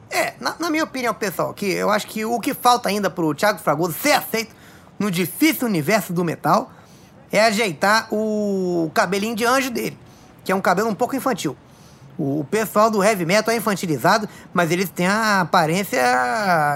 É, 0.10 0.34
na, 0.40 0.56
na 0.60 0.70
minha 0.70 0.84
opinião, 0.84 1.14
pessoal, 1.14 1.54
que 1.54 1.66
eu 1.66 1.90
acho 1.90 2.08
que 2.08 2.26
o 2.26 2.40
que 2.40 2.54
falta 2.54 2.90
ainda 2.90 3.10
pro 3.10 3.34
Thiago 3.34 3.60
Fragoso 3.60 3.94
ser 3.94 4.14
aceito 4.14 4.54
no 5.00 5.10
difícil 5.10 5.68
universo 5.68 6.12
do 6.14 6.24
metal 6.24 6.72
é 7.32 7.46
ajeitar 7.46 8.08
o 8.12 8.92
cabelinho 8.94 9.36
de 9.36 9.46
anjo 9.46 9.70
dele, 9.72 9.98
que 10.44 10.52
é 10.52 10.56
um 10.56 10.60
cabelo 10.62 10.90
um 10.90 10.96
pouco 10.96 11.16
infantil. 11.16 11.56
O, 12.18 12.46
pessoal 12.52 12.92
do 12.92 13.02
heavy 13.02 13.26
metal 13.26 13.54
é 13.54 13.58
infantilizado, 13.58 14.28
mas 14.54 14.70
eles 14.70 14.90
têm 14.90 15.08
a 15.08 15.42
aparência 15.42 16.02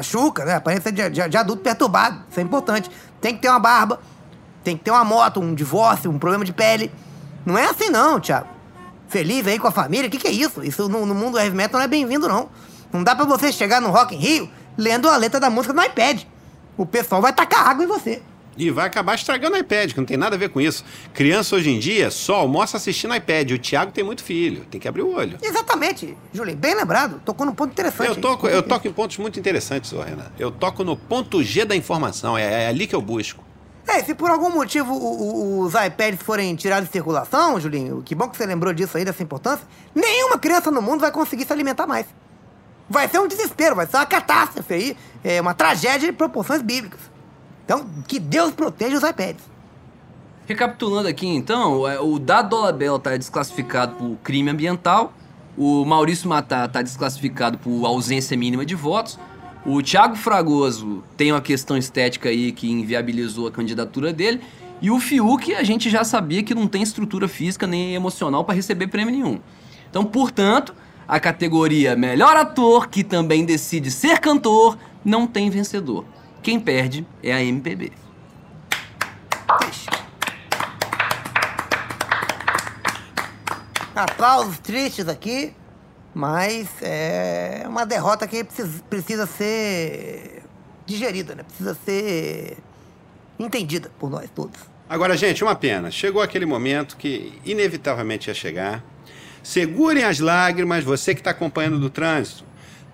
chuca, 0.02 0.44
né? 0.46 0.54
A 0.54 0.58
aparência 0.58 0.92
de, 0.92 1.08
de- 1.10 1.30
de 1.30 1.38
adulto 1.38 1.62
perturbado. 1.62 2.24
Isso 2.32 2.40
é 2.40 2.44
importante. 2.44 2.90
Tem 3.22 3.36
que 3.36 3.42
ter 3.42 3.50
uma 3.50 3.60
barba, 3.60 4.00
tem 4.64 4.76
que 4.78 4.84
ter 4.84 4.92
uma 4.92 5.04
moto, 5.04 5.40
um 5.42 5.54
divórcio, 5.54 6.10
um 6.10 6.18
problema 6.18 6.44
de 6.46 6.54
pele. 6.54 6.90
Não 7.46 7.58
é 7.58 7.66
assim 7.70 7.90
não, 7.90 8.20
Thiago. 8.20 8.48
Feliz 9.08 9.46
aí 9.48 9.60
com 9.60 9.68
a 9.68 9.72
família, 9.72 10.08
o 10.08 10.12
que, 10.12 10.18
que 10.18 10.28
é 10.28 10.32
isso? 10.32 10.64
Isso 10.64 10.90
no, 10.90 11.06
no 11.06 11.14
mundo 11.14 11.34
do 11.34 11.40
heavy 11.40 11.56
metal 11.56 11.80
não 11.80 11.86
é 11.86 11.88
bem-vindo, 11.88 12.28
não. 12.28 12.50
Não 12.92 13.04
dá 13.04 13.16
pra 13.16 13.26
você 13.26 13.52
chegar 13.52 13.82
no 13.82 13.90
Rock 13.90 14.16
in 14.16 14.20
Rio 14.20 14.50
lendo 14.78 15.10
a 15.10 15.18
letra 15.18 15.40
da 15.40 15.50
música 15.50 15.74
no 15.74 15.84
iPad. 15.84 16.24
O 16.78 16.86
pessoal 16.86 17.22
vai 17.22 17.34
tacar 17.34 17.68
água 17.68 17.84
em 17.84 17.88
você. 17.88 18.22
E 18.58 18.72
vai 18.72 18.86
acabar 18.86 19.16
estragando 19.16 19.56
o 19.56 19.60
iPad, 19.60 19.92
que 19.92 19.98
não 19.98 20.06
tem 20.06 20.16
nada 20.16 20.36
a 20.36 20.40
ver 20.40 20.50
com 20.50 20.62
isso. 20.62 20.84
Criança 21.14 21.56
hoje 21.56 21.70
em 21.70 21.78
dia 21.78 22.10
só 22.10 22.36
almoça 22.36 22.78
assistindo 22.78 23.14
iPad. 23.14 23.52
O 23.52 23.60
Thiago 23.60 23.92
tem 23.92 24.04
muito 24.04 24.24
filho, 24.24 24.66
tem 24.72 24.80
que 24.80 24.88
abrir 24.88 25.02
o 25.02 25.14
olho. 25.14 25.38
Exatamente, 25.42 26.18
Julinho, 26.34 26.58
bem 26.58 26.74
lembrado. 26.74 27.22
Tocou 27.26 27.46
num 27.46 27.54
ponto 27.54 27.72
interessante. 27.72 28.10
Eu 28.10 28.16
toco, 28.16 28.48
eu 28.48 28.64
toco 28.64 28.88
em 28.88 28.94
pontos 28.94 29.18
muito 29.18 29.38
interessantes, 29.38 29.92
Renan. 29.92 30.32
Eu 30.40 30.52
toco 30.52 30.84
no 30.86 30.96
ponto 30.96 31.44
G 31.44 31.66
da 31.66 31.76
informação, 31.76 32.38
é, 32.38 32.64
é 32.64 32.68
ali 32.68 32.88
que 32.88 32.96
eu 32.96 33.02
busco. 33.02 33.44
É, 33.88 34.04
se 34.04 34.16
por 34.16 34.30
algum 34.32 34.50
motivo 34.50 34.94
o- 34.94 34.98
o- 34.98 35.60
os 35.62 35.74
iPads 35.76 36.22
forem 36.24 36.56
tirados 36.56 36.88
de 36.88 36.92
circulação, 36.92 37.60
Julinho, 37.60 38.02
que 38.04 38.16
bom 38.16 38.28
que 38.28 38.36
você 38.36 38.46
lembrou 38.46 38.74
disso 38.74 38.98
aí, 38.98 39.06
dessa 39.06 39.22
importância, 39.22 39.66
nenhuma 39.94 40.40
criança 40.40 40.72
no 40.72 40.82
mundo 40.82 41.02
vai 41.02 41.12
conseguir 41.12 41.46
se 41.46 41.54
alimentar 41.54 41.86
mais. 41.86 42.06
Vai 42.90 43.08
ser 43.08 43.20
um 43.20 43.28
desespero, 43.28 43.76
vai 43.76 43.86
ser 43.86 43.98
uma 43.98 44.06
catástrofe 44.06 44.74
aí, 44.74 44.98
é 45.24 45.40
uma 45.40 45.54
tragédia 45.54 46.08
de 46.12 46.14
proporções 46.14 46.62
bíblicas. 46.62 47.00
Então, 47.64 47.86
que 48.08 48.20
Deus 48.20 48.52
proteja 48.52 48.98
os 48.98 49.04
iPads. 49.04 49.44
Recapitulando 50.48 51.08
aqui 51.08 51.28
então, 51.28 51.88
é, 51.88 52.00
o 52.00 52.20
Dado 52.20 52.50
Dolabella 52.50 52.98
está 52.98 53.18
desclassificado 53.18 53.96
por 53.96 54.16
crime 54.24 54.50
ambiental, 54.52 55.12
o 55.58 55.84
Maurício 55.86 56.28
Matar 56.30 56.68
está 56.68 56.82
desclassificado 56.82 57.58
por 57.58 57.86
ausência 57.86 58.38
mínima 58.38 58.64
de 58.66 58.76
votos, 58.76 59.18
o 59.66 59.82
Thiago 59.82 60.16
Fragoso 60.16 61.04
tem 61.18 61.32
uma 61.32 61.42
questão 61.42 61.76
estética 61.76 62.30
aí 62.30 62.52
que 62.52 62.70
inviabilizou 62.70 63.48
a 63.48 63.52
candidatura 63.52 64.14
dele, 64.14 64.42
e 64.80 64.92
o 64.92 65.00
Fiuk 65.00 65.56
a 65.56 65.64
gente 65.64 65.90
já 65.90 66.04
sabia 66.04 66.44
que 66.44 66.54
não 66.54 66.68
tem 66.68 66.84
estrutura 66.84 67.28
física 67.28 67.66
nem 67.66 67.96
emocional 67.96 68.44
para 68.44 68.54
receber 68.54 68.88
prêmio 68.88 69.12
nenhum. 69.12 69.40
Então, 69.90 70.06
portanto, 70.06 70.76
a 71.08 71.20
categoria 71.20 71.96
Melhor 71.96 72.36
Ator, 72.36 72.90
que 72.90 73.04
também 73.04 73.44
decide 73.44 73.90
ser 73.90 74.20
cantor, 74.20 74.78
não 75.04 75.26
tem 75.26 75.50
vencedor. 75.50 76.06
Quem 76.44 76.60
perde 76.60 77.06
é 77.24 77.34
a 77.34 77.44
MPB. 77.44 77.92
Aplausos 83.96 84.60
tristes 84.60 85.08
aqui, 85.08 85.54
mas 86.16 86.70
é 86.82 87.66
uma 87.68 87.86
derrota 87.86 88.26
que 88.26 88.42
precisa, 88.42 88.84
precisa 88.90 89.26
ser 89.28 90.44
digerida, 90.86 91.36
né? 91.36 91.44
Precisa 91.44 91.78
ser 91.86 92.58
entendida 93.38 93.92
por 94.00 94.10
nós 94.10 94.30
todos. 94.34 94.58
Agora, 94.90 95.18
gente, 95.18 95.44
uma 95.44 95.56
pena. 95.56 95.92
Chegou 95.92 96.22
aquele 96.22 96.46
momento 96.46 96.96
que 96.96 97.38
inevitavelmente 97.44 98.30
ia 98.30 98.34
chegar. 98.34 98.82
Segurem 99.44 100.06
as 100.06 100.20
lágrimas, 100.20 100.86
você 100.86 101.14
que 101.14 101.20
está 101.20 101.32
acompanhando 101.32 101.78
do 101.80 101.90
trânsito. 101.90 102.46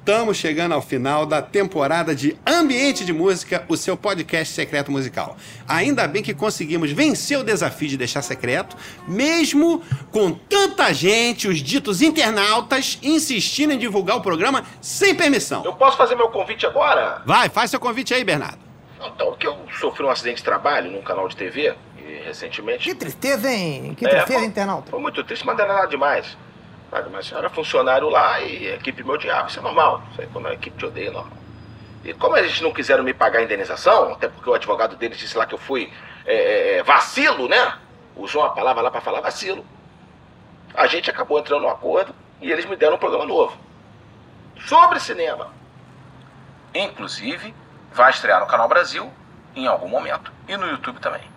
Estamos 0.02 0.36
chegando 0.38 0.74
ao 0.74 0.82
final 0.82 1.28
da 1.28 1.44
temporada 1.44 2.16
de 2.16 2.36
Ambiente 2.46 3.06
de 3.06 3.14
Música, 3.14 3.64
o 3.70 3.78
seu 3.78 3.96
podcast 3.96 4.52
secreto 4.52 4.92
musical. 4.92 5.38
Ainda 5.68 6.08
bem 6.08 6.24
que 6.24 6.34
conseguimos 6.34 6.92
vencer 6.92 7.38
o 7.38 7.44
desafio 7.44 7.88
de 7.88 7.98
deixar 7.98 8.24
secreto, 8.24 8.76
mesmo 9.08 9.80
com 10.12 10.32
tanta 10.32 10.92
gente, 10.92 11.48
os 11.48 11.60
ditos 11.60 12.02
internautas, 12.02 12.98
insistindo 13.04 13.74
em 13.74 13.78
divulgar 13.78 14.18
o 14.18 14.22
programa 14.22 14.64
sem 14.82 15.14
permissão. 15.14 15.64
Eu 15.64 15.74
posso 15.74 15.98
fazer 15.98 16.16
meu 16.16 16.30
convite 16.30 16.66
agora? 16.66 17.22
Vai, 17.24 17.48
faz 17.48 17.70
seu 17.70 17.80
convite 17.80 18.12
aí, 18.12 18.24
Bernardo. 18.24 18.58
Então, 19.06 19.36
que 19.36 19.46
eu 19.46 19.56
sofri 19.80 20.04
um 20.04 20.10
acidente 20.10 20.38
de 20.38 20.44
trabalho 20.44 20.90
num 20.92 21.04
canal 21.04 21.28
de 21.28 21.36
TV 21.36 21.76
e 22.00 22.24
recentemente. 22.26 22.84
Que 22.90 22.96
tristeza, 22.96 23.52
hein? 23.54 23.94
Que 23.96 24.06
É, 24.08 24.10
tristeza, 24.10 24.40
foi- 24.40 24.48
internauta. 24.48 24.90
Foi 24.90 25.00
muito 25.00 25.24
triste, 25.24 25.46
mas 25.46 25.56
não 25.56 25.64
era 25.64 25.74
nada 25.76 25.88
demais. 25.88 26.36
Nada 26.92 27.06
demais. 27.06 27.32
Eu 27.32 27.38
era 27.38 27.50
funcionário 27.50 28.10
lá 28.10 28.40
e 28.42 28.68
a 28.68 28.76
equipe 28.76 29.04
me 29.04 29.12
odiava. 29.12 29.48
Isso 29.48 29.60
é 29.60 29.62
normal. 29.62 30.04
Isso 30.12 30.22
aí, 30.22 30.28
quando 30.28 30.48
a 30.48 30.54
equipe 30.54 30.78
te 30.78 30.86
odeia, 30.86 31.08
é 31.08 31.12
normal. 31.12 31.38
E 32.04 32.14
como 32.14 32.36
eles 32.36 32.60
não 32.62 32.74
quiseram 32.74 33.04
me 33.04 33.14
pagar 33.14 33.40
a 33.40 33.44
indenização, 33.44 34.14
até 34.14 34.28
porque 34.28 34.50
o 34.50 34.54
advogado 34.54 34.96
deles 34.96 35.18
disse 35.18 35.38
lá 35.38 35.46
que 35.46 35.54
eu 35.54 35.60
fui 35.60 35.92
é, 36.26 36.34
é, 36.36 36.78
é, 36.78 36.84
vacilo, 36.84 37.48
né? 37.48 37.78
Usou 38.16 38.42
uma 38.42 38.54
palavra 38.54 38.82
lá 38.82 38.92
pra 38.92 39.02
falar 39.02 39.22
vacilo. 39.22 39.66
A 40.74 40.88
gente 40.88 41.10
acabou 41.10 41.40
entrando 41.40 41.62
num 41.62 41.70
acordo 41.70 42.14
e 42.42 42.52
eles 42.52 42.66
me 42.66 42.76
deram 42.76 42.96
um 42.96 43.00
programa 43.00 43.26
novo. 43.26 43.56
Sobre 44.66 45.00
cinema. 45.00 45.50
Inclusive, 46.74 47.54
vai 47.94 48.10
estrear 48.10 48.40
no 48.40 48.48
Canal 48.48 48.68
Brasil 48.68 49.12
em 49.56 49.68
algum 49.68 49.88
momento. 49.88 50.32
E 50.48 50.58
no 50.58 50.68
YouTube 50.68 51.00
também. 51.00 51.31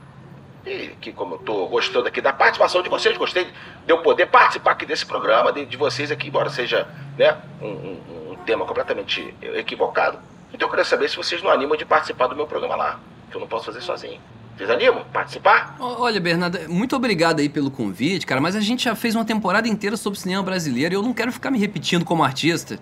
E 0.66 0.88
que 1.00 1.12
como 1.12 1.34
eu 1.34 1.38
tô 1.38 1.66
gostando 1.66 2.08
aqui 2.08 2.20
da 2.20 2.32
participação 2.32 2.82
de 2.82 2.88
vocês, 2.88 3.16
gostei 3.18 3.44
de 3.44 3.52
eu 3.86 3.98
poder 3.98 4.26
participar 4.26 4.70
aqui 4.72 4.86
desse 4.86 5.04
programa, 5.04 5.52
de, 5.52 5.66
de 5.66 5.76
vocês 5.76 6.10
aqui, 6.10 6.28
embora 6.28 6.48
seja 6.48 6.88
né, 7.18 7.36
um, 7.60 7.66
um- 7.68 8.30
um 8.32 8.36
tema 8.46 8.64
completamente 8.64 9.34
equivocado. 9.42 10.18
Então 10.52 10.66
eu 10.66 10.70
queria 10.70 10.84
saber 10.84 11.08
se 11.10 11.16
vocês 11.16 11.42
não 11.42 11.50
animam 11.50 11.76
de 11.76 11.84
participar 11.84 12.28
do 12.28 12.36
meu 12.36 12.46
programa 12.46 12.76
lá, 12.76 12.98
que 13.30 13.36
eu 13.36 13.40
não 13.40 13.46
posso 13.48 13.66
fazer 13.66 13.80
sozinho. 13.82 14.20
Vocês 14.56 14.70
animam? 14.70 15.04
Participar? 15.12 15.74
Olha, 15.80 16.20
Bernardo, 16.20 16.58
muito 16.70 16.94
obrigado 16.94 17.40
aí 17.40 17.48
pelo 17.48 17.70
convite, 17.70 18.24
cara, 18.24 18.40
mas 18.40 18.54
a 18.54 18.60
gente 18.60 18.84
já 18.84 18.94
fez 18.94 19.14
uma 19.14 19.24
temporada 19.24 19.66
inteira 19.68 19.96
sobre 19.96 20.18
cinema 20.18 20.42
brasileiro 20.44 20.94
e 20.94 20.96
eu 20.96 21.02
não 21.02 21.12
quero 21.12 21.32
ficar 21.32 21.50
me 21.50 21.58
repetindo 21.58 22.04
como 22.04 22.22
artista. 22.22 22.78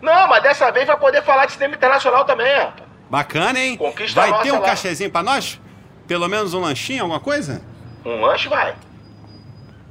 Não, 0.00 0.26
mas 0.26 0.42
dessa 0.42 0.70
vez 0.72 0.86
vai 0.86 0.96
poder 0.98 1.22
falar 1.22 1.46
de 1.46 1.52
cinema 1.52 1.74
internacional 1.74 2.24
também, 2.24 2.52
rapaz. 2.56 2.82
Bacana, 3.10 3.60
hein? 3.60 3.76
Conquista 3.76 4.20
Vai 4.22 4.30
nossa 4.30 4.42
ter 4.42 4.52
um 4.52 4.58
lá. 4.60 4.66
cachezinho 4.66 5.10
pra 5.10 5.22
nós? 5.22 5.60
Pelo 6.06 6.28
menos 6.28 6.54
um 6.54 6.60
lanchinho, 6.60 7.02
alguma 7.02 7.20
coisa? 7.20 7.62
Um 8.04 8.20
lanche 8.20 8.48
vai. 8.48 8.74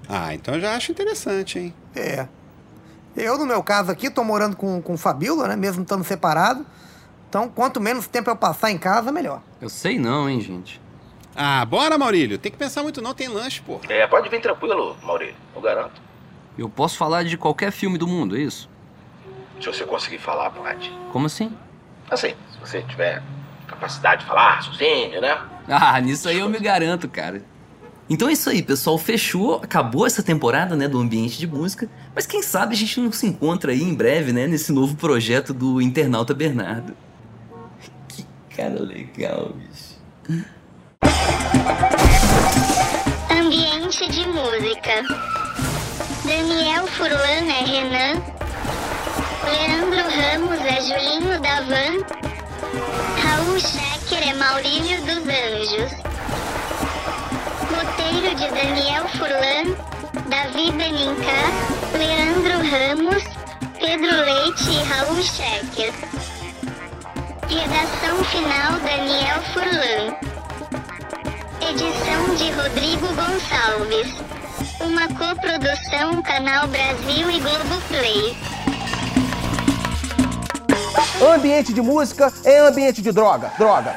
Ah, 0.07 0.34
então 0.34 0.55
eu 0.55 0.62
já 0.62 0.76
acho 0.76 0.91
interessante, 0.91 1.57
hein? 1.57 1.74
É. 1.95 2.28
Eu, 3.16 3.38
no 3.38 3.45
meu 3.45 3.62
caso 3.64 3.91
aqui, 3.91 4.09
tô 4.09 4.24
morando 4.24 4.55
com, 4.55 4.82
com 4.82 4.93
o 4.93 4.97
Fabíola, 4.97 5.47
né? 5.47 5.55
Mesmo 5.55 5.84
estando 5.84 6.03
separado. 6.03 6.66
Então, 7.30 7.47
quanto 7.47 7.80
menos 7.80 8.07
tempo 8.07 8.30
eu 8.30 8.36
passar 8.36 8.72
em 8.72 8.78
casa, 8.78 9.12
melhor. 9.12 9.41
Eu 9.62 9.70
sei 9.70 9.97
não, 9.97 10.30
hein, 10.30 10.41
gente. 10.41 10.82
Ah, 11.36 11.64
bora, 11.64 11.97
Maurílio. 11.97 12.38
Tem 12.38 12.51
que 12.51 12.57
pensar 12.57 12.84
muito 12.84 13.01
não, 13.01 13.14
tem 13.14 13.28
lanche, 13.28 13.62
pô. 13.62 13.80
É, 13.88 14.05
pode 14.05 14.28
vir 14.30 14.41
tranquilo, 14.41 14.97
Maurício. 15.01 15.36
Eu 15.55 15.62
garanto. 15.62 16.01
Eu 16.57 16.70
posso 16.70 16.97
falar 16.97 17.24
de 17.24 17.38
qualquer 17.38 17.72
filme 17.72 17.97
do 17.97 18.05
mundo, 18.05 18.36
é 18.36 18.41
isso? 18.41 18.70
Se 19.62 19.68
você 19.68 19.86
conseguir 19.86 20.18
falar, 20.18 20.49
pode. 20.49 20.91
Como 21.12 21.26
assim? 21.26 21.55
Assim, 22.09 22.36
se 22.51 22.59
você 22.59 22.82
tiver 22.82 23.24
capacidade 23.68 24.22
de 24.22 24.28
falar, 24.28 24.62
sozinho, 24.62 25.22
né? 25.22 25.39
Ah, 25.68 25.99
nisso 26.01 26.28
aí 26.28 26.39
eu 26.39 26.49
me 26.49 26.59
garanto, 26.59 27.07
cara. 27.07 27.43
Então 28.09 28.28
é 28.28 28.34
isso 28.34 28.49
aí, 28.49 28.62
pessoal. 28.62 28.97
Fechou, 28.97 29.55
acabou 29.55 30.05
essa 30.05 30.22
temporada, 30.22 30.76
né, 30.76 30.88
do 30.88 30.99
ambiente 30.99 31.39
de 31.39 31.47
música. 31.47 31.89
Mas 32.14 32.26
quem 32.26 32.41
sabe 32.41 32.74
a 32.74 32.78
gente 32.78 32.99
não 32.99 33.12
se 33.12 33.26
encontra 33.26 33.72
aí 33.72 33.82
em 33.82 33.93
breve, 33.93 34.34
né, 34.34 34.47
nesse 34.47 34.74
novo 34.74 34.95
projeto 34.95 35.53
do 35.53 35.82
Internauta 35.82 36.34
Bernardo. 36.34 36.93
Que 38.09 38.26
cara 38.53 38.82
legal, 38.82 39.53
bicho. 39.55 39.91
Ambiente 43.32 44.12
de 44.12 44.28
música. 44.28 45.03
Daniel 46.26 46.88
Furlan 46.88 47.16
é 47.18 47.64
Renan. 47.66 48.22
Leandro 49.45 50.01
Ramos 50.01 50.59
é 50.59 50.82
Julinho 50.82 51.41
da 51.41 51.62
Van. 51.62 52.31
Raul 52.74 53.60
Schecker 53.60 54.30
é 54.30 54.34
Maurílio 54.34 55.02
dos 55.02 55.28
Anjos. 55.28 55.92
Roteiro 57.70 58.36
de 58.36 58.48
Daniel 58.50 59.08
Furlan, 59.10 59.76
Davi 60.30 60.72
Benincá, 60.72 61.42
Leandro 61.98 62.62
Ramos, 62.70 63.24
Pedro 63.78 64.16
Leite 64.24 64.70
e 64.70 64.84
Raul 64.84 65.22
Schecker. 65.22 65.94
Redação 67.50 68.24
final 68.24 68.80
Daniel 68.80 69.42
Furlan. 69.52 70.16
Edição 71.70 72.36
de 72.36 72.52
Rodrigo 72.52 73.08
Gonçalves. 73.08 74.14
Uma 74.80 75.08
coprodução 75.10 76.22
Canal 76.22 76.68
Brasil 76.70 77.30
e 77.30 77.40
Globoplay. 77.42 78.61
Ambiente 81.34 81.74
de 81.74 81.82
música 81.82 82.32
é 82.43 82.60
ambiente 82.60 83.02
de 83.02 83.12
droga, 83.12 83.52
droga. 83.58 83.95